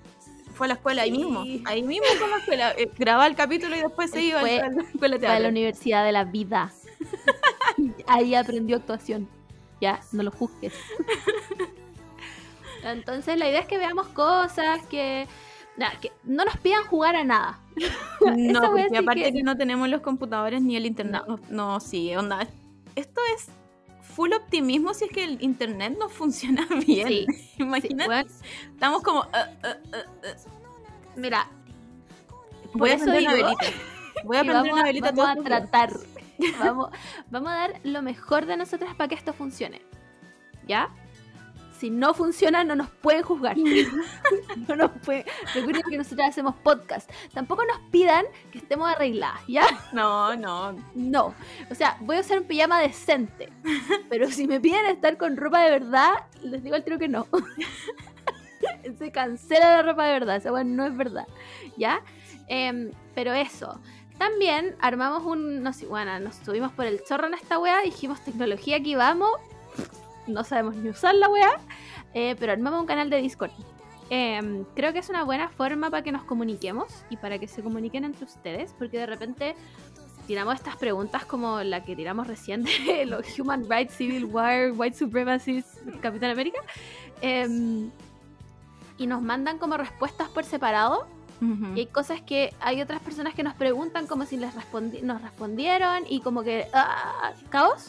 Fue 0.56 0.66
a 0.66 0.70
la 0.70 0.74
escuela 0.76 1.02
ahí 1.04 1.12
mismo. 1.12 1.44
Ahí 1.66 1.84
mismo 1.84 2.06
fue 2.18 2.26
a 2.28 2.30
la 2.30 2.38
escuela. 2.38 2.72
Eh, 2.78 2.90
grababa 2.98 3.28
el 3.28 3.36
capítulo 3.36 3.76
y 3.76 3.82
después 3.82 4.10
se 4.10 4.22
iba 4.24 4.40
a 4.40 4.44
la 4.44 4.50
escuela 4.52 5.18
Fue 5.20 5.28
a 5.28 5.40
la. 5.40 5.50
Universidad 5.50 6.06
de 6.06 6.12
la 6.14 6.24
Vida. 6.24 6.72
Ahí 8.08 8.34
aprendió 8.36 8.78
actuación. 8.78 9.28
Ya, 9.82 10.00
no 10.12 10.24
lo 10.24 10.32
juzgues. 10.32 10.74
Entonces 12.84 13.38
la 13.38 13.48
idea 13.50 13.60
es 13.60 13.68
que 13.68 13.78
veamos 13.78 14.08
cosas 14.10 14.86
que... 14.88 15.28
no 16.24 16.46
nos 16.46 16.58
pidan 16.58 16.84
jugar 16.86 17.16
a 17.16 17.24
nada. 17.24 17.60
No, 18.22 18.62
porque 18.72 18.98
aparte 18.98 19.24
que- 19.24 19.34
que... 19.34 19.44
no 19.44 19.58
tenemos 19.58 19.90
los 19.90 20.02
computadores 20.02 20.62
ni 20.62 20.76
el 20.76 20.86
internet. 20.86 21.24
No, 21.28 21.40
no, 21.50 21.80
sí, 21.80 22.16
onda. 22.16 22.48
Esto 22.96 23.22
es 23.36 23.48
full 24.02 24.34
optimismo 24.34 24.94
si 24.94 25.06
es 25.06 25.12
que 25.12 25.24
el 25.24 25.42
internet 25.42 25.96
no 25.98 26.10
funciona 26.20 26.68
bien. 26.86 27.08
Sí, 27.08 27.26
sí, 27.34 27.64
Imagínate, 27.64 28.06
bueno, 28.08 28.30
estamos 28.74 29.02
como. 29.02 29.22
"Ah, 29.34 29.48
ah, 29.64 29.76
ah, 29.94 29.98
ah". 30.26 30.52
mira, 31.16 31.48
Voy 32.74 32.92
a 32.92 32.98
prender 32.98 33.22
una 33.22 33.34
velita. 33.34 33.66
Voy 34.24 34.38
a 34.38 34.42
prender 34.44 34.74
una 34.74 34.84
velita 34.84 35.12
vamos 35.12 35.38
a 35.38 35.44
tratar. 35.44 35.92
Vamos, 36.60 36.90
vamos 37.30 37.50
a 37.52 37.56
dar 37.56 37.80
lo 37.84 38.02
mejor 38.02 38.46
de 38.46 38.58
nosotras 38.58 38.96
para 38.96 39.08
que 39.08 39.16
esto 39.16 39.34
funcione. 39.34 39.82
¿Ya? 40.68 40.90
Si 41.82 41.90
no 41.90 42.14
funciona, 42.14 42.64
no 42.64 42.76
nos 42.76 42.92
pueden 42.92 43.24
juzgar. 43.24 43.58
No 44.68 44.76
nos 44.76 44.92
pueden. 45.04 45.26
Recuerden 45.56 45.82
que 45.90 45.98
nosotras 45.98 46.30
hacemos 46.30 46.54
podcast. 46.58 47.10
Tampoco 47.34 47.66
nos 47.66 47.80
pidan 47.90 48.26
que 48.52 48.60
estemos 48.60 48.88
arregladas, 48.88 49.42
¿ya? 49.48 49.64
No, 49.92 50.36
no. 50.36 50.76
No. 50.94 51.34
O 51.72 51.76
sea, 51.76 51.98
voy 52.02 52.18
a 52.18 52.20
usar 52.20 52.38
un 52.38 52.44
pijama 52.44 52.80
decente. 52.80 53.50
Pero 54.10 54.30
si 54.30 54.46
me 54.46 54.60
piden 54.60 54.86
estar 54.86 55.18
con 55.18 55.38
ropa 55.38 55.64
de 55.64 55.72
verdad, 55.72 56.12
les 56.44 56.64
digo 56.64 56.76
al 56.76 56.84
tiro 56.84 57.00
que 57.00 57.08
no. 57.08 57.26
Se 59.00 59.12
cancela 59.12 59.78
la 59.78 59.82
ropa 59.82 60.06
de 60.06 60.14
verdad. 60.14 60.36
Esa 60.36 60.54
weá 60.54 60.64
no 60.64 60.86
es 60.86 60.96
verdad. 60.96 61.26
¿Ya? 61.78 62.04
Em, 62.48 62.92
pero 63.16 63.34
eso. 63.34 63.82
También 64.20 64.76
armamos 64.82 65.26
un. 65.26 65.64
No 65.64 65.74
sé, 65.74 65.88
bueno, 65.88 66.20
nos 66.20 66.36
subimos 66.36 66.72
por 66.74 66.86
el 66.86 67.04
chorro 67.04 67.26
en 67.26 67.34
esta 67.34 67.58
weá. 67.58 67.82
Dijimos 67.82 68.22
tecnología 68.24 68.78
aquí 68.78 68.94
vamos. 68.94 69.32
No 70.28 70.44
sabemos 70.44 70.76
ni 70.76 70.90
usar 70.90 71.16
la 71.16 71.30
weá. 71.30 71.52
eh, 72.14 72.36
pero 72.40 72.52
armamos 72.52 72.80
un 72.82 72.86
canal 72.88 73.10
de 73.10 73.18
Discord. 73.22 73.52
Em, 74.10 74.66
creo 74.76 74.92
que 74.92 75.00
es 75.00 75.10
una 75.10 75.24
buena 75.24 75.48
forma 75.50 75.90
para 75.90 76.04
que 76.04 76.12
nos 76.12 76.24
comuniquemos 76.24 76.92
y 77.10 77.16
para 77.18 77.40
que 77.40 77.48
se 77.48 77.64
comuniquen 77.64 78.04
entre 78.04 78.26
ustedes. 78.26 78.74
Porque 78.78 78.98
de 78.98 79.06
repente 79.06 79.56
tiramos 80.28 80.56
estas 80.56 80.76
preguntas 80.76 81.26
como 81.26 81.62
la 81.64 81.84
que 81.84 81.96
tiramos 81.96 82.28
recién 82.28 82.64
de 82.64 83.06
los 83.08 83.40
Human 83.40 83.66
Rights, 83.70 83.96
Civil 83.96 84.26
War, 84.26 84.72
White 84.76 84.98
Supremacy, 84.98 85.64
Capitán 86.02 86.32
América. 86.32 86.60
em, 87.22 87.90
y 88.98 89.08
nos 89.08 89.22
mandan 89.22 89.58
como 89.58 89.78
respuestas 89.78 90.30
por 90.30 90.44
separado. 90.44 91.08
Y 91.76 91.80
hay 91.80 91.86
cosas 91.88 92.22
que 92.22 92.54
hay 92.60 92.84
otras 92.84 93.02
personas 93.02 93.34
que 93.34 93.42
nos 93.42 93.56
preguntan 93.56 94.06
como 94.06 94.28
si 94.28 94.38
les 94.38 94.54
respondi- 94.54 95.02
nos 95.02 95.24
respondieron 95.24 96.04
y 96.08 96.22
como 96.22 96.44
que 96.44 96.68
¡ah! 96.72 97.32
caos. 97.50 97.88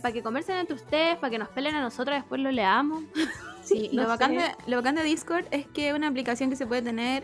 Para 0.00 0.12
que 0.12 0.22
conversen 0.22 0.56
entre 0.56 0.76
ustedes, 0.76 1.16
para 1.16 1.30
que 1.30 1.38
nos 1.38 1.48
pelen 1.48 1.74
a 1.74 1.80
nosotros 1.80 2.16
después 2.16 2.40
lo 2.40 2.50
leamos. 2.50 3.02
Sí, 3.64 3.90
No 3.92 4.04
lo, 4.04 4.08
bacán 4.08 4.34
de, 4.34 4.44
lo 4.66 4.78
bacán 4.78 4.94
de 4.94 5.02
Discord 5.02 5.44
es 5.50 5.66
que 5.66 5.90
es 5.90 5.94
una 5.94 6.08
aplicación 6.08 6.48
que 6.48 6.56
se 6.56 6.66
puede 6.66 6.80
tener 6.80 7.22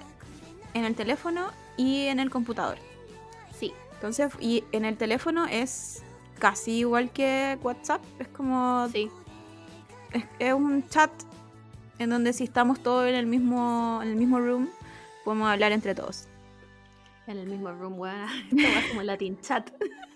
en 0.75 0.85
el 0.85 0.95
teléfono 0.95 1.51
y 1.79 2.05
en 2.09 2.21
el 2.21 2.29
computador. 2.29 2.77
Sí, 3.59 3.73
Entonces, 3.95 4.31
y 4.41 4.63
en 4.73 4.85
el 4.85 4.99
teléfono 4.99 5.47
es 5.47 6.03
casi 6.39 6.73
igual 6.81 7.11
que 7.13 7.57
WhatsApp. 7.63 8.03
Es 8.19 8.29
como. 8.29 8.87
sí. 8.93 9.09
Es, 10.13 10.25
es 10.39 10.53
un 10.53 10.87
chat 10.91 11.11
en 11.99 12.11
donde 12.11 12.35
si 12.35 12.45
estamos 12.45 12.81
todos 12.83 13.09
en 13.09 13.15
el 13.15 13.27
mismo, 13.27 14.01
en 14.03 14.11
el 14.11 14.17
mismo 14.17 14.39
room, 14.39 14.69
podemos 15.25 15.49
hablar 15.49 15.73
entre 15.73 15.95
todos. 15.95 16.27
En 17.27 17.39
el 17.39 17.49
mismo 17.49 17.73
room, 17.73 17.99
weón. 17.99 18.27
Va 18.53 18.83
como 18.91 19.03
Latin 19.03 19.41
chat. 19.41 19.71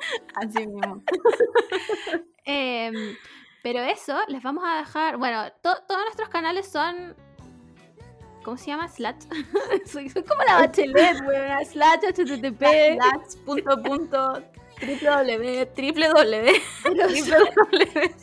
Así 0.34 0.66
mismo. 0.66 1.02
Em, 2.44 3.16
pero 3.62 3.80
eso, 3.80 4.18
les 4.28 4.42
vamos 4.42 4.64
a 4.66 4.78
dejar. 4.78 5.18
Bueno, 5.18 5.44
to- 5.62 5.82
todos 5.86 6.02
nuestros 6.04 6.28
canales 6.30 6.66
son. 6.66 7.14
¿Cómo 8.42 8.56
se 8.56 8.66
llama? 8.68 8.88
Slash. 8.88 9.24
soy, 9.86 10.08
soy 10.08 10.22
como 10.24 10.42
la 10.44 10.60
bachelet, 10.60 11.20
weón. 11.26 11.64
Slash, 11.66 12.00
http. 12.14 12.58
Slash, 12.58 13.44
punto, 13.44 13.82
punto, 13.82 14.42
triple 14.78 15.08
W, 15.10 15.66
triple 15.66 16.08
W, 16.08 16.52
Pero 16.82 17.06
triple 17.08 17.36
W. 17.38 18.14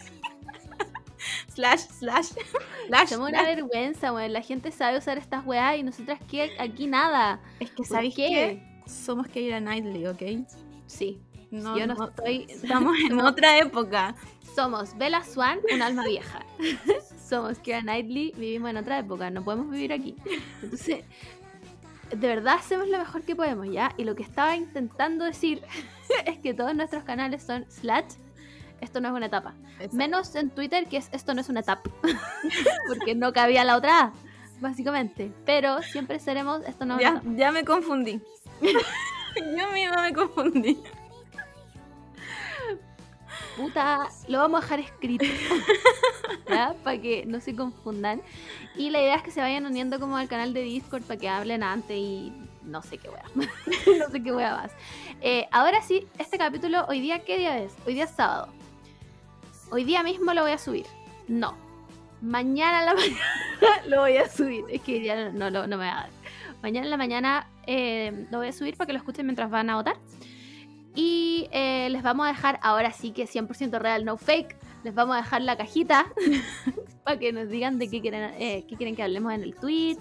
Slash, 1.53 1.79
slash, 1.99 2.27
slash. 2.87 3.07
somos 3.09 3.29
una 3.29 3.43
vergüenza, 3.43 4.11
weón. 4.11 4.33
La 4.33 4.41
gente 4.41 4.71
sabe 4.71 4.97
usar 4.97 5.17
estas 5.17 5.45
weas 5.45 5.77
y 5.77 5.83
nosotras 5.83 6.19
que 6.29 6.55
aquí 6.59 6.87
nada. 6.87 7.39
Es 7.59 7.69
que, 7.69 7.77
¿Por 7.77 7.85
¿sabéis 7.85 8.15
qué? 8.15 8.61
Somos 8.87 9.27
Keira 9.27 9.59
Knightley, 9.59 10.07
¿ok? 10.07 10.47
Sí. 10.87 11.21
No, 11.51 11.77
yo 11.77 11.87
no, 11.87 11.95
no- 11.95 12.07
estoy. 12.09 12.45
estamos 12.49 12.97
en 12.99 13.19
otra 13.19 13.57
época. 13.59 14.15
Somos 14.55 14.97
Bella 14.97 15.23
Swan, 15.23 15.59
un 15.73 15.81
alma 15.81 16.03
vieja. 16.05 16.45
Somos 17.29 17.59
Keira 17.59 17.81
Knightley, 17.81 18.33
vivimos 18.37 18.69
en 18.71 18.77
otra 18.77 18.99
época, 18.99 19.29
no 19.29 19.43
podemos 19.43 19.69
vivir 19.69 19.93
aquí. 19.93 20.15
Entonces, 20.63 21.03
de 22.09 22.27
verdad 22.27 22.55
hacemos 22.55 22.87
lo 22.87 22.97
mejor 22.97 23.21
que 23.23 23.35
podemos, 23.35 23.67
¿ya? 23.69 23.93
Y 23.97 24.03
lo 24.05 24.15
que 24.15 24.23
estaba 24.23 24.55
intentando 24.55 25.25
decir 25.25 25.61
es 26.25 26.39
que 26.39 26.53
todos 26.53 26.73
nuestros 26.73 27.03
canales 27.03 27.43
son 27.43 27.65
slash, 27.69 28.13
esto 28.81 29.01
no 29.01 29.09
es 29.09 29.13
una 29.13 29.25
etapa. 29.27 29.55
Menos 29.91 30.33
en 30.35 30.49
Twitter, 30.49 30.87
que 30.87 30.97
es 30.97 31.09
esto 31.11 31.33
no 31.33 31.41
es 31.41 31.49
una 31.49 31.59
etapa. 31.59 31.89
Porque 32.87 33.13
no 33.15 33.33
cabía 33.33 33.63
la 33.63 33.75
otra 33.75 33.99
A, 33.99 34.13
básicamente. 34.59 35.31
Pero 35.45 35.81
siempre 35.81 36.19
seremos 36.19 36.61
esto 36.65 36.85
no 36.85 36.95
es 36.97 37.01
una 37.01 37.19
etapa. 37.19 37.29
ya 37.35 37.51
me 37.51 37.63
confundí. 37.65 38.21
Yo 38.61 39.71
misma 39.71 40.01
me 40.01 40.13
confundí. 40.13 40.79
Puta, 43.57 44.07
lo 44.27 44.37
vamos 44.37 44.59
a 44.59 44.61
dejar 44.61 44.79
escrito. 44.79 45.25
Para 46.83 47.01
que 47.01 47.25
no 47.25 47.41
se 47.41 47.55
confundan. 47.55 48.21
Y 48.75 48.91
la 48.91 49.01
idea 49.01 49.15
es 49.15 49.23
que 49.23 49.31
se 49.31 49.41
vayan 49.41 49.65
uniendo 49.65 49.99
como 49.99 50.15
al 50.15 50.27
canal 50.27 50.53
de 50.53 50.61
Discord 50.61 51.03
para 51.03 51.19
que 51.19 51.27
hablen 51.27 51.63
antes 51.63 51.97
y 51.97 52.31
no 52.63 52.81
sé 52.83 52.99
qué 52.99 53.09
wea. 53.09 53.25
no 53.35 54.09
sé 54.09 54.23
qué 54.23 54.31
wea 54.31 54.55
más. 54.55 54.71
Eh, 55.21 55.47
ahora 55.51 55.81
sí, 55.81 56.07
este 56.19 56.37
capítulo, 56.37 56.85
hoy 56.87 57.01
día, 57.01 57.19
¿qué 57.25 57.37
día 57.37 57.57
es? 57.57 57.73
Hoy 57.85 57.95
día 57.95 58.03
es 58.03 58.11
sábado. 58.11 58.49
Hoy 59.71 59.83
día 59.83 60.03
mismo 60.03 60.33
lo 60.33 60.43
voy 60.43 60.51
a 60.51 60.57
subir. 60.57 60.85
No. 61.27 61.55
Mañana 62.21 62.79
en 62.79 62.85
la 62.85 62.93
mañana 62.93 63.87
lo 63.87 64.01
voy 64.01 64.17
a 64.17 64.29
subir. 64.29 64.65
Es 64.69 64.81
que 64.81 65.03
ya 65.03 65.31
no, 65.31 65.49
no, 65.49 65.67
no 65.67 65.77
me 65.77 65.85
va 65.85 65.91
a 65.91 66.01
dar. 66.01 66.09
Mañana 66.61 66.85
en 66.85 66.91
la 66.91 66.97
mañana 66.97 67.47
eh, 67.65 68.27
lo 68.31 68.37
voy 68.37 68.47
a 68.47 68.53
subir 68.53 68.77
para 68.77 68.85
que 68.85 68.93
lo 68.93 68.99
escuchen 68.99 69.25
mientras 69.25 69.49
van 69.49 69.69
a 69.69 69.75
votar. 69.75 69.97
Y 70.97 71.47
eh, 71.51 71.89
les 71.91 72.01
vamos 72.01 72.25
a 72.25 72.29
dejar, 72.29 72.59
ahora 72.63 72.91
sí 72.91 73.11
que 73.11 73.27
100% 73.27 73.77
real, 73.77 74.03
no 74.03 74.17
fake, 74.17 74.57
les 74.83 74.95
vamos 74.95 75.15
a 75.15 75.21
dejar 75.21 75.43
la 75.43 75.55
cajita 75.55 76.07
para 77.03 77.19
que 77.19 77.31
nos 77.31 77.49
digan 77.49 77.77
de 77.77 77.87
qué 77.87 78.01
quieren, 78.01 78.33
eh, 78.39 78.65
qué 78.67 78.75
quieren 78.77 78.95
que 78.95 79.03
hablemos 79.03 79.31
en 79.31 79.43
el 79.43 79.53
Twitch, 79.53 79.99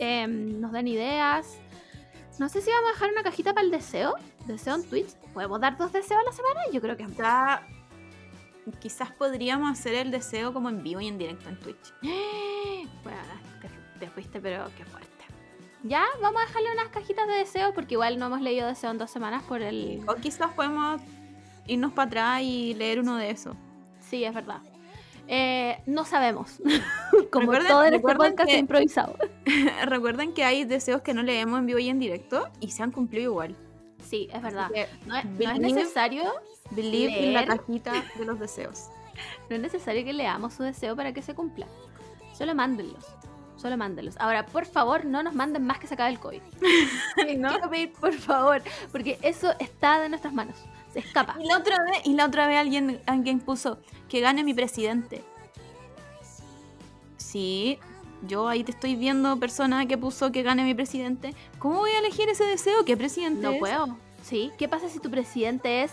em, 0.00 0.60
nos 0.60 0.72
den 0.72 0.88
ideas. 0.88 1.60
No 2.40 2.48
sé 2.48 2.60
si 2.60 2.70
vamos 2.72 2.90
a 2.90 2.92
dejar 2.94 3.12
una 3.12 3.22
cajita 3.22 3.54
para 3.54 3.64
el 3.64 3.70
deseo, 3.70 4.16
deseo 4.46 4.74
en 4.74 4.90
Twitch. 4.90 5.14
¿Podemos 5.32 5.60
dar 5.60 5.76
dos 5.76 5.92
deseos 5.92 6.20
a 6.20 6.24
la 6.24 6.32
semana? 6.32 6.60
Yo 6.72 6.80
creo 6.80 6.96
que 6.96 7.06
Ya, 7.16 7.64
quizás 8.80 9.12
podríamos 9.12 9.70
hacer 9.70 9.94
el 9.94 10.10
deseo 10.10 10.52
como 10.52 10.68
en 10.70 10.82
vivo 10.82 11.00
y 11.00 11.06
en 11.06 11.18
directo 11.18 11.48
en 11.48 11.60
Twitch. 11.60 11.94
Bueno, 13.04 13.20
te, 13.62 14.00
te 14.00 14.10
fuiste, 14.10 14.40
pero 14.40 14.68
qué 14.76 14.84
fuerte. 14.84 15.15
Ya, 15.88 16.04
vamos 16.20 16.42
a 16.42 16.46
dejarle 16.46 16.72
unas 16.72 16.88
cajitas 16.88 17.26
de 17.28 17.34
deseos 17.34 17.72
porque 17.74 17.94
igual 17.94 18.18
no 18.18 18.26
hemos 18.26 18.40
leído 18.40 18.66
deseo 18.66 18.90
en 18.90 18.98
dos 18.98 19.10
semanas 19.10 19.42
por 19.44 19.62
el... 19.62 20.02
O 20.08 20.14
quizás 20.16 20.50
podemos 20.52 21.00
irnos 21.66 21.92
para 21.92 22.06
atrás 22.08 22.40
y 22.42 22.74
leer 22.74 23.00
uno 23.00 23.16
de 23.16 23.30
esos. 23.30 23.56
Sí, 24.00 24.24
es 24.24 24.32
verdad. 24.34 24.60
Eh, 25.28 25.82
no 25.86 26.04
sabemos. 26.04 26.60
Como 27.32 27.52
Recuerden- 27.52 27.68
todo 27.68 27.84
en 27.84 27.94
este 27.94 28.14
podcast 28.14 28.48
que- 28.50 28.58
improvisado. 28.58 29.16
Recuerden 29.84 30.32
que 30.32 30.44
hay 30.44 30.64
deseos 30.64 31.02
que 31.02 31.14
no 31.14 31.22
leemos 31.22 31.58
en 31.58 31.66
vivo 31.66 31.78
y 31.78 31.88
en 31.88 31.98
directo 31.98 32.48
y 32.60 32.70
se 32.70 32.82
han 32.82 32.90
cumplido 32.90 33.30
igual. 33.30 33.56
Sí, 34.02 34.28
es 34.32 34.40
verdad. 34.42 34.70
No 34.70 34.76
es, 34.76 34.88
no 35.06 35.16
es 35.18 35.24
believe- 35.38 35.74
necesario, 35.74 36.22
believe 36.70 37.26
en 37.26 37.34
la 37.34 37.42
Leer. 37.42 37.58
cajita 37.58 37.92
de 38.18 38.24
los 38.24 38.38
deseos. 38.40 38.88
no 39.50 39.56
es 39.56 39.62
necesario 39.62 40.04
que 40.04 40.12
leamos 40.12 40.54
su 40.54 40.62
deseo 40.62 40.94
para 40.96 41.12
que 41.12 41.22
se 41.22 41.34
cumpla. 41.34 41.66
Solo 42.32 42.54
mándenlos. 42.54 43.04
Solo 43.56 43.76
mándenlos. 43.76 44.16
Ahora, 44.18 44.44
por 44.46 44.66
favor, 44.66 45.04
no 45.04 45.22
nos 45.22 45.34
manden 45.34 45.64
más 45.66 45.78
que 45.78 45.86
se 45.86 45.94
acabe 45.94 46.10
el 46.10 46.20
COVID. 46.20 46.42
¿No? 47.38 47.48
Quiero 47.48 47.70
pedir, 47.70 47.92
por 47.92 48.12
favor, 48.12 48.62
porque 48.92 49.18
eso 49.22 49.52
está 49.58 49.98
de 50.00 50.08
nuestras 50.08 50.32
manos. 50.34 50.56
Se 50.92 50.98
escapa. 51.00 51.36
Y 51.40 51.46
la 51.48 51.58
otra 51.58 51.76
vez, 51.84 52.00
y 52.04 52.14
la 52.14 52.26
otra 52.26 52.46
vez 52.46 52.58
alguien, 52.58 53.00
alguien 53.06 53.40
puso 53.40 53.78
que 54.08 54.20
gane 54.20 54.44
mi 54.44 54.52
presidente. 54.54 55.24
Sí, 57.16 57.78
yo 58.26 58.48
ahí 58.48 58.62
te 58.64 58.72
estoy 58.72 58.94
viendo, 58.96 59.38
persona 59.38 59.86
que 59.86 59.98
puso 59.98 60.32
que 60.32 60.42
gane 60.42 60.64
mi 60.64 60.74
presidente. 60.74 61.34
¿Cómo 61.58 61.76
voy 61.78 61.90
a 61.90 61.98
elegir 61.98 62.28
ese 62.28 62.44
deseo? 62.44 62.84
¿Qué 62.84 62.96
presidente 62.96 63.42
No 63.42 63.52
es? 63.52 63.58
puedo. 63.58 63.98
¿Sí? 64.22 64.52
¿Qué 64.58 64.68
pasa 64.68 64.88
si 64.88 64.98
tu 65.00 65.10
presidente 65.10 65.82
es 65.82 65.92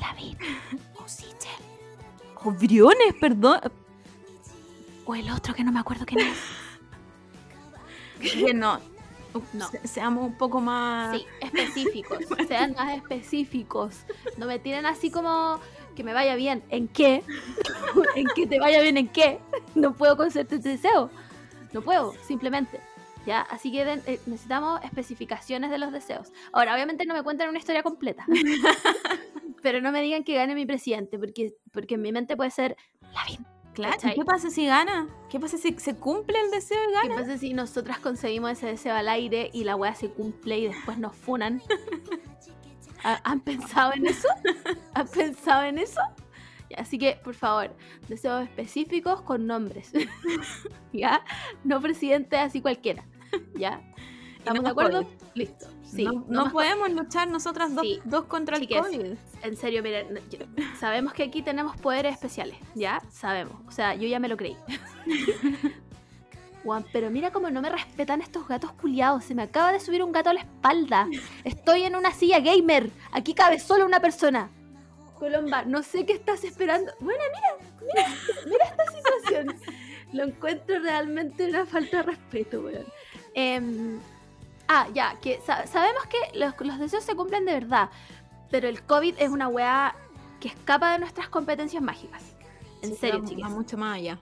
Lavín 0.00 0.36
o 1.02 1.08
Sichel? 1.08 1.50
O 2.44 2.50
Briones, 2.50 3.14
perdón. 3.20 3.60
O 5.06 5.14
el 5.14 5.30
otro 5.30 5.54
que 5.54 5.64
no 5.64 5.72
me 5.72 5.80
acuerdo 5.80 6.04
quién 6.06 6.20
es. 6.20 6.36
Que 8.32 8.54
no. 8.54 8.80
No. 9.52 9.68
Se- 9.68 9.86
seamos 9.88 10.24
un 10.26 10.34
poco 10.38 10.60
más. 10.60 11.16
Sí, 11.16 11.26
específicos. 11.40 12.18
Sean 12.48 12.74
más 12.74 12.96
específicos. 12.96 13.96
No 14.36 14.46
me 14.46 14.58
tienen 14.58 14.86
así 14.86 15.10
como 15.10 15.58
que 15.96 16.04
me 16.04 16.12
vaya 16.12 16.36
bien. 16.36 16.62
¿En 16.70 16.86
qué? 16.88 17.24
¿En 18.16 18.26
que 18.34 18.46
te 18.46 18.60
vaya 18.60 18.80
bien 18.80 18.96
en 18.96 19.08
qué? 19.08 19.40
No 19.74 19.94
puedo 19.94 20.16
conceder 20.16 20.46
tu 20.46 20.60
deseo. 20.60 21.10
No 21.72 21.82
puedo, 21.82 22.14
simplemente. 22.26 22.80
¿Ya? 23.26 23.40
Así 23.40 23.72
que 23.72 23.82
eh, 23.82 24.20
necesitamos 24.26 24.80
especificaciones 24.84 25.70
de 25.70 25.78
los 25.78 25.90
deseos. 25.92 26.30
Ahora, 26.52 26.74
obviamente 26.74 27.06
no 27.06 27.14
me 27.14 27.22
cuentan 27.22 27.48
una 27.48 27.58
historia 27.58 27.82
completa. 27.82 28.26
Pero 29.62 29.80
no 29.80 29.90
me 29.92 30.02
digan 30.02 30.24
que 30.24 30.34
gane 30.34 30.54
mi 30.54 30.66
presidente, 30.66 31.18
porque, 31.18 31.54
porque 31.72 31.94
en 31.94 32.02
mi 32.02 32.12
mente 32.12 32.36
puede 32.36 32.50
ser 32.50 32.76
Lavín. 33.14 33.46
Claro. 33.74 33.94
¿y. 33.94 34.14
¿Qué 34.14 34.24
pasa 34.24 34.50
si 34.50 34.66
gana? 34.66 35.08
¿Qué 35.28 35.38
pasa 35.40 35.58
si 35.58 35.74
se 35.78 35.96
cumple 35.96 36.40
el 36.40 36.50
deseo 36.50 36.78
y 36.84 36.86
¿Qué 37.02 37.08
gana? 37.08 37.20
pasa 37.20 37.36
si 37.38 37.52
nosotras 37.54 37.98
conseguimos 37.98 38.52
ese 38.52 38.66
deseo 38.68 38.94
al 38.94 39.08
aire 39.08 39.50
y 39.52 39.64
la 39.64 39.74
weá 39.76 39.94
se 39.94 40.10
cumple 40.10 40.58
y 40.58 40.66
después 40.68 40.96
nos 40.98 41.14
funan? 41.16 41.60
¿Ha- 43.04 43.20
¿Han 43.24 43.40
pensado 43.40 43.92
en 43.94 44.06
eso? 44.06 44.28
¿Han 44.94 45.08
pensado 45.08 45.62
en 45.64 45.78
eso? 45.78 46.00
Así 46.76 46.98
que, 46.98 47.16
por 47.22 47.34
favor, 47.34 47.70
deseos 48.08 48.42
específicos 48.44 49.20
con 49.22 49.46
nombres. 49.46 49.92
¿Ya? 50.92 51.22
No 51.62 51.80
presidente 51.80 52.36
así 52.38 52.60
cualquiera. 52.60 53.04
¿Ya? 53.56 53.80
¿Estamos 54.44 54.64
de 54.64 54.70
acuerdo? 54.70 55.02
COVID. 55.04 55.14
Listo. 55.34 55.66
Sí. 55.84 56.08
no 56.28 56.50
podemos 56.50 56.90
luchar 56.90 57.28
nosotras 57.28 57.72
dos, 57.74 57.82
Sí. 57.82 58.00
dos 58.04 58.24
contra 58.24 58.56
el 58.56 58.62
Chiques. 58.62 58.82
COVID. 58.82 59.14
En 59.42 59.56
serio, 59.56 59.82
miren, 59.82 60.18
sabemos 60.78 61.12
que 61.12 61.22
aquí 61.22 61.40
tenemos 61.40 61.76
poderes 61.76 62.12
especiales, 62.14 62.56
¿ya? 62.74 63.00
Sabemos. 63.10 63.54
O 63.68 63.70
sea, 63.70 63.94
yo 63.94 64.06
ya 64.08 64.18
me 64.18 64.28
lo 64.28 64.36
creí. 64.36 64.56
Juan, 66.64 66.84
pero 66.92 67.10
mira 67.10 67.30
cómo 67.30 67.50
no 67.50 67.60
me 67.60 67.70
respetan 67.70 68.22
estos 68.22 68.48
gatos 68.48 68.72
culiados. 68.72 69.24
Se 69.24 69.34
me 69.34 69.42
acaba 69.42 69.70
de 69.72 69.80
subir 69.80 70.02
un 70.02 70.12
gato 70.12 70.30
a 70.30 70.34
la 70.34 70.40
espalda. 70.40 71.08
Estoy 71.44 71.84
en 71.84 71.94
una 71.94 72.10
silla 72.12 72.40
gamer. 72.40 72.90
Aquí 73.12 73.34
cabe 73.34 73.58
solo 73.60 73.84
una 73.86 74.00
persona. 74.00 74.50
Colomba, 75.18 75.64
no 75.64 75.82
sé 75.82 76.04
qué 76.06 76.14
estás 76.14 76.42
esperando. 76.42 76.92
Bueno, 77.00 77.20
mira, 77.34 77.70
mira, 77.94 78.08
mira 78.46 78.64
esta 78.64 78.84
situación. 78.92 79.56
Lo 80.12 80.24
encuentro 80.24 80.78
realmente 80.80 81.46
una 81.48 81.66
falta 81.66 81.98
de 81.98 82.02
respeto, 82.04 82.60
weón. 82.60 82.84
Em, 83.34 83.98
ah, 84.68 84.86
ya, 84.94 85.18
que 85.20 85.40
sa- 85.46 85.66
sabemos 85.66 86.04
que 86.06 86.38
los, 86.38 86.54
los 86.60 86.78
deseos 86.78 87.04
se 87.04 87.14
cumplen 87.14 87.44
de 87.44 87.52
verdad. 87.54 87.90
Pero 88.50 88.68
el 88.68 88.82
COVID 88.82 89.14
es 89.18 89.28
una 89.30 89.48
weá 89.48 89.94
que 90.40 90.48
escapa 90.48 90.92
de 90.92 90.98
nuestras 90.98 91.28
competencias 91.28 91.82
mágicas. 91.82 92.22
En 92.82 92.90
Sí, 92.90 92.96
serio, 92.96 93.22
va- 93.22 93.28
chicas. 93.28 93.44
va 93.50 93.54
mucho 93.54 93.76
más 93.78 93.96
allá. 93.96 94.18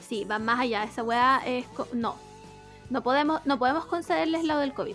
Sí, 0.00 0.24
va 0.24 0.38
más 0.38 0.60
allá. 0.60 0.84
Esa 0.84 1.02
weá 1.02 1.42
es. 1.46 1.66
co- 1.68 1.88
No. 1.92 2.16
No 2.90 3.02
podemos, 3.02 3.44
no 3.46 3.58
podemos 3.58 3.86
concederles 3.86 4.44
lo 4.44 4.58
del 4.58 4.72
COVID. 4.74 4.94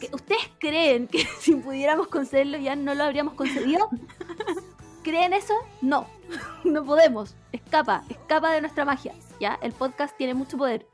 ¿Que- 0.00 0.10
¿Ustedes 0.12 0.50
creen 0.58 1.06
que 1.08 1.18
si 1.40 1.54
pudiéramos 1.54 2.08
concederlo 2.08 2.58
ya 2.58 2.76
no 2.76 2.94
lo 2.94 3.04
habríamos 3.04 3.34
concedido? 3.34 3.88
¿Creen 5.02 5.32
eso? 5.32 5.54
No. 5.80 6.06
No 6.64 6.84
podemos. 6.84 7.34
Escapa, 7.52 8.02
escapa 8.10 8.52
de 8.52 8.60
nuestra 8.60 8.84
magia. 8.84 9.14
Ya, 9.40 9.58
el 9.62 9.72
podcast 9.72 10.14
tiene 10.16 10.34
mucho 10.34 10.58
poder, 10.58 10.86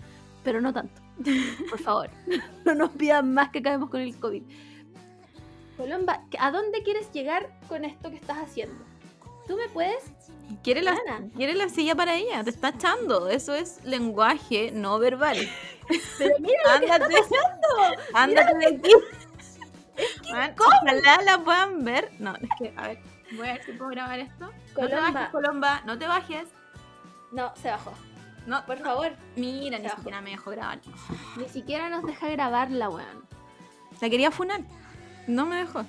pero 0.45 0.61
no 0.61 0.73
tanto. 0.73 1.03
Por 1.71 1.79
favor, 1.79 2.11
no 2.65 2.75
nos 2.75 2.91
pidan 2.91 3.33
más 3.35 3.51
que 3.51 3.61
acabemos 3.61 3.91
con 3.91 4.01
el 4.01 4.19
COVID. 4.19 4.43
Colomba, 5.77 6.23
¿a 6.39 6.51
dónde 6.51 6.83
quieres 6.83 7.11
llegar 7.13 7.49
con 7.69 7.85
esto 7.85 8.11
que 8.11 8.17
estás 8.17 8.39
haciendo? 8.39 8.85
¿Tú 9.47 9.57
me 9.57 9.69
puedes? 9.69 10.03
Quiere 10.63 10.83
la, 10.83 10.93
Ana. 10.93 11.29
quiere 11.37 11.55
la 11.55 11.69
silla 11.69 11.95
para 11.95 12.15
ella, 12.15 12.45
te 12.45 12.51
está 12.51 12.69
echando. 12.71 13.29
Eso 13.29 13.55
es 13.55 13.83
lenguaje 13.85 14.71
no 14.73 14.99
verbal. 14.99 15.37
Pero 16.19 16.35
mira, 16.39 16.59
Ándate, 16.75 17.15
ándate 18.15 18.59
de 18.59 18.67
aquí. 18.67 18.93
Man, 20.33 20.55
Ojalá 20.59 21.23
la 21.25 21.39
puedan 21.45 21.85
ver. 21.85 22.11
No, 22.19 22.35
es 22.37 22.49
que, 22.59 22.73
a 22.77 22.89
ver, 22.89 22.99
voy 23.37 23.49
a 23.49 23.53
ver 23.55 23.65
si 23.65 23.73
puedo 23.73 23.91
grabar 23.91 24.19
esto. 24.19 24.47
No 24.47 24.51
te 24.53 24.75
Colomba. 24.75 25.11
bajes, 25.11 25.31
Colomba, 25.31 25.83
no 25.87 25.99
te 25.99 26.07
bajes. 26.07 26.49
no, 27.33 27.53
se 27.57 27.69
bajó. 27.71 27.93
No, 28.47 28.65
Por 28.67 28.79
favor, 28.79 29.13
Mira, 29.37 29.79
ni 29.79 29.89
siquiera 29.89 30.21
me 30.21 30.31
dejó 30.31 30.51
grabar. 30.51 30.81
ni 31.37 31.49
siquiera 31.49 31.89
nos 31.89 32.05
deja 32.05 32.29
grabarla, 32.29 32.91
weón. 32.91 33.25
La 34.01 34.11
quería 34.11 34.31
funar. 34.31 34.61
No 35.27 35.47
me 35.47 35.57
dejó. 35.57 35.85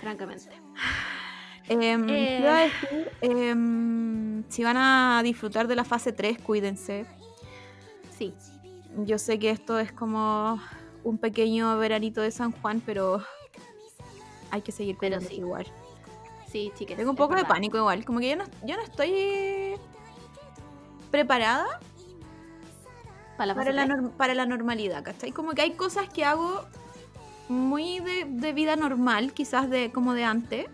Francamente. 0.00 0.50
Em, 1.68 2.02
Eh. 2.04 2.06
¿qué 2.06 2.38
iba 2.40 2.56
a 2.58 2.60
decir? 2.62 3.12
Em, 3.20 4.44
si 4.48 4.64
van 4.64 4.76
a 4.76 5.20
disfrutar 5.22 5.66
de 5.68 5.76
la 5.76 5.84
fase 5.84 6.12
3, 6.12 6.38
cuídense. 6.40 7.06
Sí. 8.16 8.34
Yo 9.04 9.18
sé 9.18 9.38
que 9.38 9.50
esto 9.50 9.78
es 9.78 9.92
como 9.92 10.60
un 11.04 11.18
pequeño 11.18 11.76
veranito 11.78 12.20
de 12.20 12.30
San 12.30 12.50
Juan, 12.52 12.80
pero 12.84 13.22
hay 14.50 14.62
que 14.62 14.72
seguir 14.72 14.96
Pero 14.98 15.20
sí. 15.20 15.36
igual. 15.36 15.66
Sí, 16.50 16.72
chicas. 16.76 16.96
Tengo 16.96 17.10
un 17.10 17.16
poco 17.16 17.34
de 17.34 17.44
pánico 17.44 17.76
igual, 17.76 18.04
como 18.04 18.20
que 18.20 18.30
yo 18.30 18.36
no, 18.36 18.44
yo 18.64 18.76
no 18.76 18.82
estoy 18.82 19.74
preparada 21.10 21.66
Para 23.36 23.46
la, 23.46 23.54
para 23.54 23.72
la, 23.72 24.10
para 24.16 24.34
la 24.34 24.46
normalidad, 24.46 25.02
¿cachai? 25.02 25.32
Como 25.32 25.52
que 25.52 25.62
hay 25.62 25.72
cosas 25.72 26.08
que 26.08 26.24
hago 26.24 26.64
muy 27.48 28.00
de, 28.00 28.24
de 28.28 28.52
vida 28.52 28.76
normal, 28.76 29.32
quizás 29.32 29.70
de 29.70 29.92
como 29.92 30.14
de 30.14 30.24
antes, 30.24 30.66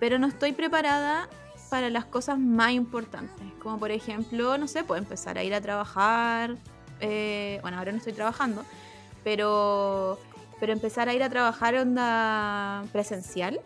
pero 0.00 0.18
no 0.18 0.26
estoy 0.26 0.52
preparada 0.52 1.28
para 1.70 1.90
las 1.90 2.04
cosas 2.04 2.38
más 2.38 2.72
importantes, 2.72 3.46
como 3.62 3.78
por 3.78 3.90
ejemplo, 3.90 4.58
no 4.58 4.66
sé, 4.68 4.84
puedo 4.84 5.00
empezar 5.00 5.38
a 5.38 5.44
ir 5.44 5.54
a 5.54 5.60
trabajar, 5.60 6.56
eh, 7.00 7.58
bueno, 7.62 7.78
ahora 7.78 7.92
no 7.92 7.98
estoy 7.98 8.12
trabajando, 8.12 8.64
pero, 9.24 10.18
pero 10.60 10.72
empezar 10.72 11.08
a 11.08 11.14
ir 11.14 11.22
a 11.22 11.28
trabajar 11.28 11.74
onda 11.76 12.84
presencial 12.92 13.60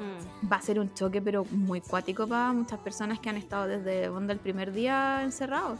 Mm. 0.00 0.50
va 0.50 0.56
a 0.56 0.62
ser 0.62 0.80
un 0.80 0.92
choque, 0.94 1.20
pero 1.22 1.44
muy 1.50 1.80
cuático 1.80 2.26
para 2.26 2.52
muchas 2.52 2.78
personas 2.80 3.18
que 3.20 3.28
han 3.28 3.36
estado 3.36 3.66
desde 3.68 4.08
onda 4.08 4.32
el 4.32 4.38
primer 4.40 4.72
día 4.72 5.22
encerrados. 5.22 5.78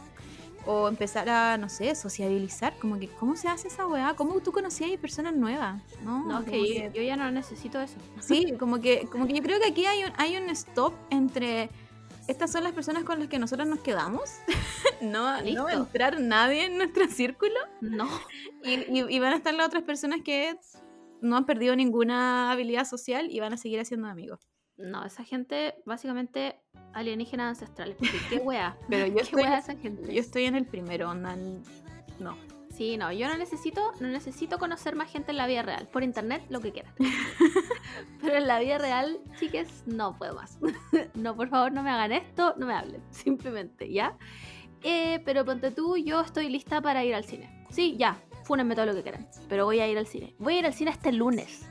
O 0.67 0.87
empezar 0.87 1.27
a, 1.27 1.57
no 1.57 1.69
sé, 1.69 1.95
sociabilizar, 1.95 2.77
como 2.77 2.99
que, 2.99 3.07
¿cómo 3.07 3.35
se 3.35 3.47
hace 3.47 3.67
esa 3.67 3.87
weá? 3.87 4.13
¿Cómo 4.15 4.39
tú 4.41 4.51
conocías 4.51 4.91
personas 4.99 5.33
nuevas? 5.35 5.81
No, 6.03 6.23
No, 6.23 6.37
es 6.39 6.45
como 6.45 6.51
que 6.51 6.83
yo, 6.87 6.93
yo 6.93 7.01
ya 7.01 7.15
no 7.17 7.31
necesito 7.31 7.81
eso. 7.81 7.95
Sí, 8.19 8.53
como 8.59 8.79
que, 8.79 9.07
como 9.11 9.25
que 9.25 9.33
yo 9.33 9.41
creo 9.41 9.59
que 9.59 9.69
aquí 9.69 9.87
hay 9.87 10.03
un, 10.03 10.11
hay 10.17 10.37
un 10.37 10.47
stop 10.51 10.93
entre 11.09 11.71
estas 12.27 12.51
son 12.51 12.63
las 12.63 12.73
personas 12.73 13.03
con 13.03 13.17
las 13.17 13.27
que 13.27 13.39
nosotros 13.39 13.67
nos 13.67 13.79
quedamos. 13.79 14.29
no, 15.01 15.41
no 15.41 15.63
va 15.63 15.71
a 15.71 15.73
entrar 15.73 16.19
nadie 16.19 16.65
en 16.65 16.77
nuestro 16.77 17.07
círculo. 17.09 17.55
No. 17.81 18.07
Y, 18.63 18.73
y- 18.99 19.05
y 19.15 19.19
van 19.19 19.33
a 19.33 19.37
estar 19.37 19.55
las 19.55 19.65
otras 19.65 19.81
personas 19.81 20.19
que 20.23 20.55
no 21.21 21.37
han 21.37 21.45
perdido 21.45 21.75
ninguna 21.75 22.51
habilidad 22.51 22.85
social 22.85 23.29
y 23.31 23.39
van 23.39 23.53
a 23.53 23.57
seguir 23.57 23.79
haciendo 23.79 24.07
amigos. 24.07 24.49
No, 24.77 25.05
esa 25.05 25.23
gente, 25.23 25.75
básicamente, 25.85 26.59
alienígenas 26.93 27.49
ancestrales. 27.49 27.95
Porque 27.97 28.17
qué 28.29 28.37
wea. 28.43 28.77
Pero 28.89 29.05
yo 29.07 29.15
qué 29.15 29.21
estoy, 29.21 29.43
esa 29.43 29.75
gente. 29.75 30.13
yo 30.13 30.19
estoy 30.19 30.45
en 30.45 30.55
el 30.55 30.65
primero, 30.65 31.09
onda. 31.09 31.35
No. 32.19 32.37
Sí, 32.71 32.97
no, 32.97 33.11
yo 33.11 33.27
no 33.27 33.37
necesito, 33.37 33.91
no 33.99 34.07
necesito 34.07 34.57
conocer 34.57 34.95
más 34.95 35.11
gente 35.11 35.31
en 35.31 35.37
la 35.37 35.45
vida 35.45 35.61
real. 35.61 35.87
Por 35.91 36.03
internet, 36.03 36.43
lo 36.49 36.61
que 36.61 36.71
quieran. 36.71 36.93
Pero 38.21 38.37
en 38.37 38.47
la 38.47 38.59
vida 38.59 38.77
real, 38.77 39.19
chiques, 39.39 39.83
no 39.85 40.17
puedo 40.17 40.35
más. 40.35 40.57
no, 41.13 41.35
por 41.35 41.49
favor, 41.49 41.71
no 41.73 41.83
me 41.83 41.91
hagan 41.91 42.13
esto, 42.13 42.55
no 42.57 42.65
me 42.65 42.73
hablen. 42.73 43.03
Simplemente, 43.11 43.91
¿ya? 43.91 44.17
Eh, 44.83 45.21
pero 45.25 45.45
ponte 45.45 45.69
tú, 45.69 45.95
yo 45.95 46.21
estoy 46.21 46.49
lista 46.49 46.81
para 46.81 47.03
ir 47.05 47.13
al 47.13 47.23
cine. 47.23 47.65
Sí, 47.69 47.95
ya, 47.99 48.19
fúnenme 48.51 48.75
todo 48.75 48.87
lo 48.87 48.93
que 48.93 49.01
quieran. 49.01 49.25
Pero 49.47 49.63
voy 49.63 49.79
a 49.79 49.87
ir 49.87 49.97
al 49.97 50.07
cine. 50.07 50.35
Voy 50.37 50.55
a 50.55 50.59
ir 50.59 50.65
al 50.65 50.73
cine 50.73 50.91
este 50.91 51.13
lunes. 51.13 51.61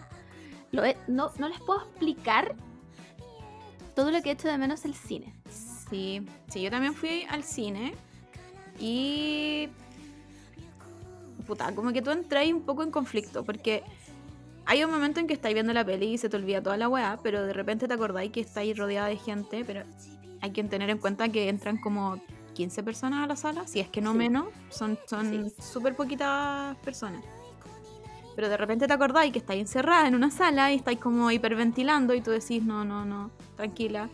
No, 0.73 1.31
no 1.37 1.49
les 1.51 1.61
puedo 1.61 1.83
explicar 1.83 2.55
todo 3.95 4.11
lo 4.11 4.23
que 4.23 4.31
he 4.31 4.33
hecho 4.33 4.49
de 4.49 4.57
menos 4.57 4.87
el 4.87 4.95
cine. 4.95 5.35
Sí, 5.51 6.23
sí, 6.49 6.63
yo 6.63 6.71
también 6.71 6.95
fui 6.95 7.27
al 7.29 7.45
cine 7.45 7.93
y. 8.79 9.69
Puta, 11.47 11.75
como 11.75 11.93
que 11.93 12.01
tú 12.01 12.13
entras 12.13 12.47
un 12.47 12.63
poco 12.63 12.83
en 12.83 12.91
conflicto, 12.91 13.45
porque 13.45 13.83
hay 14.65 14.83
un 14.83 14.91
momento 14.91 15.21
en 15.21 15.27
que 15.27 15.35
estáis 15.35 15.53
viendo 15.53 15.75
la 15.75 15.85
peli 15.85 16.15
y 16.15 16.17
se 16.17 16.31
te 16.31 16.37
olvida 16.39 16.63
toda 16.63 16.79
la 16.79 16.89
weá, 16.89 17.19
pero 17.23 17.43
de 17.45 17.53
repente 17.53 17.89
te 17.89 17.93
acordáis 17.93 18.33
que 18.33 18.41
estáis 18.41 18.75
rodeada 18.79 19.09
de 19.09 19.19
gente, 19.19 19.67
pero 19.67 19.83
hay 20.41 20.51
que 20.53 20.65
tener 20.65 20.89
en 20.89 20.97
cuenta 20.97 21.29
que 21.29 21.51
entran 21.51 21.77
como 21.77 22.23
15 22.55 22.83
personas 22.83 23.25
a 23.25 23.27
la 23.27 23.37
sala, 23.37 23.67
si 23.67 23.81
es 23.81 23.89
que 23.89 24.01
no 24.01 24.13
Sí. 24.13 24.19
menos, 24.19 24.47
son 24.71 24.99
son 25.07 25.51
súper 25.61 25.95
poquitas 25.97 26.77
personas. 26.79 27.23
Pero 28.37 28.49
de 28.49 28.57
repente 28.57 28.87
te 28.87 28.93
acordáis 28.93 29.33
que 29.33 29.39
estáis 29.41 29.61
encerrada 29.61 30.07
en 30.09 30.15
una 30.15 30.31
sala 30.31 30.73
y 30.73 30.77
estáis 30.77 30.99
como 30.99 31.31
hiperventilando 31.31 32.15
y 32.15 32.21
tú 32.21 32.31
decís, 32.31 32.63
no, 32.63 32.85
no, 32.85 33.05
no, 33.05 33.31
tranquila. 33.57 34.09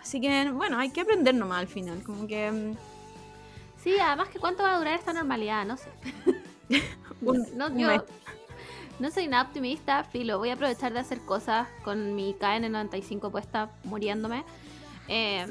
Así 0.00 0.20
que, 0.20 0.50
bueno, 0.50 0.78
hay 0.78 0.90
que 0.90 1.00
aprender 1.02 1.34
nomás 1.34 1.60
al 1.60 1.68
final. 1.68 2.02
Como 2.02 2.26
que. 2.26 2.50
mm, 2.50 2.76
Sí, 3.82 3.98
además 3.98 4.28
que 4.28 4.38
cuánto 4.38 4.62
va 4.62 4.74
a 4.74 4.78
durar 4.78 4.94
esta 4.98 5.12
normalidad, 5.12 5.64
no 5.64 5.76
sé. 5.76 5.88
Un- 7.22 7.46
no, 7.56 7.66
un 7.68 7.78
yo 7.78 7.86
mes. 7.88 8.02
no 8.98 9.10
soy 9.10 9.26
nada 9.28 9.44
optimista, 9.44 10.04
filo. 10.04 10.38
Voy 10.38 10.50
a 10.50 10.54
aprovechar 10.54 10.92
de 10.92 10.98
hacer 11.00 11.20
cosas 11.20 11.66
con 11.84 12.14
mi 12.14 12.34
KN95 12.34 13.30
puesta, 13.30 13.70
muriéndome. 13.84 14.44
Eh, 15.08 15.46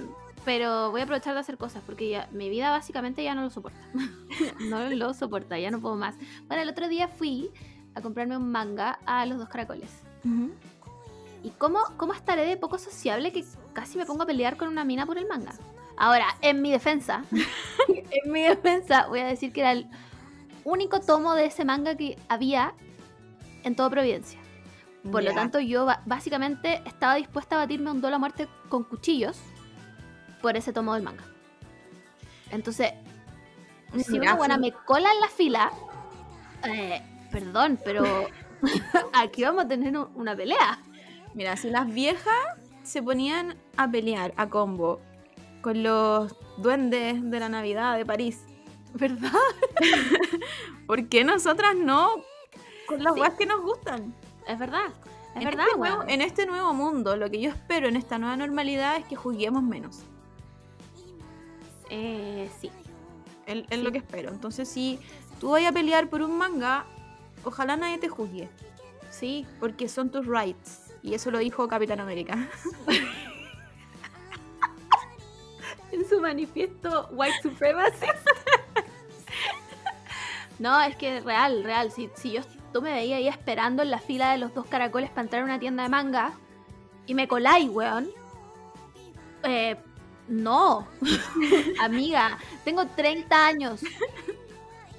pero 0.49 0.89
voy 0.89 1.01
a 1.01 1.03
aprovechar 1.03 1.35
de 1.35 1.41
hacer 1.41 1.59
cosas 1.59 1.83
porque 1.85 2.09
ya, 2.09 2.27
mi 2.31 2.49
vida 2.49 2.71
básicamente 2.71 3.23
ya 3.23 3.35
no 3.35 3.43
lo 3.43 3.51
soporta. 3.51 3.77
no 4.67 4.89
lo 4.89 5.13
soporta, 5.13 5.59
ya 5.59 5.69
no 5.69 5.79
puedo 5.79 5.95
más. 5.95 6.15
Bueno, 6.47 6.63
el 6.63 6.69
otro 6.69 6.87
día 6.87 7.07
fui 7.07 7.51
a 7.93 8.01
comprarme 8.01 8.35
un 8.35 8.51
manga 8.51 8.97
a 9.05 9.27
los 9.27 9.37
dos 9.37 9.47
caracoles. 9.47 10.01
¿Y 11.43 11.51
cómo, 11.51 11.81
cómo 11.97 12.15
estaré 12.15 12.47
de 12.47 12.57
poco 12.57 12.79
sociable 12.79 13.31
que 13.31 13.45
casi 13.73 13.99
me 13.99 14.07
pongo 14.07 14.23
a 14.23 14.25
pelear 14.25 14.57
con 14.57 14.69
una 14.69 14.83
mina 14.83 15.05
por 15.05 15.19
el 15.19 15.27
manga? 15.27 15.53
Ahora, 15.97 16.25
en 16.41 16.63
mi 16.63 16.71
defensa, 16.71 17.25
en 17.87 18.31
mi 18.31 18.41
defensa, 18.41 19.05
voy 19.05 19.19
a 19.19 19.27
decir 19.27 19.53
que 19.53 19.59
era 19.59 19.73
el 19.73 19.85
único 20.63 20.99
tomo 20.99 21.35
de 21.35 21.45
ese 21.45 21.63
manga 21.63 21.93
que 21.95 22.17
había 22.27 22.73
en 23.63 23.75
todo 23.75 23.91
Providencia. 23.91 24.39
Por 25.11 25.21
lo 25.23 25.29
Ya. 25.29 25.35
tanto, 25.35 25.59
yo 25.59 25.85
básicamente 26.07 26.81
estaba 26.87 27.13
dispuesta 27.15 27.55
a 27.55 27.59
batirme 27.59 27.91
un 27.91 28.01
duelo 28.01 28.15
a 28.15 28.19
muerte 28.19 28.47
con 28.67 28.83
cuchillos 28.83 29.39
por 30.41 30.55
ese 30.57 30.73
tomo 30.73 30.93
del 30.93 31.03
manga. 31.03 31.23
Entonces, 32.51 32.93
si 34.05 34.17
una 34.17 34.35
buena 34.35 34.57
me 34.57 34.71
cola 34.71 35.11
en 35.13 35.19
la 35.21 35.27
fila, 35.27 35.71
eh, 36.67 37.01
perdón, 37.31 37.79
pero 37.83 38.03
aquí 39.13 39.43
vamos 39.43 39.65
a 39.65 39.67
tener 39.67 39.95
un- 39.97 40.09
una 40.15 40.35
pelea. 40.35 40.79
Mira, 41.33 41.55
si 41.57 41.69
las 41.69 41.87
viejas 41.87 42.33
se 42.83 43.03
ponían 43.03 43.55
a 43.77 43.87
pelear 43.89 44.33
a 44.37 44.47
combo 44.49 44.99
con 45.61 45.83
los 45.83 46.35
duendes 46.57 47.21
de 47.29 47.39
la 47.39 47.49
Navidad 47.49 47.97
de 47.97 48.05
París, 48.05 48.43
¿Verdad? 48.93 49.31
¿por 50.87 51.07
qué 51.09 51.23
nosotras 51.23 51.75
no 51.75 52.09
con 52.87 53.03
las 53.03 53.13
Sí. 53.13 53.19
weas 53.21 53.33
que 53.35 53.45
nos 53.45 53.61
gustan? 53.61 54.15
Es 54.47 54.57
verdad. 54.57 54.87
Es 55.35 55.41
en, 55.41 55.43
verdad, 55.45 55.65
este 55.67 55.77
nuevo, 55.77 56.03
en 56.07 56.21
este 56.21 56.45
nuevo 56.47 56.73
mundo, 56.73 57.15
lo 57.15 57.29
que 57.29 57.39
yo 57.39 57.51
espero 57.51 57.87
en 57.87 57.95
esta 57.95 58.17
nueva 58.17 58.35
normalidad 58.35 58.97
es 58.97 59.05
que 59.05 59.15
juguemos 59.15 59.61
menos. 59.61 59.99
Eh, 61.89 62.49
sí. 62.59 62.71
Es, 63.45 63.65
Sí. 63.69 63.77
lo 63.77 63.91
que 63.91 63.97
espero. 63.99 64.29
Entonces, 64.29 64.69
si 64.69 64.99
tú 65.39 65.51
vas 65.51 65.65
a 65.65 65.71
pelear 65.71 66.09
por 66.09 66.21
un 66.21 66.37
manga, 66.37 66.85
ojalá 67.43 67.75
nadie 67.77 67.97
te 67.97 68.09
juzgue, 68.09 68.47
Sí. 69.09 69.45
porque 69.59 69.89
son 69.89 70.09
tus 70.11 70.25
rights. 70.27 70.93
Y 71.01 71.13
eso 71.13 71.31
lo 71.31 71.39
dijo 71.39 71.67
Capitán 71.67 71.99
América. 71.99 72.37
En 75.91 76.07
su 76.07 76.21
manifiesto 76.21 77.07
White 77.11 77.41
Supremacy. 77.41 78.05
no, 80.59 80.79
es 80.81 80.95
que 80.95 81.19
real, 81.21 81.63
real. 81.63 81.91
Si, 81.91 82.09
si 82.15 82.31
yo 82.33 82.41
tú 82.71 82.81
me 82.81 82.93
veías 82.93 83.17
ahí 83.17 83.27
esperando 83.27 83.81
en 83.81 83.89
la 83.89 83.97
fila 83.99 84.31
de 84.31 84.37
los 84.37 84.53
dos 84.53 84.67
caracoles 84.67 85.09
para 85.09 85.23
entrar 85.23 85.41
a 85.41 85.45
una 85.45 85.59
tienda 85.59 85.81
de 85.83 85.89
manga 85.89 86.33
y 87.07 87.15
me 87.15 87.27
coláis, 87.27 87.69
weón. 87.69 88.07
Eh, 89.43 89.77
no. 90.29 90.87
Amiga, 91.81 92.37
tengo 92.63 92.85
30 92.85 93.45
años. 93.45 93.81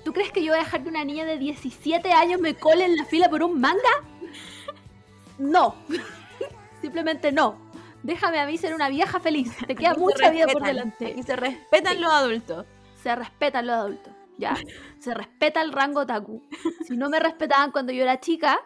¿Tú 0.05 0.13
crees 0.13 0.33
que 0.33 0.43
yo 0.43 0.53
voy 0.53 0.61
a 0.61 0.65
dejar 0.65 0.83
que 0.83 0.89
una 0.89 1.05
niña 1.05 1.25
de 1.25 1.39
17 1.39 2.13
años 2.13 2.41
me 2.41 2.55
cole 2.55 2.85
en 2.85 2.97
la 2.97 3.05
fila 3.05 3.29
por 3.29 3.43
un 3.43 3.61
manga? 3.61 3.81
No. 5.39 5.75
Simplemente 6.83 7.33
no. 7.33 7.59
Déjame 8.03 8.39
a 8.41 8.47
mí 8.47 8.57
ser 8.57 8.75
una 8.75 8.89
vieja 8.89 9.21
feliz. 9.21 9.55
Te 9.67 9.75
queda 9.75 9.91
Aquí 9.91 10.01
mucha 10.01 10.31
vida 10.31 10.47
por 10.47 10.63
delante. 10.63 11.09
Aquí 11.09 11.23
se 11.23 11.37
respetan 11.37 11.95
Sí. 11.95 12.01
los 12.01 12.13
adultos. 12.13 12.67
Se 13.03 13.15
respetan 13.15 13.67
los 13.67 13.77
adultos, 13.77 14.13
¿ya? 14.39 14.57
Se 14.99 15.15
respeta 15.15 15.63
el 15.63 15.73
rango 15.73 16.01
otaku. 16.01 16.43
Si 16.87 16.97
no 16.97 17.09
me 17.11 17.19
respetaban 17.21 17.73
cuando 17.73 17.93
yo 17.93 18.03
era 18.03 18.21
chica, 18.21 18.59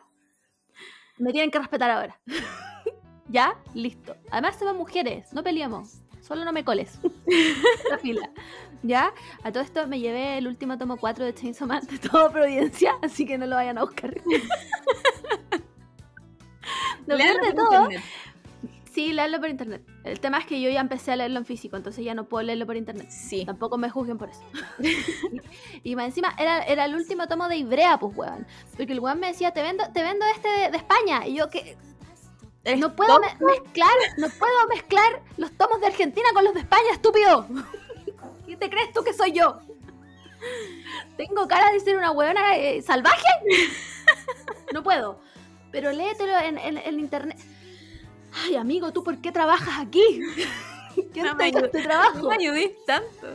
me 1.18 1.32
tienen 1.32 1.50
que 1.50 1.58
respetar 1.58 1.90
ahora. 1.90 2.20
¿Ya? 3.28 3.56
Listo. 3.74 4.16
Además 4.30 4.56
somos 4.58 4.76
mujeres, 4.76 5.32
no 5.32 5.42
peleamos. 5.42 6.00
Solo 6.27 6.43
no 6.47 6.53
me 6.53 6.64
coles. 6.64 6.99
La 7.91 7.99
fila. 7.99 8.31
¿Ya? 8.83 9.12
A 9.43 9.53
todo 9.53 9.62
esto 9.62 9.87
me 9.87 10.01
llevé 10.01 10.39
el 10.39 10.47
último 10.47 10.79
tomo 10.79 10.97
4 10.97 11.22
de 11.22 11.35
Chainsaw 11.35 11.68
Man 11.68 11.87
de 11.87 11.99
toda 11.99 12.33
Providencia, 12.33 12.95
así 13.03 13.27
que 13.27 13.37
no 13.37 13.47
lo 13.47 13.57
vayan 13.57 13.77
a 13.77 13.83
buscar. 13.85 14.14
Lo 17.07 17.18
peor 17.18 17.39
de 17.45 17.53
todo 17.53 17.83
internet. 17.83 18.03
Sí, 18.91 19.12
leerlo 19.12 19.39
por 19.39 19.51
internet. 19.51 19.83
El 20.05 20.18
tema 20.20 20.39
es 20.39 20.47
que 20.47 20.59
yo 20.62 20.70
ya 20.70 20.81
empecé 20.81 21.12
a 21.12 21.16
leerlo 21.16 21.39
en 21.39 21.45
físico, 21.45 21.77
entonces 21.77 22.03
ya 22.03 22.14
no 22.14 22.25
puedo 22.27 22.43
leerlo 22.43 22.64
por 22.64 22.77
internet. 22.77 23.11
Sí. 23.11 23.45
Tampoco 23.45 23.77
me 23.77 23.91
juzguen 23.91 24.16
por 24.16 24.31
eso. 24.31 24.41
y 25.83 25.95
más 25.95 26.07
encima 26.07 26.35
era, 26.39 26.62
era 26.62 26.87
el 26.87 26.95
último 26.95 27.27
tomo 27.27 27.49
de 27.49 27.59
Ibrea, 27.59 27.99
pues, 27.99 28.16
weón. 28.16 28.47
Porque 28.75 28.95
el 28.95 29.01
weón 29.01 29.20
me 29.20 29.27
decía, 29.27 29.51
te 29.51 29.61
vendo, 29.61 29.85
te 29.93 30.03
vendo 30.03 30.25
este 30.35 30.49
de, 30.49 30.70
de 30.70 30.77
España. 30.79 31.27
Y 31.27 31.35
yo 31.35 31.51
que 31.51 31.61
¿Eres 31.70 31.93
no 32.78 32.94
puedo 32.96 33.18
me- 33.20 33.46
mezclar, 33.46 33.92
no 34.16 34.28
puedo 34.30 34.66
mezclar 34.68 35.22
los 35.36 35.52
tomos 35.52 35.80
de 35.80 35.86
Argentina 35.88 36.26
con 36.32 36.44
los 36.44 36.54
de 36.54 36.60
España, 36.60 36.90
estúpido. 36.92 37.46
¿Qué 38.46 38.56
te 38.56 38.70
crees 38.70 38.92
tú 38.92 39.02
que 39.02 39.12
soy 39.12 39.32
yo? 39.32 39.58
¿Tengo 41.16 41.46
cara 41.48 41.70
de 41.72 41.80
ser 41.80 41.96
una 41.96 42.10
weona 42.10 42.56
eh, 42.56 42.82
salvaje? 42.82 43.26
no 44.72 44.82
puedo. 44.82 45.18
Pero 45.72 45.90
léetelo 45.92 46.38
en, 46.38 46.58
en- 46.58 46.78
en 46.78 47.00
internet. 47.00 47.38
Ay, 48.44 48.56
amigo, 48.56 48.92
¿tú 48.92 49.02
por 49.04 49.18
qué 49.18 49.32
trabajas 49.32 49.78
aquí? 49.80 50.20
¿Quién 51.12 51.26
No 51.26 51.34
me 51.34 51.48
este 51.48 51.60
No 51.78 51.84
trabajo? 51.84 52.28
me 52.28 52.36
ayudéis 52.36 52.72
tanto. 52.84 53.26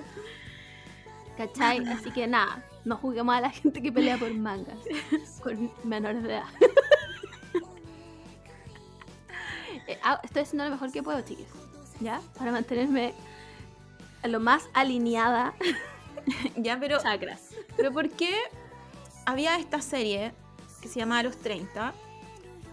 ¿Cachai? 1.38 1.80
Así 1.88 2.11
que 2.11 2.27
nada, 2.27 2.63
no 2.86 2.97
juzguemos 2.97 3.34
a 3.36 3.41
la 3.41 3.49
gente 3.49 3.82
que 3.82 3.91
pelea 3.91 4.17
por 4.17 4.34
mangas 4.34 4.77
con 5.43 5.71
menores 5.84 6.23
de 6.23 6.30
edad. 6.34 6.43
Estoy 10.24 10.42
haciendo 10.44 10.66
lo 10.66 10.72
mejor 10.72 10.92
que 10.92 11.04
puedo, 11.04 11.22
chiquis. 11.22 11.48
¿Ya? 12.00 12.22
Para 12.38 12.52
mantenerme 12.52 13.14
lo 14.24 14.40
más 14.40 14.70
alineada. 14.74 15.54
Ya, 16.58 16.78
pero, 16.80 17.00
Chakras. 17.02 17.56
pero 17.76 17.92
¿por 17.92 18.10
qué 18.10 18.32
había 19.26 19.58
esta 19.58 19.82
serie 19.82 20.34
que 20.82 20.88
se 20.88 21.00
llamaba 21.00 21.24
Los 21.24 21.38
30? 21.38 21.94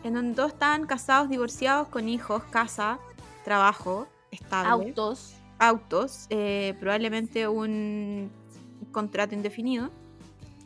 En 0.05 0.15
donde 0.15 0.35
todos 0.35 0.53
estaban 0.53 0.85
casados, 0.87 1.31
divorciados, 1.31 1.89
con 1.89 2.09
hijos, 2.09 2.43
casa, 2.51 2.99
trabajo, 3.45 4.09
estable. 4.31 4.89
Autos. 4.89 5.37
autos, 5.59 6.27
eh, 6.29 6.75
probablemente 6.81 7.49
un 7.49 8.31
contrato 8.93 9.35
indefinido, 9.35 9.91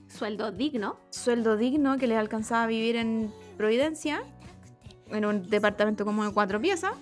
Sueldo 0.09 0.51
digno. 0.51 0.97
sueldo 1.11 1.57
digno 1.57 1.97
que 1.99 2.09
les 2.09 2.19
alcanzaba 2.19 2.65
a 2.65 2.67
vivir 2.67 2.97
en 2.97 3.33
Providencia, 3.57 4.25
en 5.11 5.25
un 5.25 5.49
departamento 5.49 6.05
como 6.05 6.25
de 6.25 6.33
cuatro 6.33 6.61
piezas. 6.61 6.93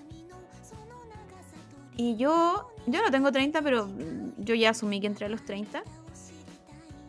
Y 1.96 2.16
yo, 2.16 2.70
yo 2.86 3.02
no 3.02 3.10
tengo 3.10 3.32
30, 3.32 3.60
pero 3.62 3.88
yo 4.38 4.54
ya 4.54 4.70
asumí 4.70 5.00
que 5.00 5.08
entré 5.08 5.26
a 5.26 5.28
los 5.28 5.44
30. 5.44 5.82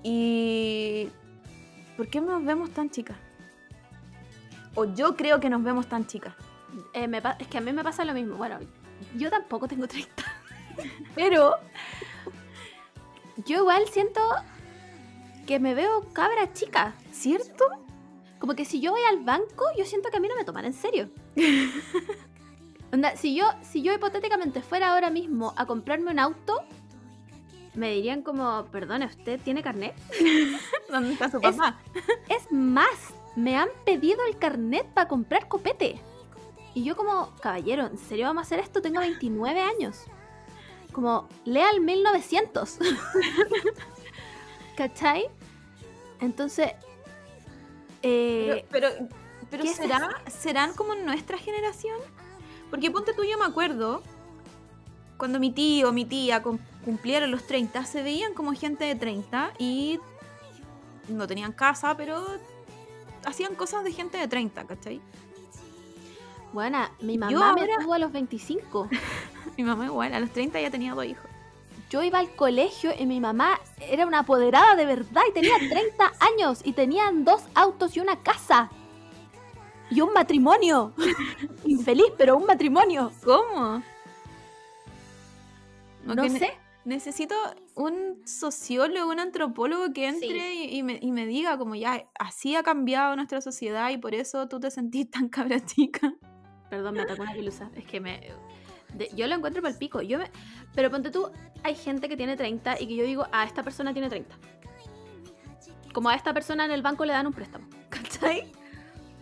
Y... 0.04 1.10
¿Por 1.96 2.08
qué 2.08 2.22
nos 2.22 2.44
vemos 2.44 2.72
tan 2.72 2.90
chicas? 2.90 3.18
O 4.74 4.86
yo 4.86 5.16
creo 5.16 5.40
que 5.40 5.50
nos 5.50 5.62
vemos 5.64 5.88
tan 5.88 6.08
chicas. 6.08 6.34
Eh, 6.94 7.08
me 7.08 7.22
es 7.40 7.48
que 7.48 7.58
a 7.58 7.62
mí 7.62 7.74
me 7.74 7.84
pasa 7.84 8.06
lo 8.06 8.14
mismo. 8.14 8.36
Bueno, 8.36 8.58
yo 9.16 9.30
tampoco 9.30 9.68
tengo 9.68 9.88
30. 9.88 10.10
Pero 11.16 11.56
yo 13.46 13.58
igual 13.58 13.84
siento 13.92 14.22
que 15.46 15.60
me 15.60 15.76
veo 15.76 16.08
cabra 16.14 16.54
chica. 16.54 16.94
¿Cierto? 17.12 17.66
Como 18.40 18.56
que 18.56 18.66
si 18.66 18.80
yo 18.80 18.92
voy 18.92 19.02
al 19.10 19.20
banco, 19.24 19.66
yo 19.78 19.86
siento 19.86 20.10
que 20.10 20.18
a 20.18 20.20
mí 20.20 20.28
no 20.28 20.36
me 20.36 20.46
toman 20.46 20.66
en 20.66 20.74
serio. 20.74 21.10
Onda, 22.94 23.16
si 23.16 23.36
yo, 23.36 23.46
si 23.62 23.82
yo 23.84 23.94
hipotéticamente 23.94 24.62
fuera 24.62 24.94
ahora 24.94 25.10
mismo 25.10 25.54
a 25.58 25.66
comprarme 25.66 26.12
un 26.12 26.20
auto, 26.20 26.64
me 27.76 27.92
dirían 27.92 28.24
como, 28.24 28.66
perdone, 28.72 29.06
¿usted 29.06 29.40
tiene 29.42 29.62
carnet? 29.62 29.94
¿Dónde 30.90 31.14
está 31.14 31.30
su 31.30 31.38
Es- 31.38 31.56
papá? 31.56 31.80
Es 32.30 32.52
más, 32.52 33.14
me 33.36 33.56
han 33.58 33.70
pedido 33.86 34.20
el 34.28 34.38
carnet 34.38 34.88
para 34.88 35.08
comprar 35.08 35.48
copete. 35.48 36.02
Y 36.74 36.84
yo 36.84 36.96
como, 36.96 37.32
caballero, 37.42 37.88
¿en 37.88 37.98
serio 37.98 38.28
vamos 38.28 38.42
a 38.42 38.46
hacer 38.46 38.60
esto? 38.60 38.82
Tengo 38.82 39.00
29 39.02 39.60
años. 39.62 40.06
Como, 40.92 41.28
lea 41.46 41.70
el 41.72 41.82
1900. 41.82 42.80
¿Cachai? 44.76 45.30
Entonces, 46.22 46.72
eh, 48.02 48.66
pero, 48.70 48.88
pero, 48.96 49.08
pero 49.50 49.64
¿qué 49.64 49.70
es 49.72 49.76
¿será, 49.78 50.10
¿serán 50.28 50.74
como 50.74 50.96
nuestra 50.96 51.38
generación? 51.38 51.98
Porque 52.70 52.92
ponte 52.92 53.14
tú, 53.14 53.24
yo 53.24 53.38
me 53.38 53.46
acuerdo, 53.46 54.04
cuando 55.18 55.40
mi 55.40 55.52
tío 55.52 55.90
o 55.90 55.92
mi 55.92 56.06
tía 56.06 56.42
cum- 56.44 56.60
cumplieron 56.86 57.32
los 57.32 57.46
30, 57.48 57.84
se 57.86 58.04
veían 58.04 58.34
como 58.34 58.54
gente 58.54 58.86
de 58.86 58.96
30 58.96 59.54
y 59.58 60.00
no 61.08 61.26
tenían 61.28 61.52
casa, 61.52 61.98
pero 61.98 62.24
hacían 63.26 63.56
cosas 63.56 63.84
de 63.84 63.92
gente 63.92 64.18
de 64.18 64.28
30, 64.28 64.66
¿cachai? 64.66 65.02
bueno, 66.54 66.80
mi 67.02 67.14
Yo 67.14 67.20
mamá 67.20 67.54
me 67.54 67.62
ahora- 67.62 67.78
tuvo 67.82 67.94
a 67.94 68.00
los 68.00 68.12
25. 68.12 68.90
Mi 69.58 69.64
mamá 69.64 69.86
igual, 69.86 70.14
a 70.14 70.20
los 70.20 70.30
30 70.32 70.60
ya 70.62 70.72
tenía 70.72 70.94
dos 70.94 71.06
hijos. 71.06 71.29
Yo 71.90 72.04
iba 72.04 72.20
al 72.20 72.30
colegio 72.36 72.92
y 72.98 73.06
mi 73.06 73.20
mamá 73.20 73.60
era 73.82 74.06
una 74.06 74.20
apoderada 74.20 74.76
de 74.76 74.86
verdad 74.86 75.22
y 75.30 75.34
tenía 75.34 75.58
30 75.58 76.12
años 76.20 76.62
y 76.64 76.74
tenían 76.74 77.26
dos 77.26 77.42
autos 77.56 77.98
y 77.98 78.00
una 78.00 78.22
casa. 78.22 78.70
Y 79.90 80.02
un 80.02 80.14
matrimonio. 80.14 80.94
Infeliz, 81.66 82.12
pero 82.18 82.38
un 82.38 82.46
matrimonio. 82.46 83.12
¿Cómo? 83.24 83.82
No 86.06 86.30
sé. 86.30 86.54
Necesito 86.86 87.36
un 87.76 88.22
sociólogo, 88.26 89.12
un 89.12 89.20
antropólogo 89.20 89.92
que 89.94 90.08
entre 90.08 90.28
Sí. 90.28 90.70
y, 90.72 90.78
y 90.78 90.84
me, 90.84 90.98
y 91.02 91.12
me 91.12 91.26
diga 91.26 91.58
como 91.58 91.76
ya, 91.76 92.08
así 92.18 92.56
ha 92.56 92.64
cambiado 92.64 93.16
nuestra 93.16 93.42
sociedad 93.42 93.90
y 93.90 93.98
por 93.98 94.16
eso 94.16 94.48
tú 94.48 94.60
te 94.60 94.72
sentís 94.72 95.10
tan 95.10 95.28
cabra 95.30 95.64
chica. 95.66 96.14
Perdón, 96.70 96.94
me 96.96 97.02
atacó 97.02 97.24
una 97.24 97.34
pelusa. 97.34 97.70
Es 97.76 97.86
que 97.86 98.00
me. 98.00 98.32
De- 98.94 99.10
yo 99.16 99.28
lo 99.28 99.36
encuentro 99.36 99.62
para 99.62 99.72
el 99.74 99.78
pico. 99.80 100.02
Yo 100.02 100.18
me, 100.20 100.30
pero 100.76 100.90
ponte 100.90 101.12
tú, 101.12 101.30
hay 101.64 101.76
gente 101.76 102.08
que 102.10 102.18
tiene 102.18 102.36
30 102.36 102.80
y 102.82 102.88
que 102.88 102.96
yo 102.96 103.04
digo, 103.06 103.28
a 103.32 103.44
esta 103.44 103.64
persona 103.64 103.94
tiene 103.94 104.10
30. 104.10 104.36
Como 105.94 106.10
a 106.10 106.16
esta 106.16 106.34
persona 106.34 106.66
en 106.66 106.72
el 106.72 106.82
banco 106.82 107.06
le 107.06 107.14
dan 107.14 107.28
un 107.28 107.34
préstamo. 107.34 107.68
¿Cachai? 107.90 108.52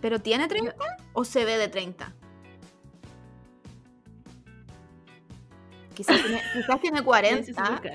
¿Pero 0.01 0.19
tiene 0.19 0.47
30 0.47 0.75
o 1.13 1.23
se 1.25 1.43
ve 1.45 1.57
de 1.57 1.67
30? 1.67 2.13
Quizás 5.95 6.21
tiene, 6.21 6.41
quizás 6.53 6.79
tiene 6.81 7.01
40. 7.01 7.81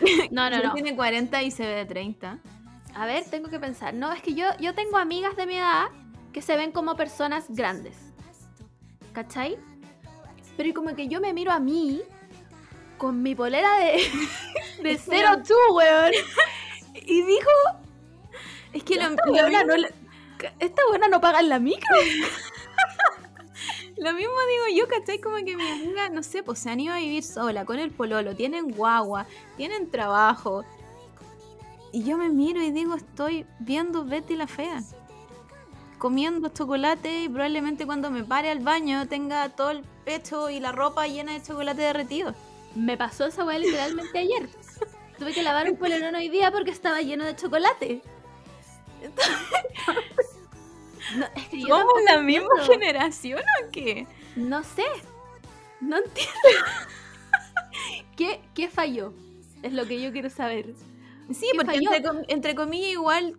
No, 0.30 0.50
no, 0.50 0.62
no. 0.62 0.74
tiene 0.74 0.94
40 0.94 1.42
y 1.42 1.50
se 1.50 1.66
ve 1.66 1.74
de 1.74 1.86
30. 1.86 2.38
A 2.94 3.06
ver, 3.06 3.24
tengo 3.30 3.48
que 3.48 3.58
pensar. 3.58 3.94
No, 3.94 4.12
es 4.12 4.22
que 4.22 4.34
yo, 4.34 4.46
yo 4.60 4.74
tengo 4.74 4.98
amigas 4.98 5.36
de 5.36 5.46
mi 5.46 5.56
edad 5.56 5.86
que 6.32 6.42
se 6.42 6.56
ven 6.56 6.72
como 6.72 6.96
personas 6.96 7.46
grandes. 7.48 7.96
¿Cachai? 9.12 9.56
Pero 10.56 10.74
como 10.74 10.94
que 10.94 11.08
yo 11.08 11.20
me 11.20 11.32
miro 11.32 11.52
a 11.52 11.58
mí 11.58 12.02
con 12.98 13.22
mi 13.22 13.34
polera 13.34 13.78
de, 13.78 14.10
de 14.82 14.96
que 14.96 14.98
02, 14.98 15.46
weón. 15.72 16.12
Y 16.94 17.22
digo, 17.22 17.50
Es 18.72 18.82
que 18.82 18.96
lo, 18.96 19.02
esta 19.10 19.30
buena 19.30 19.64
no, 19.64 19.74
esta 20.58 20.82
buena 20.88 21.08
no 21.08 21.20
paga 21.20 21.40
en 21.40 21.48
la 21.48 21.58
micro. 21.58 21.96
lo 23.96 24.12
mismo 24.12 24.32
digo 24.50 24.78
yo, 24.78 24.88
¿cachai? 24.88 25.18
Como 25.20 25.36
que 25.36 25.56
mi 25.56 25.68
amiga, 25.68 26.08
no 26.08 26.22
sé, 26.22 26.42
pues 26.42 26.58
se 26.58 26.70
han 26.70 26.80
ido 26.80 26.94
a 26.94 26.98
vivir 26.98 27.22
sola, 27.22 27.64
con 27.64 27.78
el 27.78 27.90
pololo, 27.90 28.34
tienen 28.34 28.70
guagua, 28.70 29.26
tienen 29.56 29.90
trabajo. 29.90 30.64
Y 31.92 32.04
yo 32.04 32.18
me 32.18 32.28
miro 32.28 32.62
y 32.62 32.70
digo, 32.70 32.94
estoy 32.94 33.46
viendo 33.58 34.04
Betty 34.04 34.36
la 34.36 34.46
Fea. 34.46 34.82
Comiendo 35.98 36.50
chocolate 36.50 37.22
y 37.22 37.28
probablemente 37.28 37.86
cuando 37.86 38.10
me 38.10 38.22
pare 38.22 38.50
al 38.50 38.58
baño 38.60 39.08
tenga 39.08 39.48
todo 39.48 39.70
el 39.70 39.82
pecho 40.06 40.48
y 40.48 40.60
la 40.60 40.72
ropa 40.72 41.06
llena 41.06 41.34
de 41.34 41.42
chocolate 41.42 41.82
derretido. 41.82 42.34
Me 42.74 42.96
pasó 42.96 43.26
esa 43.26 43.44
weá 43.44 43.58
literalmente 43.58 44.18
ayer. 44.18 44.48
Tuve 45.18 45.32
que 45.34 45.42
lavar 45.42 45.70
un 45.70 45.76
polerón 45.76 46.14
hoy 46.14 46.28
día 46.30 46.50
porque 46.50 46.70
estaba 46.70 47.02
lleno 47.02 47.24
de 47.24 47.36
chocolate. 47.36 48.00
No, 51.16 51.24
es 51.36 51.46
que 51.48 51.60
yo 51.60 51.68
¿Somos 51.68 51.92
la 52.04 52.20
misma 52.20 52.48
entiendo. 52.58 52.72
generación 52.72 53.38
o 53.40 53.70
qué? 53.70 54.06
No 54.34 54.64
sé. 54.64 54.82
No 55.80 55.98
entiendo. 55.98 56.32
¿Qué, 58.16 58.40
¿Qué 58.54 58.68
falló? 58.68 59.12
Es 59.62 59.72
lo 59.72 59.86
que 59.86 60.02
yo 60.02 60.10
quiero 60.12 60.30
saber. 60.30 60.74
Sí, 61.32 61.46
¿Qué 61.52 61.58
porque 61.58 61.76
entre, 61.76 62.02
com- 62.02 62.24
entre 62.26 62.54
comillas 62.56 62.90
igual 62.90 63.38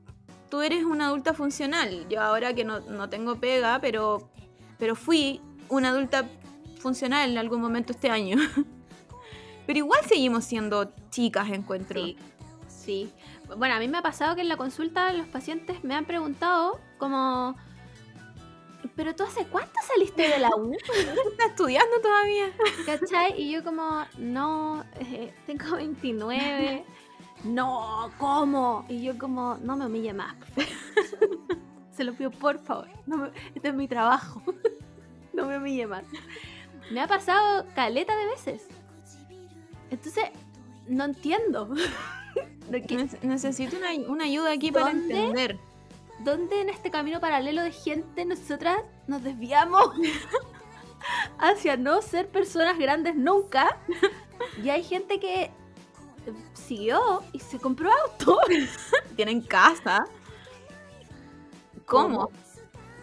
tú 0.49 0.61
eres 0.61 0.85
una 0.85 1.07
adulta 1.07 1.33
funcional. 1.33 2.07
Yo 2.09 2.21
ahora 2.21 2.53
que 2.53 2.63
no, 2.63 2.79
no 2.79 3.09
tengo 3.09 3.35
pega, 3.35 3.79
pero, 3.81 4.29
pero 4.79 4.95
fui 4.95 5.41
una 5.67 5.89
adulta 5.89 6.25
funcional 6.79 7.29
en 7.31 7.37
algún 7.37 7.61
momento 7.61 7.93
este 7.93 8.09
año. 8.09 8.37
pero 9.67 9.79
igual 9.79 9.99
seguimos 10.07 10.45
siendo 10.45 10.91
chicas, 11.09 11.49
encuentro. 11.49 12.01
Sí. 12.03 12.17
Sí. 12.67 13.11
Bueno, 13.57 13.75
a 13.75 13.79
mí 13.79 13.87
me 13.87 13.97
ha 13.97 14.01
pasado 14.01 14.35
que 14.35 14.41
en 14.41 14.49
la 14.49 14.57
consulta 14.57 15.11
los 15.13 15.27
pacientes 15.27 15.83
me 15.83 15.93
han 15.95 16.05
preguntado 16.05 16.79
como... 16.97 17.55
¿Pero 18.95 19.13
tú 19.15 19.23
hace 19.23 19.45
cuánto 19.45 19.73
saliste 19.85 20.27
de 20.27 20.39
la 20.39 20.49
U? 20.55 20.71
¿Estás 21.31 21.49
estudiando 21.49 21.99
todavía? 22.01 22.45
¿Cachai? 22.85 23.39
Y 23.39 23.51
yo 23.51 23.63
como, 23.63 24.05
no, 24.17 24.83
eh, 24.99 25.33
tengo 25.45 25.75
29. 25.75 26.83
No, 27.43 28.09
¿cómo? 28.17 28.85
Y 28.89 29.03
yo 29.03 29.17
como, 29.17 29.57
no 29.61 29.75
me 29.77 29.85
humille 29.85 30.13
más. 30.13 30.35
Se 31.91 32.03
lo 32.03 32.13
pido, 32.13 32.31
por 32.31 32.59
favor. 32.59 32.87
No 33.05 33.17
me- 33.17 33.31
este 33.53 33.67
es 33.69 33.73
mi 33.75 33.87
trabajo. 33.87 34.41
No 35.33 35.45
me 35.45 35.57
humille 35.57 35.85
más. 35.87 36.03
Me 36.91 37.01
ha 37.01 37.07
pasado 37.07 37.65
caleta 37.75 38.15
de 38.15 38.25
veces. 38.27 38.67
Entonces, 39.89 40.25
no 40.87 41.05
entiendo. 41.05 41.69
¿De 42.69 42.81
qué- 42.83 42.97
Nece- 42.97 43.21
Necesito 43.21 43.77
una, 43.77 43.91
una 44.09 44.25
ayuda 44.25 44.51
aquí 44.51 44.71
para 44.71 44.91
entender. 44.91 45.57
¿Dónde 46.19 46.61
en 46.61 46.69
este 46.69 46.89
camino 46.89 47.19
paralelo 47.19 47.61
de 47.61 47.71
gente 47.71 48.25
nosotras 48.25 48.77
nos 49.07 49.23
desviamos 49.23 49.91
hacia 51.39 51.77
no 51.77 52.01
ser 52.01 52.27
personas 52.29 52.77
grandes 52.77 53.15
nunca? 53.15 53.77
Y 54.63 54.69
hay 54.69 54.83
gente 54.83 55.19
que 55.19 55.51
siguió 56.53 57.21
y 57.33 57.39
se 57.39 57.59
compró 57.59 57.89
auto. 57.91 58.39
Tienen 59.15 59.41
casa. 59.41 60.05
¿Cómo? 61.85 62.07
¿Cómo? 62.25 62.31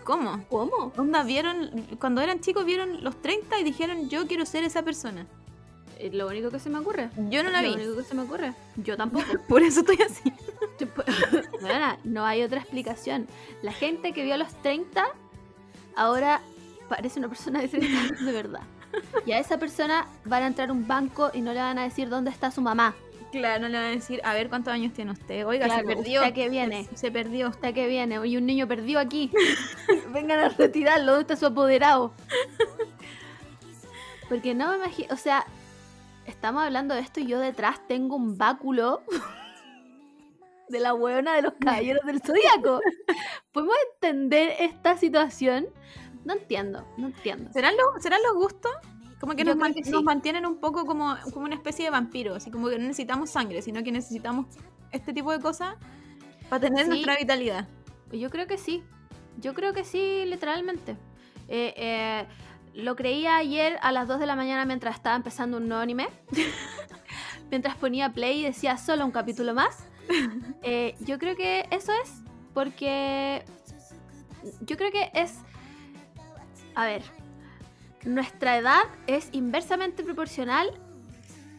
¿Cómo? 0.05 0.93
Onda, 0.97 1.23
vieron, 1.23 1.71
cuando 1.99 2.21
eran 2.21 2.41
chicos 2.41 2.65
vieron 2.65 3.03
los 3.03 3.21
30 3.21 3.59
y 3.59 3.65
dijeron 3.65 4.09
yo 4.09 4.27
quiero 4.27 4.45
ser 4.47 4.65
esa 4.65 4.83
persona. 4.83 5.27
Es 5.99 6.13
lo 6.13 6.27
único 6.27 6.51
que 6.51 6.59
se 6.59 6.69
me 6.71 6.79
ocurre. 6.79 7.09
Yo 7.31 7.43
no 7.43 7.51
la 7.51 7.63
Lo 7.63 7.69
vi. 7.69 7.75
único 7.75 7.97
que 7.97 8.03
se 8.03 8.15
me 8.15 8.23
ocurre. 8.23 8.53
Yo 8.77 8.97
tampoco. 9.03 9.25
Por 9.49 9.63
eso 9.63 9.81
estoy 9.81 9.99
así. 10.03 10.33
Bueno, 11.61 11.97
no 12.05 12.27
hay 12.27 12.43
otra 12.43 12.61
explicación. 12.61 13.27
La 13.63 13.73
gente 13.73 14.13
que 14.13 14.23
vio 14.25 14.35
a 14.35 14.37
los 14.37 14.53
30 14.63 15.05
ahora 15.97 16.41
parece 16.89 17.19
una 17.21 17.29
persona 17.29 17.61
de 17.61 17.69
30 17.69 17.87
años 18.01 18.25
de 18.25 18.33
verdad. 18.33 18.61
Y 19.25 19.33
a 19.33 19.39
esa 19.39 19.59
persona 19.59 20.07
van 20.25 20.43
a 20.43 20.47
entrar 20.49 20.69
a 20.69 20.73
un 20.73 20.87
banco 20.87 21.31
y 21.33 21.41
no 21.41 21.53
le 21.55 21.61
van 21.61 21.79
a 21.79 21.85
decir 21.85 22.09
dónde 22.09 22.31
está 22.31 22.51
su 22.51 22.61
mamá. 22.61 22.95
Claro, 23.39 23.63
no 23.63 23.69
le 23.69 23.77
van 23.79 23.87
a 23.87 23.91
decir, 23.91 24.21
a 24.25 24.33
ver 24.35 24.49
cuántos 24.49 24.73
años 24.73 24.93
tiene 24.93 25.13
usted. 25.13 25.47
Oiga, 25.47 25.67
Claro, 25.67 25.89
se 25.89 25.95
perdió. 25.97 26.21
¿usted 26.21 26.33
a 26.33 26.35
qué 26.35 26.49
viene? 26.49 26.89
Se 26.95 27.11
perdió. 27.11 27.49
¿Usted 27.49 27.75
que 27.75 27.87
viene? 27.89 28.25
Y 28.27 28.37
un 28.37 28.47
niño 28.47 28.69
perdido 28.69 29.01
aquí. 29.01 29.31
Vengan 30.13 30.39
a 30.39 30.49
retirarlo. 30.51 31.13
¿Dónde 31.13 31.23
está 31.23 31.37
su 31.37 31.47
apoderado? 31.47 32.13
Porque 34.29 34.55
no 34.55 34.71
me 34.71 34.77
imagino. 34.77 35.13
O 35.13 35.17
sea, 35.17 35.45
estamos 36.27 36.63
hablando 36.63 36.95
de 36.95 37.01
esto 37.01 37.21
y 37.21 37.27
yo 37.27 37.39
detrás 37.39 37.87
tengo 37.87 38.17
un 38.17 38.39
báculo 38.39 39.03
de 40.69 40.81
la 40.81 40.95
hueona 40.95 41.35
de 41.35 41.43
los 41.43 41.55
caballeros 41.55 42.05
del 42.07 42.21
zodiaco. 42.23 42.81
¿Podemos 43.53 43.77
entender 43.95 44.55
esta 44.61 44.97
situación? 44.97 45.67
No 46.25 46.33
entiendo, 46.35 46.87
no 46.97 47.09
entiendo. 47.09 47.53
¿Serán 47.53 47.75
los, 47.77 48.03
¿serán 48.03 48.21
los 48.23 48.35
gustos? 48.35 48.73
Como 49.25 49.37
que, 49.37 49.45
nos, 49.45 49.57
man- 49.57 49.73
que 49.73 49.83
sí. 49.85 49.91
nos 49.91 50.03
mantienen 50.03 50.45
un 50.45 50.59
poco 50.61 50.85
como, 50.85 51.17
como 51.33 51.47
una 51.47 51.55
especie 51.55 51.87
de 51.87 51.91
vampiro. 51.91 52.35
Así 52.35 52.51
como 52.51 52.69
que 52.69 52.77
no 52.79 52.83
necesitamos 52.85 53.31
sangre, 53.31 53.63
sino 53.63 53.83
que 53.83 53.91
necesitamos 53.91 54.47
este 54.93 55.13
tipo 55.15 55.33
de 55.33 55.41
cosas 55.41 55.77
para 56.51 56.61
tener 56.61 56.85
Sí. 56.85 56.91
nuestra 56.91 57.17
vitalidad. 57.17 57.67
Yo 58.13 58.29
creo 58.29 58.47
que 58.47 58.59
sí. 58.59 58.83
Yo 59.41 59.55
creo 59.55 59.73
que 59.73 59.83
sí, 59.85 60.25
literalmente. 60.27 60.93
Eh, 61.49 61.73
eh, 61.77 62.27
lo 62.75 62.97
creía 62.97 63.37
ayer 63.37 63.79
a 63.81 63.93
las 63.93 64.07
2 64.09 64.21
de 64.21 64.27
la 64.27 64.37
mañana 64.37 64.65
mientras 64.67 64.97
estaba 64.97 65.17
empezando 65.17 65.57
un 65.57 65.69
nuevo 65.69 65.83
anime. 65.83 66.09
mientras 67.51 67.77
ponía 67.77 68.13
play 68.13 68.41
y 68.41 68.43
decía 68.45 68.77
solo 68.77 69.05
un 69.05 69.11
capítulo 69.11 69.55
más. 69.55 69.85
Eh, 70.67 70.95
yo 71.01 71.19
creo 71.19 71.35
que 71.37 71.67
eso 71.71 71.93
es 72.05 72.23
porque... 72.53 73.43
Yo 74.61 74.77
creo 74.77 74.91
que 74.93 75.11
es... 75.15 75.39
A 76.75 76.85
ver. 76.87 77.03
Nuestra 78.05 78.59
edad 78.59 78.83
es 79.07 79.29
inversamente 79.33 80.03
proporcional 80.05 80.71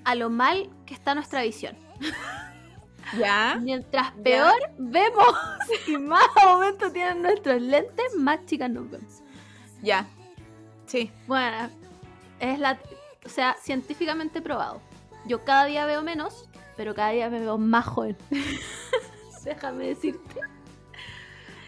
a 0.03 0.15
lo 0.15 0.29
mal 0.29 0.69
que 0.85 0.93
está 0.93 1.15
nuestra 1.15 1.41
visión. 1.41 1.75
¿Ya? 3.17 3.57
Mientras 3.61 4.13
Ya. 4.15 4.23
peor 4.23 4.53
vemos 4.77 5.35
y 5.87 5.97
más 5.97 6.25
aumento 6.41 6.91
tienen 6.91 7.21
nuestros 7.21 7.61
lentes, 7.61 8.15
más 8.15 8.45
chicas 8.45 8.69
nos 8.69 8.89
vemos. 8.89 9.21
Ya. 9.81 10.07
Sí. 10.85 11.11
Bueno, 11.27 11.69
es 12.39 12.59
la. 12.59 12.79
O 13.25 13.29
sea, 13.29 13.55
científicamente 13.61 14.41
probado. 14.41 14.81
Yo 15.25 15.43
cada 15.43 15.65
día 15.65 15.85
veo 15.85 16.03
menos, 16.03 16.47
pero 16.77 16.93
cada 16.93 17.09
día 17.09 17.29
me 17.29 17.39
veo 17.39 17.57
más 17.57 17.85
joven. 17.85 18.17
Déjame 19.43 19.87
decirte. 19.87 20.41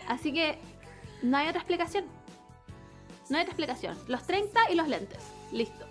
Así 0.08 0.34
que 0.34 0.60
no 1.22 1.38
hay 1.38 1.48
otra 1.48 1.60
explicación. 1.62 2.06
No 3.30 3.38
hay 3.38 3.44
otra 3.44 3.52
explicación. 3.54 3.98
Los 4.08 4.24
30 4.26 4.72
y 4.72 4.76
los 4.76 4.88
lentes. 4.88 5.20
Listo. 5.52 5.86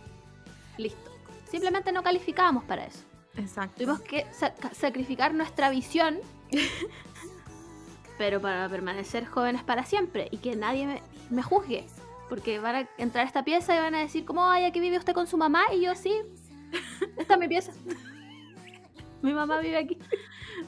Listo. 0.78 1.10
Simplemente 1.50 1.92
no 1.92 2.02
calificábamos 2.02 2.64
para 2.64 2.86
eso. 2.86 3.00
Exacto. 3.36 3.74
Tuvimos 3.76 4.00
que 4.00 4.24
sac- 4.32 4.72
sacrificar 4.72 5.34
nuestra 5.34 5.68
visión, 5.70 6.18
pero 8.18 8.40
para 8.40 8.68
permanecer 8.68 9.26
jóvenes 9.26 9.62
para 9.62 9.84
siempre 9.84 10.28
y 10.30 10.38
que 10.38 10.56
nadie 10.56 10.86
me, 10.86 11.02
me 11.30 11.42
juzgue. 11.42 11.86
Porque 12.28 12.58
van 12.58 12.74
a 12.76 12.88
entrar 12.98 13.24
a 13.24 13.28
esta 13.28 13.44
pieza 13.44 13.76
y 13.76 13.78
van 13.78 13.94
a 13.94 14.00
decir, 14.00 14.24
como, 14.24 14.48
ay, 14.48 14.64
aquí 14.64 14.80
vive 14.80 14.98
usted 14.98 15.12
con 15.12 15.26
su 15.28 15.36
mamá. 15.36 15.62
Y 15.72 15.82
yo, 15.82 15.94
sí, 15.94 16.12
esta 17.16 17.34
es 17.34 17.40
mi 17.40 17.46
pieza. 17.46 17.72
mi 19.22 19.32
mamá 19.32 19.58
vive 19.60 19.76
aquí. 19.76 19.98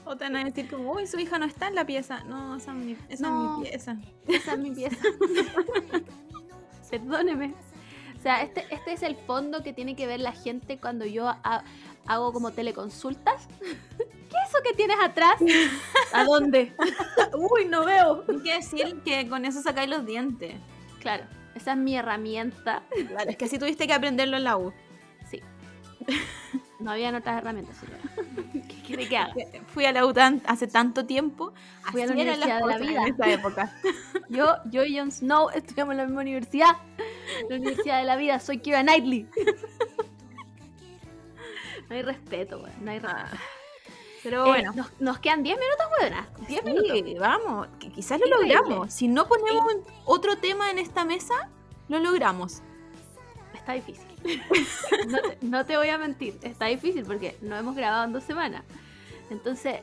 O 0.05 0.17
te 0.17 0.25
van 0.25 0.37
a 0.37 0.45
decir 0.45 0.69
como, 0.71 0.93
uy, 0.93 1.07
su 1.09 1.19
hija 1.19 1.39
no 1.39 1.47
está 1.47 1.67
en 1.69 1.75
la 1.75 1.85
pieza. 1.85 2.23
No, 2.25 2.57
esa 2.57 2.71
es 2.73 2.77
mi, 2.79 2.97
esa 3.09 3.29
No. 3.29 3.55
es 3.55 3.59
mi 3.59 3.65
pieza. 3.71 3.97
Esa 4.29 4.53
es 4.53 4.59
mi 4.59 4.71
pieza. 4.71 4.97
Perdóneme. 6.91 7.55
O 8.19 8.21
sea, 8.23 8.43
este, 8.43 8.67
este 8.71 8.93
es 8.93 9.03
el 9.03 9.15
fondo 9.17 9.63
que 9.63 9.73
tiene 9.73 9.95
que 9.95 10.07
ver 10.07 10.21
la 10.21 10.33
gente 10.33 10.79
cuando 10.79 11.05
yo 11.07 11.29
ha- 11.29 11.63
hago 12.07 12.33
como 12.33 12.51
teleconsultas. 12.51 13.47
¿Qué 13.61 14.37
es 14.45 14.49
eso 14.51 14.59
que 14.65 14.75
tienes 14.75 14.97
atrás? 15.03 15.37
¿A 16.13 16.25
dónde? 16.25 16.73
Uy, 17.53 17.67
no 17.67 17.85
veo. 17.85 18.25
Hay 18.29 18.41
que 18.43 18.55
decir 18.55 19.01
que 19.05 19.29
con 19.29 19.45
eso 19.45 19.63
sacáis 19.63 19.89
los 19.89 20.05
dientes. 20.05 20.55
Claro, 21.01 21.25
esa 21.55 21.73
es 21.73 21.79
mi 21.79 21.97
herramienta. 21.97 22.83
Claro, 23.09 23.31
es 23.31 23.37
que 23.37 23.45
así 23.45 23.59
tuviste 23.59 23.87
que 23.87 23.95
aprenderlo 23.95 24.37
en 24.37 24.45
la 24.45 24.57
U. 24.57 24.73
Sí. 25.31 25.41
No 26.81 26.91
habían 26.91 27.15
otras 27.15 27.39
herramientas, 27.39 27.77
señora. 27.77 28.01
Fui 29.69 29.85
a 29.85 29.93
la 29.93 30.07
U 30.07 30.13
tan- 30.13 30.43
hace 30.47 30.67
tanto 30.67 31.05
tiempo. 31.07 31.53
Fui 31.91 32.03
a 32.03 32.07
la 32.07 32.13
así 32.13 32.21
eran 32.23 32.41
las 32.41 32.49
Universidad 32.49 32.61
de 32.61 32.67
la 32.67 32.79
Vida. 32.79 33.03
En 33.07 33.15
esa 33.15 33.31
época. 33.31 33.73
Yo, 34.29 34.57
yo 34.71 34.85
y 34.85 34.99
Jon 34.99 35.11
Snow 35.11 35.49
estudiamos 35.51 35.93
en 35.93 35.99
la 35.99 36.05
misma 36.05 36.21
universidad. 36.21 36.77
La 37.49 37.57
Universidad 37.57 37.99
de 37.99 38.05
la 38.05 38.17
Vida. 38.17 38.39
Soy 38.41 38.59
Kira 38.59 38.83
Knightley. 38.83 39.27
No 41.89 41.97
hay 41.97 42.03
respeto, 42.03 42.59
weón. 42.59 42.73
No 42.85 42.91
hay 42.91 42.99
respeto. 42.99 43.27
Ah, 43.33 43.39
Pero 44.23 44.45
Eh, 44.45 44.49
bueno. 44.49 44.73
nos, 44.75 45.01
nos 45.01 45.19
quedan 45.21 45.43
10 45.43 45.57
minutos, 45.59 45.87
weona. 46.01 46.29
10 46.49 46.61
Sí, 46.65 46.67
minutos. 47.03 47.21
vamos, 47.21 47.69
que 47.79 47.91
quizás 47.91 48.21
lo 48.21 48.27
Increíble. 48.27 48.55
logramos. 48.57 48.93
Si 48.93 49.09
no 49.09 49.27
ponemos 49.27 49.65
un- 49.75 49.85
otro 50.05 50.37
tema 50.37 50.71
en 50.71 50.79
esta 50.79 51.05
mesa, 51.05 51.49
lo 51.89 51.99
logramos. 52.01 52.63
Está 53.69 53.73
difícil. 53.75 54.09
No 55.09 55.19
te, 55.21 55.39
no 55.43 55.67
te 55.67 55.77
voy 55.77 55.89
a 55.91 55.99
mentir. 55.99 56.39
Está 56.43 56.67
difícil 56.67 57.05
porque 57.05 57.37
no 57.43 57.55
hemos 57.57 57.77
grabado 57.77 58.05
en 58.05 58.13
dos 58.15 58.25
semanas. 58.25 58.63
Entonces, 59.31 59.81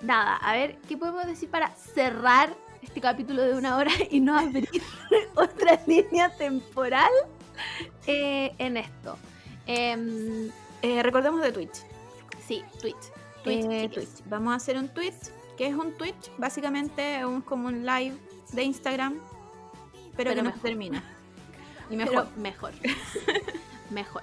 nada, 0.00 0.36
a 0.36 0.52
ver, 0.52 0.76
¿qué 0.88 0.96
podemos 0.96 1.26
decir 1.26 1.48
para 1.50 1.70
cerrar 1.70 2.54
este 2.82 3.00
capítulo 3.00 3.42
de 3.42 3.54
una 3.54 3.76
hora 3.76 3.90
y 4.10 4.20
no 4.20 4.38
abrir 4.38 4.68
otra 5.34 5.80
línea 5.86 6.28
temporal 6.36 7.10
eh, 8.06 8.54
en 8.58 8.76
esto? 8.76 9.18
Em, 9.66 10.50
Eh, 10.82 11.02
recordemos 11.02 11.40
de 11.42 11.50
Twitch. 11.50 11.78
sí, 12.46 12.62
Twitch. 12.80 12.96
Twitch, 13.42 13.64
Eh, 13.64 13.88
chiques. 13.88 14.08
Twitch. 14.14 14.28
Vamos 14.28 14.52
a 14.52 14.56
hacer 14.56 14.76
un 14.78 14.88
Twitch. 14.88 15.14
¿Qué 15.56 15.66
es 15.68 15.74
un 15.74 15.92
Twitch? 15.94 16.30
Básicamente 16.38 17.18
es 17.18 17.24
un- 17.24 17.40
como 17.42 17.66
un 17.68 17.84
live 17.84 18.14
de 18.52 18.62
Instagram, 18.62 19.14
pero, 20.16 20.30
Pero 20.30 20.34
que 20.34 20.42
no 20.42 20.52
termina. 20.62 21.02
Y 21.90 21.96
Pero 21.96 22.10
mejor. 22.10 22.36
mejor. 22.36 22.72
mejor. 23.90 24.22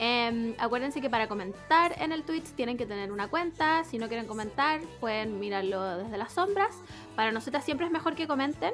Em, 0.00 0.54
acuérdense 0.58 1.00
que 1.00 1.10
para 1.10 1.26
comentar 1.26 2.00
en 2.00 2.12
el 2.12 2.22
Twitch 2.22 2.52
tienen 2.54 2.76
que 2.76 2.86
tener 2.86 3.10
una 3.10 3.26
cuenta. 3.28 3.82
Si 3.84 3.98
no 3.98 4.06
quieren 4.06 4.26
comentar, 4.26 4.80
pueden 5.00 5.40
mirarlo 5.40 5.98
desde 5.98 6.16
las 6.16 6.32
sombras. 6.32 6.76
Para 7.16 7.32
nosotras 7.32 7.64
siempre 7.64 7.86
es 7.86 7.92
mejor 7.92 8.14
que 8.14 8.28
comenten. 8.28 8.72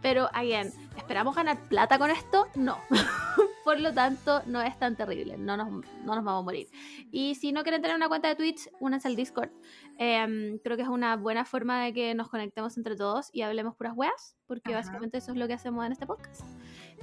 Pero, 0.00 0.28
again, 0.32 0.72
¿esperamos 0.96 1.36
ganar 1.36 1.60
plata 1.68 1.96
con 1.98 2.10
esto? 2.10 2.48
No. 2.56 2.78
Por 3.64 3.78
lo 3.78 3.92
tanto, 3.94 4.42
no 4.46 4.60
es 4.60 4.76
tan 4.76 4.96
terrible. 4.96 5.36
No 5.38 5.56
nos, 5.56 5.68
no 5.70 6.16
nos 6.16 6.24
vamos 6.24 6.40
a 6.40 6.42
morir. 6.42 6.68
Y 7.12 7.36
si 7.36 7.52
no 7.52 7.62
quieren 7.62 7.82
tener 7.82 7.94
una 7.96 8.08
cuenta 8.08 8.26
de 8.26 8.34
Twitch, 8.34 8.68
únanse 8.80 9.06
al 9.06 9.14
Discord. 9.14 9.50
Em, 9.98 10.58
creo 10.58 10.76
que 10.76 10.82
es 10.82 10.88
una 10.88 11.16
buena 11.16 11.44
forma 11.44 11.84
de 11.84 11.92
que 11.92 12.14
nos 12.14 12.28
conectemos 12.28 12.76
entre 12.76 12.96
todos 12.96 13.28
y 13.32 13.42
hablemos 13.42 13.76
puras 13.76 13.92
weas. 13.94 14.36
Porque 14.48 14.70
Ajá. 14.72 14.80
básicamente 14.80 15.18
eso 15.18 15.30
es 15.32 15.38
lo 15.38 15.46
que 15.46 15.52
hacemos 15.52 15.86
en 15.86 15.92
este 15.92 16.06
podcast. 16.06 16.42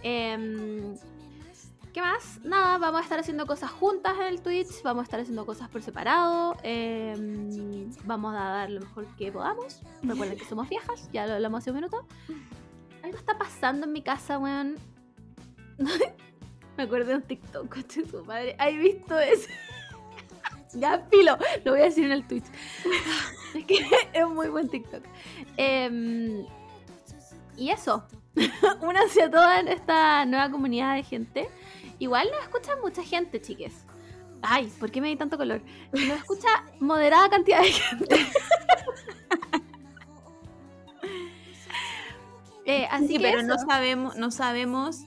Em, 0.04 0.96
¿Qué 1.94 2.02
más? 2.02 2.40
Nada, 2.44 2.78
vamos 2.78 3.02
a 3.02 3.04
estar 3.04 3.20
haciendo 3.20 3.48
cosas 3.48 3.72
juntas 3.72 4.14
en 4.20 4.28
el 4.28 4.42
Twitch, 4.42 4.84
vamos 4.84 5.02
a 5.02 5.04
estar 5.06 5.20
haciendo 5.20 5.44
cosas 5.46 5.70
por 5.70 5.82
separado, 5.82 6.56
em, 6.62 7.92
vamos 8.06 8.36
a 8.36 8.44
dar 8.44 8.70
lo 8.70 8.82
mejor 8.82 9.08
que 9.18 9.32
podamos. 9.32 9.82
Recuerden 10.04 10.38
que 10.38 10.46
somos 10.46 10.70
viejas, 10.70 11.10
ya 11.12 11.26
lo 11.26 11.34
hablamos 11.34 11.60
hace 11.60 11.72
un 11.72 11.78
minuto. 11.78 12.06
Algo 13.02 13.18
está 13.18 13.40
pasando 13.40 13.88
en 13.88 13.94
mi 13.94 14.04
casa, 14.04 14.38
weón. 14.38 14.76
Me 16.78 16.84
acuerdo 16.84 17.10
de 17.10 17.16
un 17.16 17.24
TikTok, 17.24 17.74
coche 17.74 18.06
su 18.08 18.24
madre. 18.24 18.56
¿Has 18.60 18.78
visto 18.78 19.18
eso? 19.18 19.50
ya, 20.74 21.08
filo, 21.10 21.38
lo 21.66 21.72
voy 21.72 21.82
a 21.82 21.86
decir 21.86 22.06
en 22.06 22.12
el 22.12 22.28
Twitch. 22.28 22.46
es 23.56 23.66
que 23.66 23.86
es 24.14 24.28
muy 24.28 24.50
buen 24.50 24.70
TikTok. 24.70 25.04
Em, 25.58 26.46
y 27.58 27.72
eso, 27.72 28.06
únanse 28.82 29.24
a 29.24 29.30
toda 29.32 29.60
esta 29.62 30.26
nueva 30.26 30.50
comunidad 30.52 30.96
de 30.96 31.04
gente. 31.04 31.50
Igual 32.00 32.28
nos 32.32 32.42
escucha 32.44 32.76
mucha 32.82 33.04
gente, 33.04 33.42
chiques. 33.42 33.86
Ay, 34.42 34.72
¿por 34.80 34.90
qué 34.90 35.02
me 35.02 35.10
di 35.10 35.16
tanto 35.18 35.38
color? 35.38 35.62
Nos 35.92 36.02
escucha 36.18 36.48
moderada 36.80 37.30
cantidad 37.30 37.62
de 37.62 37.72
gente. 37.72 38.26
Eh, 42.66 42.88
así 42.92 43.08
Sí, 43.08 43.14
que 43.18 43.20
pero 43.24 43.42
no 43.42 43.58
sabemos, 43.58 44.16
no 44.16 44.30
sabemos 44.30 44.98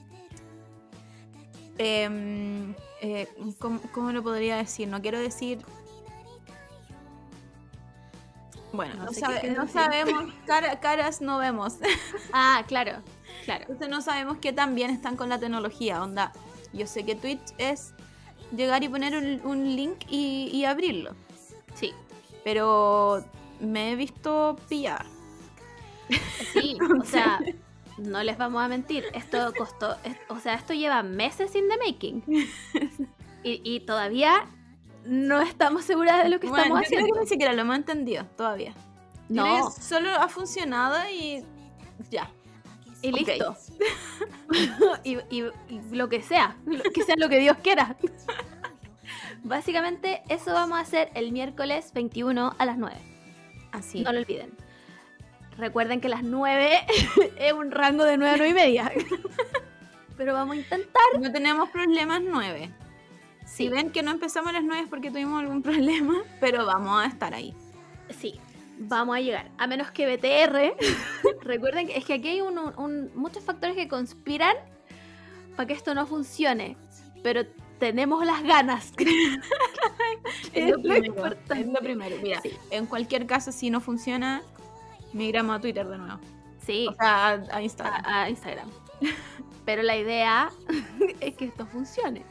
em, 1.77 2.73
eh, 3.01 3.27
¿cómo, 3.59 3.79
cómo 3.93 4.11
lo 4.11 4.21
podría 4.21 4.57
decir? 4.57 4.87
No 4.89 5.01
quiero 5.01 5.17
decir. 5.19 5.59
Bueno, 8.73 8.95
No 8.95 9.05
no, 9.05 9.09
sé 9.13 9.15
qué 9.15 9.19
sabe- 9.21 9.39
quieres 9.39 9.57
no 9.57 9.63
decir. 9.65 9.81
sabemos, 9.81 10.33
cara- 10.45 10.79
caras 10.81 11.21
no 11.21 11.37
vemos. 11.37 11.75
Ah, 12.33 12.63
claro, 12.67 13.01
claro. 13.45 13.61
Entonces 13.63 13.89
no 13.89 14.01
sabemos 14.01 14.37
qué 14.39 14.53
tan 14.53 14.75
bien 14.75 14.89
están 14.89 15.15
con 15.17 15.29
la 15.29 15.39
tecnología. 15.39 16.01
Onda, 16.01 16.31
yo 16.73 16.87
sé 16.87 17.03
que 17.05 17.15
Twitch 17.15 17.41
es 17.57 17.93
llegar 18.55 18.83
y 18.83 18.89
poner 18.89 19.15
un, 19.17 19.41
un 19.45 19.75
link 19.75 19.99
y, 20.09 20.49
y 20.53 20.65
abrirlo. 20.65 21.15
Sí, 21.75 21.91
Pero 22.43 23.23
me 23.59 23.91
he 23.91 23.95
visto 23.95 24.57
pillada. 24.69 25.05
sí. 26.53 26.77
O 27.01 27.05
sea, 27.05 27.39
no 27.97 28.23
les 28.23 28.37
vamos 28.37 28.61
a 28.63 28.67
mentir. 28.67 29.05
Esto 29.13 29.53
costó. 29.57 29.95
es- 30.03 30.17
o 30.29 30.39
sea, 30.39 30.55
esto 30.55 30.73
lleva 30.73 31.03
meses 31.03 31.55
in 31.55 31.65
the 31.69 31.77
making. 31.77 32.23
Y, 33.45 33.59
y 33.65 33.81
todavía 33.81 34.45
no 35.05 35.41
estamos 35.41 35.83
seguras 35.83 36.23
de 36.23 36.29
lo 36.29 36.39
que 36.39 36.47
Bueno, 36.47 36.63
estamos 36.63 36.83
yo 36.83 36.87
creo 36.87 36.99
haciendo. 37.01 37.13
que 37.15 37.19
ni 37.19 37.27
siquiera 37.27 37.51
lo 37.51 37.61
hemos 37.63 37.75
entendido 37.75 38.25
todavía. 38.37 38.73
No, 39.27 39.69
Solo 39.69 40.09
ha 40.11 40.29
funcionado 40.29 40.95
y 41.11 41.43
ya. 42.09 42.29
Y 43.03 43.11
listo. 43.11 43.55
y, 45.03 45.17
y- 45.29 45.51
y 45.69 45.81
lo 45.95 46.09
que 46.09 46.21
sea, 46.23 46.57
lo- 46.65 46.81
que 46.83 47.03
sea 47.03 47.15
lo 47.17 47.29
que 47.29 47.39
Dios 47.39 47.57
quiera. 47.61 47.95
Básicamente, 49.43 50.21
eso 50.29 50.53
vamos 50.53 50.77
a 50.77 50.81
hacer 50.81 51.09
el 51.15 51.31
miércoles 51.31 51.91
21 51.93 52.55
a 52.57 52.65
las 52.65 52.77
9. 52.77 52.95
Así. 53.71 54.01
No 54.01 54.13
lo 54.13 54.19
olviden. 54.19 54.51
Recuerden 55.57 55.99
que 56.01 56.09
las 56.09 56.23
9 56.23 56.79
es 57.37 57.53
un 57.53 57.71
rango 57.71 58.05
de 58.05 58.17
9 58.17 58.33
a 58.33 58.37
9 58.37 58.49
y 58.49 58.53
media. 58.53 58.91
Pero 60.17 60.33
vamos 60.33 60.55
a 60.55 60.59
intentar. 60.59 61.01
No 61.19 61.31
tenemos 61.31 61.69
problemas 61.69 62.21
nueve. 62.23 62.71
Si 63.45 63.63
Sí, 63.65 63.69
ven 63.69 63.91
que 63.91 64.01
no 64.03 64.11
empezamos 64.11 64.49
a 64.49 64.53
las 64.53 64.63
nueve 64.63 64.83
es 64.83 64.89
porque 64.89 65.09
tuvimos 65.11 65.41
algún 65.41 65.61
problema, 65.61 66.23
pero 66.39 66.65
vamos 66.65 67.03
a 67.03 67.07
estar 67.07 67.33
ahí. 67.33 67.53
sí, 68.09 68.39
vamos 68.79 69.15
a 69.15 69.19
llegar. 69.21 69.51
A 69.57 69.67
menos 69.67 69.91
que 69.91 70.05
BTR. 70.05 70.75
Recuerden 71.41 71.87
que 71.87 71.97
es 71.97 72.05
que 72.05 72.13
aquí 72.13 72.27
hay 72.29 72.41
un- 72.41 72.57
un- 72.77 73.11
muchos 73.15 73.43
factores 73.43 73.75
que 73.75 73.87
conspiran 73.87 74.55
para 75.55 75.67
que 75.67 75.73
esto 75.73 75.93
no 75.93 76.05
funcione. 76.05 76.77
Pero 77.23 77.45
tenemos 77.79 78.25
las 78.25 78.43
ganas. 78.43 78.93
Es 80.53 80.69
lo, 80.69 80.81
primero, 80.81 81.25
es 81.55 81.67
lo 81.67 81.79
primero. 81.79 82.15
Mira, 82.21 82.39
Sí. 82.41 82.51
en 82.69 82.85
cualquier 82.85 83.25
caso, 83.25 83.51
si 83.51 83.69
no 83.69 83.81
funciona, 83.81 84.41
migramos 85.11 85.55
a 85.57 85.59
Twitter 85.59 85.87
de 85.87 85.97
nuevo. 85.97 86.19
Sí. 86.65 86.87
O 86.89 86.93
sea, 86.93 87.27
a, 87.29 87.31
a 87.57 87.61
Instagram. 87.61 88.05
a, 88.05 88.23
a 88.23 88.29
Instagram. 88.29 88.69
Pero 89.65 89.81
la 89.81 89.97
idea 89.97 90.49
es 91.19 91.35
que 91.35 91.45
esto 91.45 91.65
funcione. 91.65 92.23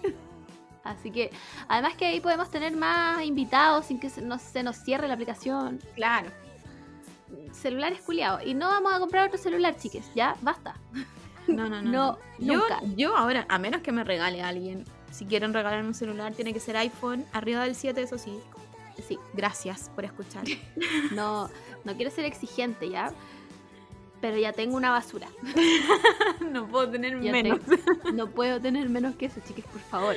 Así 0.84 1.10
que, 1.10 1.30
además 1.68 1.94
que 1.96 2.06
ahí 2.06 2.20
podemos 2.20 2.50
tener 2.50 2.76
más 2.76 3.22
invitados 3.24 3.86
sin 3.86 4.00
que 4.00 4.10
se 4.10 4.20
nos, 4.22 4.42
se 4.42 4.62
nos 4.62 4.76
cierre 4.76 5.06
la 5.08 5.14
aplicación. 5.14 5.80
claro. 5.94 6.28
Celulares 7.52 8.00
culiados. 8.02 8.44
Y 8.44 8.54
no 8.54 8.66
vamos 8.68 8.92
a 8.94 8.98
comprar 8.98 9.26
otro 9.28 9.38
celular, 9.38 9.76
chiques. 9.76 10.04
Ya, 10.14 10.36
basta. 10.42 10.74
No, 11.48 11.68
no, 11.68 11.82
no. 11.82 11.90
No, 11.90 12.18
Yo, 12.38 12.54
nunca. 12.60 12.80
yo 12.94 13.16
ahora, 13.16 13.46
a 13.48 13.58
menos 13.58 13.80
que 13.82 13.90
me 13.90 14.04
regale 14.04 14.40
a 14.42 14.46
alguien, 14.48 14.84
si 15.10 15.24
quieren 15.26 15.52
regalarme 15.52 15.88
un 15.88 15.92
celular, 15.94 16.32
tiene 16.34 16.52
que 16.54 16.60
ser 16.60 16.76
iPhone, 16.76 17.24
arriba 17.32 17.64
del 17.64 17.74
7, 17.74 18.00
eso 18.00 18.16
sí. 18.16 18.38
Sí, 19.08 19.18
Gracias 19.34 19.90
por 19.92 20.04
escuchar. 20.04 20.44
no, 21.12 21.50
no 21.84 21.96
quiero 21.96 22.12
ser 22.12 22.26
exigente 22.26 22.88
ya. 22.90 23.12
Pero 24.20 24.38
ya 24.38 24.52
tengo 24.52 24.76
una 24.76 24.92
basura. 24.92 25.26
no 26.52 26.68
puedo 26.68 26.88
tener 26.90 27.20
Ya 27.20 27.32
menos. 27.32 27.58
tengo- 27.60 28.12
no 28.12 28.28
puedo 28.28 28.60
tener 28.60 28.88
menos 28.88 29.16
que 29.16 29.26
eso, 29.26 29.40
chiques, 29.44 29.64
por 29.64 29.80
favor. 29.80 30.14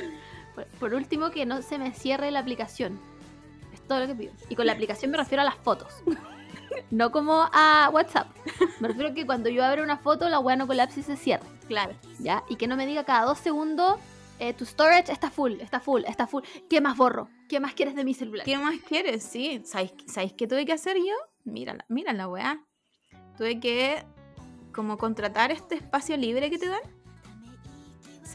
Por, 0.56 0.66
por 0.66 0.94
último, 0.94 1.30
que 1.30 1.46
no 1.46 1.62
se 1.62 1.78
me 1.78 1.92
cierre 1.92 2.32
la 2.32 2.40
aplicación. 2.40 2.98
Es 3.72 3.80
todo 3.82 4.00
lo 4.00 4.08
que 4.08 4.16
pido. 4.16 4.32
Y 4.48 4.56
con 4.56 4.66
la 4.66 4.72
aplicación 4.76 5.12
me 5.12 5.18
refiero 5.18 5.42
a 5.42 5.44
las 5.44 5.56
fotos. 5.56 6.02
No 6.90 7.10
como 7.12 7.48
a 7.52 7.90
WhatsApp. 7.92 8.28
Me 8.80 8.88
refiero 8.88 9.10
a 9.10 9.14
que 9.14 9.26
cuando 9.26 9.48
yo 9.48 9.64
abro 9.64 9.82
una 9.82 9.98
foto, 9.98 10.28
la 10.28 10.40
weá 10.40 10.56
no 10.56 10.66
colapse 10.66 11.00
y 11.00 11.02
se 11.02 11.16
cierre. 11.16 11.46
Claro. 11.68 11.94
¿Ya? 12.18 12.42
Y 12.48 12.56
que 12.56 12.66
no 12.66 12.76
me 12.76 12.86
diga 12.86 13.04
cada 13.04 13.24
dos 13.24 13.38
segundos, 13.38 13.96
eh, 14.38 14.52
tu 14.52 14.64
storage 14.64 15.12
está 15.12 15.30
full, 15.30 15.52
está 15.60 15.80
full, 15.80 16.02
está 16.06 16.26
full. 16.26 16.42
¿Qué 16.68 16.80
más 16.80 16.96
borro? 16.96 17.28
¿Qué 17.48 17.60
más 17.60 17.74
quieres 17.74 17.94
de 17.94 18.04
mi 18.04 18.14
celular? 18.14 18.44
¿Qué 18.44 18.58
más 18.58 18.76
quieres? 18.86 19.22
Sí. 19.22 19.62
¿Sabéis, 19.64 19.92
¿Sabéis 20.06 20.32
qué 20.34 20.46
tuve 20.46 20.66
que 20.66 20.72
hacer 20.72 20.96
yo? 20.96 21.14
Mírala, 21.44 21.84
mira 21.88 22.12
la 22.12 22.28
weá. 22.28 22.60
Tuve 23.36 23.60
que 23.60 24.04
como 24.72 24.98
contratar 24.98 25.50
este 25.50 25.76
espacio 25.76 26.16
libre 26.16 26.50
que 26.50 26.58
te 26.58 26.68
dan. 26.68 26.82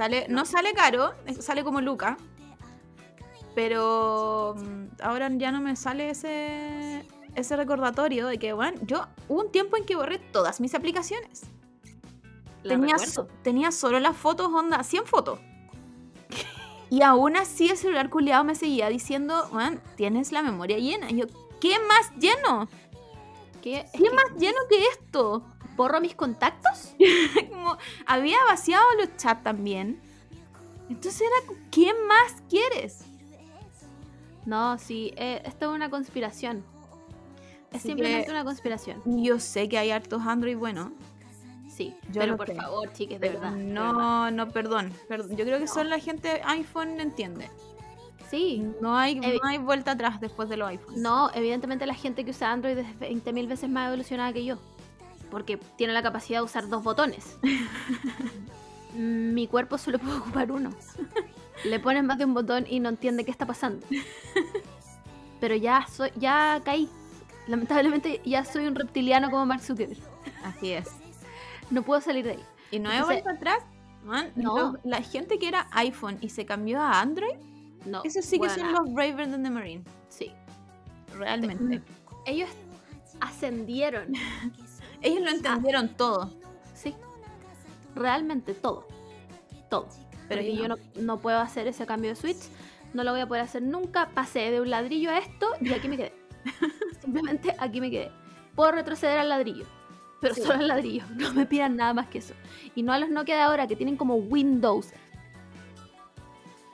Sale, 0.01 0.25
no 0.29 0.45
sale 0.45 0.73
caro, 0.73 1.13
sale 1.41 1.63
como 1.63 1.79
Luca. 1.79 2.17
Pero 3.53 4.55
mm, 4.57 4.99
ahora 5.03 5.29
ya 5.33 5.51
no 5.51 5.61
me 5.61 5.75
sale 5.75 6.09
ese, 6.09 7.05
ese 7.35 7.55
recordatorio 7.55 8.25
de 8.25 8.39
que, 8.39 8.51
bueno, 8.53 8.79
yo 8.81 9.05
hubo 9.27 9.41
un 9.41 9.51
tiempo 9.51 9.77
en 9.77 9.85
que 9.85 9.95
borré 9.95 10.17
todas 10.17 10.59
mis 10.59 10.73
aplicaciones. 10.73 11.43
Tenía, 13.43 13.71
solo 13.71 13.99
las 13.99 14.17
fotos, 14.17 14.47
onda, 14.51 14.81
100 14.81 15.05
fotos. 15.05 15.39
Y 16.89 17.03
aún 17.03 17.37
así 17.37 17.69
el 17.69 17.77
celular 17.77 18.09
culiado 18.09 18.43
me 18.43 18.55
seguía 18.55 18.89
diciendo, 18.89 19.49
man, 19.51 19.83
tienes 19.97 20.31
la 20.31 20.41
memoria 20.41 20.79
llena. 20.79 21.11
Y 21.11 21.17
yo, 21.17 21.25
¿qué 21.59 21.77
más 21.77 22.11
lleno? 22.17 22.67
¿Qué, 23.61 23.85
¿Qué 23.93 24.09
más 24.09 24.31
lleno 24.35 24.57
que 24.67 24.83
esto? 24.83 25.45
¿Borro 25.75 26.01
mis 26.01 26.15
contactos? 26.15 26.93
Como, 27.49 27.77
había 28.05 28.37
vaciado 28.47 28.83
los 28.99 29.15
chats 29.17 29.43
también. 29.43 29.99
Entonces 30.89 31.21
era, 31.21 31.57
¿qué 31.71 31.93
más 32.07 32.41
quieres? 32.49 33.05
No, 34.45 34.77
sí, 34.77 35.13
eh, 35.17 35.41
esto 35.45 35.69
es 35.69 35.75
una 35.75 35.89
conspiración. 35.89 36.63
Es 37.71 37.77
Así 37.79 37.89
simplemente 37.89 38.31
una 38.31 38.43
conspiración. 38.43 39.01
Yo 39.05 39.39
sé 39.39 39.69
que 39.69 39.77
hay 39.77 39.91
hartos 39.91 40.21
Android 40.25 40.57
bueno, 40.57 40.91
Sí, 41.69 41.95
Yo 42.11 42.19
pero 42.19 42.35
por 42.35 42.47
sé. 42.47 42.55
favor, 42.55 42.91
chiques, 42.91 43.19
de 43.21 43.27
pero 43.29 43.39
verdad. 43.39 43.55
de 43.55 43.63
verdad. 43.63 43.73
no, 43.93 44.29
no, 44.31 44.49
perdón, 44.49 44.91
perdón. 45.07 45.37
Yo 45.37 45.45
creo 45.45 45.57
que 45.57 45.65
No. 45.65 45.73
solo 45.73 45.89
la 45.89 45.99
gente 45.99 46.41
iPhone 46.43 46.99
entiende. 46.99 47.49
Sí. 48.29 48.61
No 48.81 48.97
hay, 48.97 49.15
Evi- 49.15 49.39
no 49.41 49.47
hay 49.47 49.57
vuelta 49.57 49.91
atrás 49.91 50.19
después 50.19 50.49
de 50.49 50.57
los 50.57 50.67
iPhones. 50.67 50.99
No, 50.99 51.31
evidentemente 51.33 51.85
la 51.85 51.93
gente 51.95 52.25
que 52.25 52.31
usa 52.31 52.51
Android 52.51 52.77
es 52.77 52.87
20.000 52.99 53.47
veces 53.47 53.69
más 53.69 53.87
evolucionada 53.87 54.33
que 54.33 54.43
yo. 54.43 54.57
Porque 55.31 55.57
tiene 55.77 55.93
la 55.93 56.03
capacidad 56.03 56.39
de 56.39 56.43
usar 56.45 56.67
dos 56.67 56.83
botones. 56.83 57.37
Mi 58.95 59.47
cuerpo 59.47 59.77
solo 59.77 59.97
puede 59.99 60.17
ocupar 60.19 60.51
uno. 60.51 60.69
Le 61.63 61.79
pones 61.79 62.03
más 62.03 62.17
de 62.17 62.25
un 62.25 62.33
botón 62.33 62.65
y 62.69 62.79
no 62.79 62.89
entiende 62.89 63.23
qué 63.23 63.31
está 63.31 63.45
pasando. 63.45 63.85
Pero 65.39 65.55
ya 65.55 65.87
soy, 65.87 66.11
ya 66.17 66.61
caí. 66.63 66.89
Lamentablemente 67.47 68.21
ya 68.25 68.43
soy 68.45 68.67
un 68.67 68.75
reptiliano 68.75 69.31
como 69.31 69.45
Mark 69.45 69.61
Zuckerberg. 69.61 69.99
Así 70.43 70.71
es. 70.73 70.89
No 71.69 71.81
puedo 71.83 72.01
salir 72.01 72.25
de 72.25 72.31
ahí. 72.31 72.43
Y 72.69 72.79
no 72.79 72.91
Entonces- 72.91 73.23
vuelta 73.23 73.31
atrás. 73.31 73.63
Man, 74.03 74.31
No. 74.35 74.57
los- 74.57 74.75
la 74.83 75.01
gente 75.01 75.37
que 75.39 75.47
era 75.47 75.67
iPhone 75.71 76.17
y 76.21 76.29
se 76.29 76.45
cambió 76.45 76.81
a 76.81 76.99
Android, 76.99 77.35
No. 77.85 78.01
esos 78.03 78.25
sí 78.25 78.39
que 78.39 78.49
son 78.49 78.73
los 78.73 78.91
braver 78.93 79.29
than 79.29 79.43
the 79.43 79.49
Marine. 79.49 79.83
Sí. 80.09 80.31
Realmente. 81.17 81.81
Ellos 82.25 82.49
ascendieron. 83.19 84.13
Ellos 85.01 85.21
lo 85.23 85.29
entendieron 85.29 85.89
todo. 85.89 86.29
Sí. 86.75 86.93
Realmente 87.95 88.53
todo. 88.53 88.87
Todo. 89.69 89.87
Pero 90.27 90.41
yo 90.41 90.67
no, 90.67 90.75
no 90.95 91.17
puedo 91.19 91.39
hacer 91.39 91.67
ese 91.67 91.85
cambio 91.85 92.11
de 92.11 92.15
switch. 92.15 92.37
No 92.93 93.03
lo 93.03 93.11
voy 93.11 93.21
a 93.21 93.27
poder 93.27 93.43
hacer 93.43 93.61
nunca. 93.63 94.09
Pasé 94.13 94.51
de 94.51 94.61
un 94.61 94.69
ladrillo 94.69 95.11
a 95.11 95.17
esto 95.17 95.47
y 95.59 95.73
aquí 95.73 95.87
me 95.89 95.97
quedé. 95.97 96.13
Simplemente 97.01 97.55
aquí 97.59 97.81
me 97.81 97.89
quedé. 97.91 98.11
Puedo 98.55 98.71
retroceder 98.71 99.17
al 99.17 99.29
ladrillo. 99.29 99.65
Pero 100.21 100.35
Sí. 100.35 100.41
solo 100.41 100.59
al 100.59 100.67
ladrillo. 100.67 101.03
No 101.15 101.33
me 101.33 101.45
pidan 101.45 101.75
nada 101.75 101.93
más 101.93 102.07
que 102.07 102.19
eso. 102.19 102.33
Y 102.75 102.83
no 102.83 102.93
a 102.93 102.99
los 102.99 103.09
Nokia 103.09 103.35
de 103.35 103.41
ahora 103.41 103.67
que 103.67 103.75
tienen 103.75 103.97
como 103.97 104.15
Windows. 104.15 104.89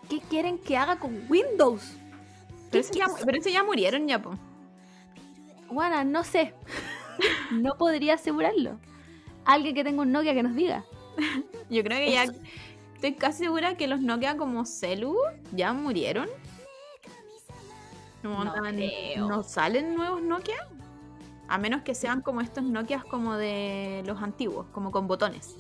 ¿Qué 0.10 0.20
quieren 0.22 0.58
que 0.58 0.78
haga 0.78 1.00
con 1.00 1.26
Windows? 1.30 1.82
Pero 2.70 2.72
¿Qué 2.72 2.80
ese 2.80 2.94
ya, 2.94 3.06
quieres? 3.06 3.26
pero 3.26 3.38
ese 3.40 3.52
ya 3.52 3.64
murieron 3.64 4.08
ya, 4.08 4.22
po. 4.22 4.36
Bueno, 5.70 6.04
no 6.06 6.24
sé. 6.24 6.54
No 7.52 7.78
podría 7.78 8.16
asegurarlo. 8.16 8.80
Alguien 9.46 9.76
que 9.76 9.84
tenga 9.84 10.02
un 10.02 10.12
Nokia 10.12 10.34
que 10.34 10.44
nos 10.44 10.56
diga. 10.56 10.84
Yo 11.70 11.84
creo 11.84 12.00
que 12.00 12.12
ya. 12.12 12.26
Estoy 12.96 13.14
casi 13.14 13.44
segura 13.44 13.78
que 13.78 13.88
los 13.88 14.02
Nokia 14.02 14.38
como 14.38 14.66
celu 14.66 15.16
ya 15.52 15.72
murieron. 15.74 16.28
No, 18.24 18.44
No 18.44 18.52
onda, 18.54 18.72
creo. 18.72 19.28
¿no 19.28 19.44
salen 19.44 19.96
nuevos 19.96 20.22
Nokia? 20.22 20.68
A 21.48 21.58
menos 21.58 21.84
que 21.84 21.96
sean 21.96 22.22
como 22.22 22.42
estos 22.42 22.64
Nokias 22.64 23.06
como 23.06 23.36
de 23.36 24.04
los 24.06 24.22
antiguos, 24.22 24.66
como 24.72 24.92
con 24.92 25.08
botones. 25.08 25.56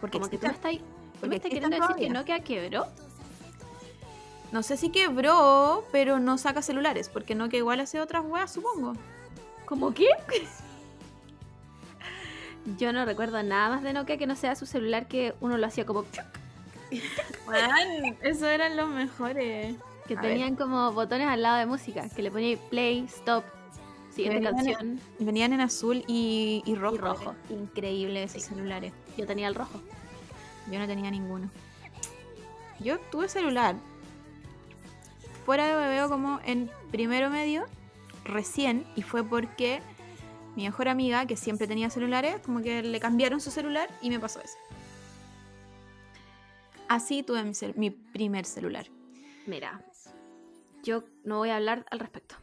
Porque 0.00 0.18
Como 0.18 0.28
que 0.28 0.36
tú 0.38 0.46
me 0.46 0.52
estás, 0.52 0.72
tú 1.20 1.26
me 1.28 1.36
estás 1.36 1.50
queriendo 1.50 1.76
decir 1.76 1.96
que. 1.96 2.10
Nokia 2.10 2.40
quebró. 2.40 2.86
No 4.52 4.62
sé 4.62 4.76
si 4.76 4.90
quebró, 4.90 5.84
pero 5.90 6.20
no 6.20 6.36
saca 6.36 6.60
celulares, 6.62 7.08
porque 7.08 7.34
Nokia 7.34 7.58
igual 7.58 7.80
hace 7.80 8.00
otras 8.00 8.24
weas, 8.26 8.52
supongo. 8.52 8.92
¿Cómo 9.66 9.92
qué? 9.94 10.08
Yo 12.78 12.92
no 12.92 13.04
recuerdo 13.04 13.42
nada 13.42 13.68
más 13.68 13.82
de 13.82 13.92
Nokia 13.92 14.16
que 14.16 14.26
no 14.26 14.36
sea 14.36 14.56
su 14.56 14.64
celular 14.66 15.06
que 15.06 15.34
uno 15.40 15.58
lo 15.58 15.66
hacía 15.66 15.84
como 15.84 16.04
Man, 17.46 18.16
eso 18.22 18.46
eran 18.46 18.76
los 18.76 18.88
mejores. 18.88 19.76
que 20.06 20.16
A 20.16 20.20
ver. 20.20 20.30
tenían 20.30 20.56
como 20.56 20.92
botones 20.92 21.28
al 21.28 21.42
lado 21.42 21.58
de 21.58 21.66
música, 21.66 22.08
que 22.08 22.22
le 22.22 22.30
ponía 22.30 22.56
play, 22.70 23.04
stop, 23.06 23.44
siguiente 24.14 24.40
Venían 24.40 24.58
en- 24.66 24.74
canción. 24.74 25.00
Venían 25.18 25.52
en 25.52 25.60
azul 25.60 26.04
y, 26.06 26.62
y 26.64 26.74
rojo. 26.74 26.94
Y 26.94 26.98
rojo. 26.98 27.34
Increíble 27.50 28.22
esos 28.22 28.42
Sí. 28.42 28.48
celulares. 28.48 28.92
Yo 29.18 29.26
tenía 29.26 29.48
el 29.48 29.54
rojo. 29.54 29.80
Yo 30.70 30.78
no 30.78 30.86
tenía 30.86 31.10
ninguno. 31.10 31.50
Yo 32.80 32.98
tuve 33.10 33.28
celular 33.28 33.76
fuera 35.44 35.66
de 35.66 35.74
bebeo 35.74 36.08
como 36.08 36.40
en 36.46 36.70
primero 36.90 37.28
medio, 37.28 37.66
recién, 38.24 38.86
y 38.96 39.02
fue 39.02 39.22
porque 39.24 39.80
mi 40.56 40.64
mejor 40.64 40.88
amiga, 40.88 41.26
que 41.26 41.36
siempre 41.36 41.66
tenía 41.66 41.90
celulares, 41.90 42.38
como 42.44 42.60
que 42.62 42.82
le 42.82 43.00
cambiaron 43.00 43.40
su 43.40 43.50
celular 43.50 43.88
y 44.02 44.10
me 44.10 44.18
pasó 44.20 44.40
eso. 44.40 44.56
Así 46.88 47.22
tuve 47.22 47.42
mi, 47.44 47.50
cel- 47.50 47.74
mi 47.76 47.90
primer 47.90 48.44
celular. 48.44 48.86
Mira, 49.46 49.82
yo 50.82 51.04
no 51.24 51.38
voy 51.38 51.50
a 51.50 51.56
hablar 51.56 51.84
al 51.90 51.98
respecto. 51.98 52.36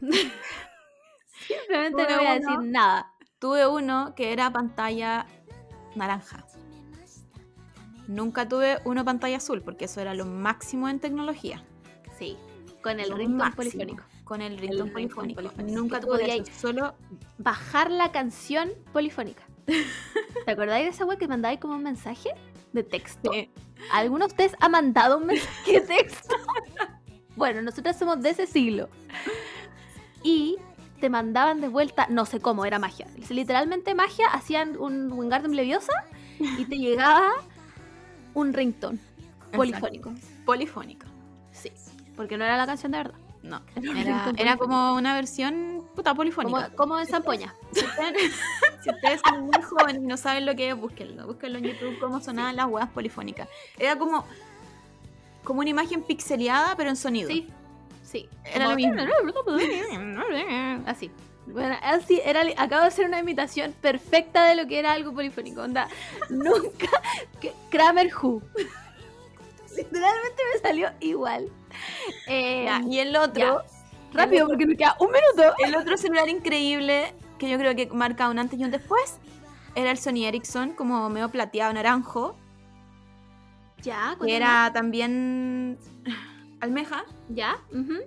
Simplemente 1.46 2.02
no 2.08 2.16
voy 2.18 2.26
a 2.26 2.34
uno. 2.36 2.50
decir 2.50 2.70
nada. 2.70 3.12
Tuve 3.38 3.66
uno 3.66 4.14
que 4.14 4.32
era 4.32 4.52
pantalla 4.52 5.26
naranja. 5.94 6.44
Nunca 8.08 8.48
tuve 8.48 8.78
uno 8.84 9.04
pantalla 9.04 9.36
azul, 9.38 9.62
porque 9.62 9.86
eso 9.86 10.00
era 10.00 10.12
lo 10.14 10.26
máximo 10.26 10.88
en 10.88 11.00
tecnología. 11.00 11.64
Sí, 12.18 12.36
con 12.82 13.00
el 13.00 13.10
máximo. 13.28 13.56
polifónico. 13.56 14.04
Con 14.32 14.40
el 14.40 14.56
ringtone 14.56 14.90
polifónico. 14.90 15.42
polifónico. 15.42 15.78
Nunca 15.78 16.00
tú 16.00 16.06
tuve 16.06 16.20
podías- 16.20 16.48
eso, 16.48 16.68
solo 16.68 16.94
Bajar 17.36 17.90
la 17.90 18.10
canción 18.12 18.70
polifónica. 18.90 19.42
¿Te 20.46 20.50
acordáis 20.50 20.86
de 20.86 20.90
esa 20.90 21.04
web 21.04 21.18
que 21.18 21.28
mandáis 21.28 21.60
como 21.60 21.74
un 21.74 21.82
mensaje 21.82 22.30
de 22.72 22.82
texto? 22.82 23.30
¿Alguno 23.92 24.24
de 24.26 24.30
ustedes 24.30 24.56
ha 24.58 24.70
mandado 24.70 25.18
un 25.18 25.26
mensaje 25.26 25.72
de 25.72 25.80
texto? 25.82 26.34
bueno, 27.36 27.60
nosotros 27.60 27.94
somos 27.94 28.22
de 28.22 28.30
ese 28.30 28.46
siglo. 28.46 28.88
Y 30.22 30.56
te 30.98 31.10
mandaban 31.10 31.60
de 31.60 31.68
vuelta, 31.68 32.06
no 32.08 32.24
sé 32.24 32.40
cómo, 32.40 32.64
era 32.64 32.78
magia. 32.78 33.06
Literalmente 33.28 33.94
magia, 33.94 34.28
hacían 34.32 34.78
un 34.78 35.12
Wingardium 35.12 35.52
Leviosa 35.52 35.92
y 36.38 36.64
te 36.64 36.76
llegaba 36.78 37.32
un 38.32 38.54
ringtone 38.54 38.98
polifónico. 39.54 40.14
polifónico. 40.46 41.06
Sí, 41.50 41.70
porque 42.16 42.38
no 42.38 42.44
era 42.44 42.56
la 42.56 42.64
canción 42.64 42.92
de 42.92 42.98
verdad. 42.98 43.18
No, 43.42 43.60
Era 43.74 44.32
era, 44.36 44.56
como 44.56 44.94
una 44.94 45.14
versión 45.14 45.84
puta 45.96 46.14
polifónica. 46.14 46.66
Como, 46.66 46.76
como 46.76 46.98
en 46.98 47.06
Zampoña. 47.06 47.54
Si 47.72 47.84
ustedes, 47.84 48.32
si 48.82 48.90
ustedes 48.90 49.20
son 49.26 49.46
muy 49.46 49.62
jóvenes 49.62 50.02
y 50.02 50.06
no 50.06 50.16
saben 50.16 50.46
lo 50.46 50.54
que 50.54 50.70
es, 50.70 50.76
búsquenlo. 50.76 51.26
Búsquenlo 51.26 51.58
en 51.58 51.64
YouTube 51.64 51.98
cómo 51.98 52.20
sonaban 52.20 52.54
las 52.54 52.66
huevas 52.66 52.90
polifónicas. 52.90 53.48
Era 53.78 53.96
como, 53.96 54.24
como 55.42 55.60
una 55.60 55.70
imagen 55.70 56.02
pixeleada, 56.02 56.76
pero 56.76 56.90
en 56.90 56.96
sonido. 56.96 57.28
Sí, 57.28 57.48
sí. 58.02 58.28
Era 58.44 58.68
lo 58.68 58.76
mismo. 58.76 58.94
Así. 60.86 61.10
Bueno, 61.44 61.74
así 61.82 62.20
era, 62.24 62.42
acabo 62.56 62.82
de 62.82 62.88
hacer 62.88 63.06
una 63.06 63.18
imitación 63.18 63.72
perfecta 63.72 64.44
de 64.44 64.54
lo 64.54 64.68
que 64.68 64.78
era 64.78 64.92
algo 64.92 65.12
polifónico. 65.12 65.62
Onda, 65.62 65.88
nunca. 66.30 66.88
Kramer 67.68 68.12
Who. 68.14 68.42
Literalmente 69.76 70.42
me 70.54 70.60
salió 70.60 70.90
igual. 71.00 71.48
Eh, 72.28 72.64
Ya, 72.66 72.82
y 72.88 72.98
el 72.98 73.14
otro, 73.16 73.62
rápido, 74.12 74.46
porque 74.48 74.66
nos 74.66 74.76
queda 74.76 74.96
un 75.00 75.08
minuto. 75.10 75.54
el 75.64 75.74
otro 75.76 75.96
celular 75.96 76.28
increíble 76.28 77.14
que 77.38 77.50
yo 77.50 77.58
creo 77.58 77.74
que 77.74 77.86
marca 77.88 78.28
un 78.28 78.38
antes 78.38 78.58
y 78.58 78.64
un 78.64 78.70
después 78.70 79.18
era 79.74 79.90
el 79.90 79.98
Sony 79.98 80.24
Ericsson, 80.26 80.72
como 80.74 81.08
medio 81.08 81.28
plateado 81.30 81.72
naranjo, 81.72 82.36
Ya, 83.82 84.16
que 84.22 84.36
era 84.36 84.70
también 84.72 85.78
almeja 86.60 87.04
Ya, 87.28 87.56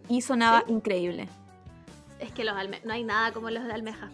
y 0.07 0.21
sonaba 0.21 0.63
Sí. 0.67 0.73
increíble. 0.73 1.27
Es 2.19 2.31
que 2.31 2.43
los 2.45 2.55
alme 2.55 2.79
no 2.85 2.93
hay 2.93 3.03
nada 3.03 3.33
como 3.33 3.49
los 3.49 3.63
de 3.65 3.73
almeja. 3.73 4.09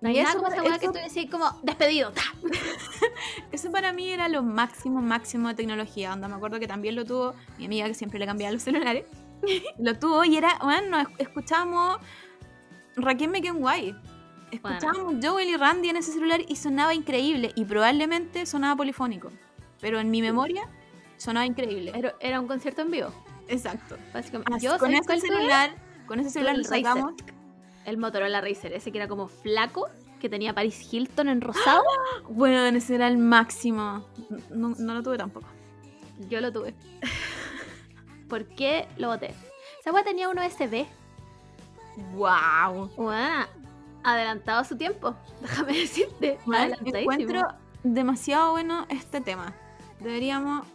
No 0.00 0.10
Y 0.10 0.18
hay 0.18 0.24
nada 0.24 0.30
eso 0.30 0.38
como 0.42 0.52
esa 0.52 0.62
weá 0.62 0.78
que 0.78 0.86
eso- 0.86 0.92
tú 0.92 0.98
decís 0.98 1.30
como 1.30 1.50
despedido. 1.62 2.12
¡ta! 2.12 2.22
Eso 3.52 3.70
para 3.72 3.92
mí 3.92 4.10
era 4.10 4.28
lo 4.28 4.42
máximo, 4.42 5.00
máximo 5.00 5.48
de 5.48 5.54
tecnología. 5.54 6.12
Onda, 6.12 6.28
me 6.28 6.34
acuerdo 6.34 6.60
que 6.60 6.66
también 6.66 6.94
lo 6.96 7.04
tuvo 7.04 7.34
mi 7.58 7.64
amiga 7.66 7.86
que 7.86 7.94
siempre 7.94 8.18
le 8.18 8.26
cambiaba 8.26 8.52
los 8.52 8.62
celulares. 8.62 9.04
lo 9.78 9.98
tuvo 9.98 10.24
y 10.24 10.36
era, 10.36 10.58
bueno, 10.62 11.00
es- 11.00 11.08
escuchábamos 11.18 11.98
Raquel 12.96 13.30
Mekenway. 13.30 13.94
Escuchábamos 14.50 15.16
Joel 15.24 15.48
y 15.48 15.56
Randy 15.56 15.88
en 15.88 15.96
ese 15.96 16.12
celular 16.12 16.40
y 16.46 16.56
sonaba 16.56 16.94
increíble. 16.94 17.52
Y 17.56 17.64
probablemente 17.64 18.46
sonaba 18.46 18.76
polifónico. 18.76 19.30
Pero 19.80 19.98
en 19.98 20.10
mi 20.10 20.22
memoria 20.22 20.68
sonaba 21.16 21.46
increíble. 21.46 21.92
Era, 21.94 22.14
era 22.20 22.40
un 22.40 22.46
concierto 22.46 22.82
en 22.82 22.90
vivo. 22.90 23.08
Exacto. 23.48 23.96
Básicamente. 24.12 24.52
Yo 24.60 24.78
con 24.78 24.92
ese 24.94 25.02
tuve? 25.04 25.20
celular, 25.20 25.74
con 26.06 26.20
ese 26.20 26.30
celular 26.30 26.54
el 26.54 26.62
le 26.62 26.68
sacamos. 26.68 27.14
El 27.86 27.96
Motorola 27.98 28.40
Racer, 28.40 28.72
ese 28.74 28.92
que 28.92 28.98
era 28.98 29.08
como 29.08 29.28
flaco, 29.28 29.88
que 30.20 30.28
tenía 30.28 30.52
Paris 30.52 30.92
Hilton 30.92 31.28
en 31.28 31.40
rosado. 31.40 31.82
Bueno, 32.28 32.64
ese 32.76 32.96
era 32.96 33.06
el 33.08 33.16
máximo. 33.16 34.06
No, 34.50 34.74
no 34.78 34.94
lo 34.94 35.02
tuve 35.02 35.16
tampoco. 35.16 35.46
Yo 36.28 36.40
lo 36.40 36.52
tuve. 36.52 36.74
¿Por 38.28 38.44
qué 38.46 38.88
lo 38.98 39.08
boté? 39.08 39.34
Esa 39.80 39.92
weá 39.92 40.02
tenía 40.02 40.28
un 40.28 40.38
USB. 40.38 40.86
Wow. 42.14 42.90
Bueno, 42.96 43.46
adelantado 44.02 44.60
a 44.60 44.64
su 44.64 44.76
tiempo. 44.76 45.14
Déjame 45.40 45.72
decirte. 45.74 46.38
adelantadísimo. 46.46 46.98
encuentro 47.12 47.42
demasiado 47.84 48.50
bueno 48.50 48.86
este 48.88 49.20
tema. 49.20 49.54
Deberíamos 50.00 50.66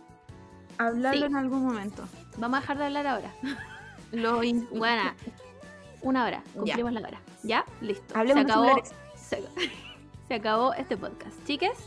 hablarlo 0.78 1.20
Sí. 1.22 1.26
en 1.28 1.36
algún 1.36 1.66
momento. 1.66 2.04
Vamos 2.38 2.58
a 2.58 2.62
dejar 2.62 2.78
de 2.78 2.86
hablar 2.86 3.08
ahora. 3.08 3.34
Lo 4.14 4.38
Buena. 4.38 5.14
Una 6.02 6.26
hora. 6.26 6.44
Cumplimos 6.54 6.94
la 6.94 7.02
hora. 7.02 7.22
¿Ya? 7.44 7.66
Listo. 7.82 8.18
Hablemos 8.18 8.44
se 8.44 8.52
acabó. 8.52 8.84
Se, 9.16 9.44
se 10.28 10.34
acabó 10.34 10.74
este 10.74 10.98
podcast. 10.98 11.36
Chiques, 11.46 11.78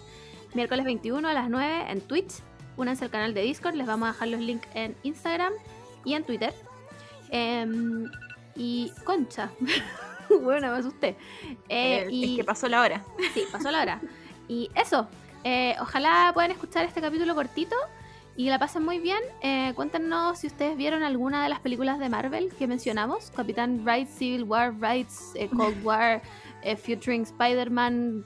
miércoles 0.55 0.85
21 0.85 1.27
a 1.27 1.33
las 1.33 1.49
9 1.49 1.87
en 1.91 2.01
Twitch. 2.01 2.35
Únanse 2.77 3.05
al 3.05 3.11
canal 3.11 3.35
de 3.35 3.43
Discord. 3.43 3.75
Les 3.75 3.87
vamos 3.87 4.09
a 4.09 4.13
dejar 4.13 4.29
los 4.29 4.41
links 4.41 4.67
en 4.75 4.97
Instagram 5.03 5.53
y 6.05 6.15
en 6.15 6.25
Twitter. 6.25 6.55
Em, 7.31 8.11
y 8.57 8.93
concha. 9.05 9.51
bueno, 10.43 10.71
me 10.73 10.79
asusté. 10.79 11.17
Eh, 11.69 12.07
Eh, 12.07 12.09
y 12.11 12.31
Es 12.33 12.37
que 12.39 12.45
pasó 12.45 12.69
la 12.69 12.81
hora. 12.81 13.03
Sí, 13.33 13.45
pasó 13.51 13.71
la 13.71 13.83
hora. 13.83 14.01
Y 14.49 14.71
eso, 14.75 15.09
eh, 15.43 15.75
ojalá 15.81 16.31
puedan 16.35 16.51
escuchar 16.51 16.85
este 16.85 17.01
capítulo 17.01 17.35
cortito 17.35 17.77
y 18.37 18.49
la 18.49 18.59
pasen 18.59 18.85
muy 18.85 18.99
bien. 18.99 19.21
Eh, 19.43 19.73
cuéntenos 19.75 20.39
si 20.39 20.47
ustedes 20.49 20.77
vieron 20.77 21.03
alguna 21.03 21.43
de 21.43 21.49
las 21.49 21.61
películas 21.61 21.99
de 21.99 22.09
Marvel 22.09 22.53
que 22.59 22.67
mencionamos. 22.67 23.31
Capitán 23.31 23.85
Wright, 23.85 24.09
Civil 24.09 24.45
War, 24.45 24.75
Rights, 24.81 25.33
eh, 25.35 25.49
Cold 25.49 25.77
War, 25.85 26.21
eh, 26.63 26.77
Featuring 26.77 27.23
Spider-Man, 27.23 28.25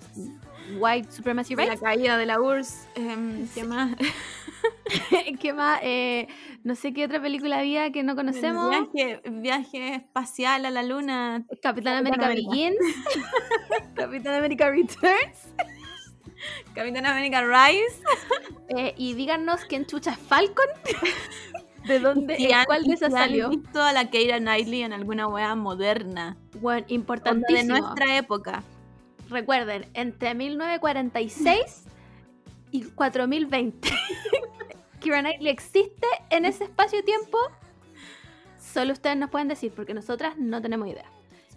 White 0.79 1.13
Supremacy 1.13 1.55
La 1.55 1.65
Rights. 1.67 1.81
caída 1.83 2.17
de 2.17 2.27
la 2.27 2.41
URSS. 2.41 2.89
em, 2.95 3.49
¿Qué 3.55 3.65
más? 3.65 3.91
¿Qué 5.41 5.53
más? 5.53 5.81
Eh, 5.83 6.27
no 6.65 6.75
sé 6.75 6.93
qué 6.93 7.05
otra 7.05 7.21
película 7.21 7.59
había 7.61 7.93
que 7.93 8.03
no 8.03 8.17
conocemos. 8.17 8.71
Viaje, 8.93 9.21
viaje 9.31 9.95
espacial 9.95 10.67
a 10.67 10.71
la 10.71 10.83
luna. 10.83 11.45
Capitán 11.63 12.03
Capitán 12.05 12.25
América. 12.25 12.29
Begins. 12.29 12.77
Capitán 13.95 14.35
América 14.35 14.71
Returns. 14.71 15.49
Capitán 16.75 17.07
América 17.07 17.43
Rise. 17.43 18.03
Eh, 18.69 18.95
y 18.97 19.15
díganos 19.15 19.65
quién 19.65 19.87
chucha 19.87 20.13
es 20.13 20.19
Falcon. 20.19 20.67
¿De 21.87 22.01
dónde? 22.01 22.37
Y 22.39 22.53
han- 22.53 22.67
¿Cuál 22.67 22.85
de 22.85 22.93
esas 22.95 23.13
si 23.13 23.19
salió? 23.19 23.49
visto 23.49 23.83
a 23.83 23.93
la 23.93 24.11
Keira 24.11 24.39
Knightley 24.39 24.83
en 24.83 24.93
alguna 24.93 25.27
wea 25.27 25.55
moderna. 25.55 26.37
Bueno, 26.61 26.79
Onda 26.81 26.87
de 26.89 26.95
importantísimo. 26.95 27.79
nuestra 27.79 28.17
época. 28.17 28.63
Recuerden, 29.31 29.87
entre 29.95 30.35
1946 30.35 31.85
y 32.71 32.83
4020. 32.83 33.89
Keira 35.01 35.21
Knightley 35.21 35.49
existe 35.51 36.07
en 36.31 36.45
ese 36.45 36.65
espacio-tiempo. 36.65 37.39
Solo 38.59 38.93
ustedes 38.93 39.17
nos 39.17 39.31
pueden 39.31 39.49
decir, 39.49 39.73
porque 39.75 39.95
nosotras 39.95 40.37
no 40.37 40.61
tenemos 40.61 40.89
idea. 40.89 41.11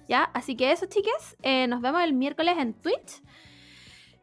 ¿Ya? 0.08 0.24
Así 0.34 0.56
que 0.56 0.72
eso, 0.72 0.86
chiques. 0.88 1.36
eh, 1.42 1.68
nos 1.68 1.82
vemos 1.82 2.02
el 2.04 2.14
miércoles 2.14 2.56
en 2.58 2.74
Twitch. 2.74 3.22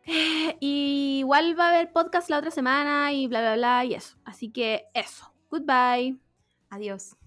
Y 0.60 1.18
igual 1.20 1.58
va 1.58 1.66
a 1.66 1.70
haber 1.70 1.92
podcast 1.92 2.30
la 2.30 2.38
otra 2.38 2.50
semana 2.50 3.12
y 3.12 3.26
bla, 3.26 3.40
bla, 3.40 3.54
bla, 3.56 3.84
y 3.84 3.94
eso. 3.94 4.16
Así 4.24 4.50
que 4.50 4.86
eso. 4.94 5.32
Goodbye. 5.50 6.18
Adiós. 6.70 7.17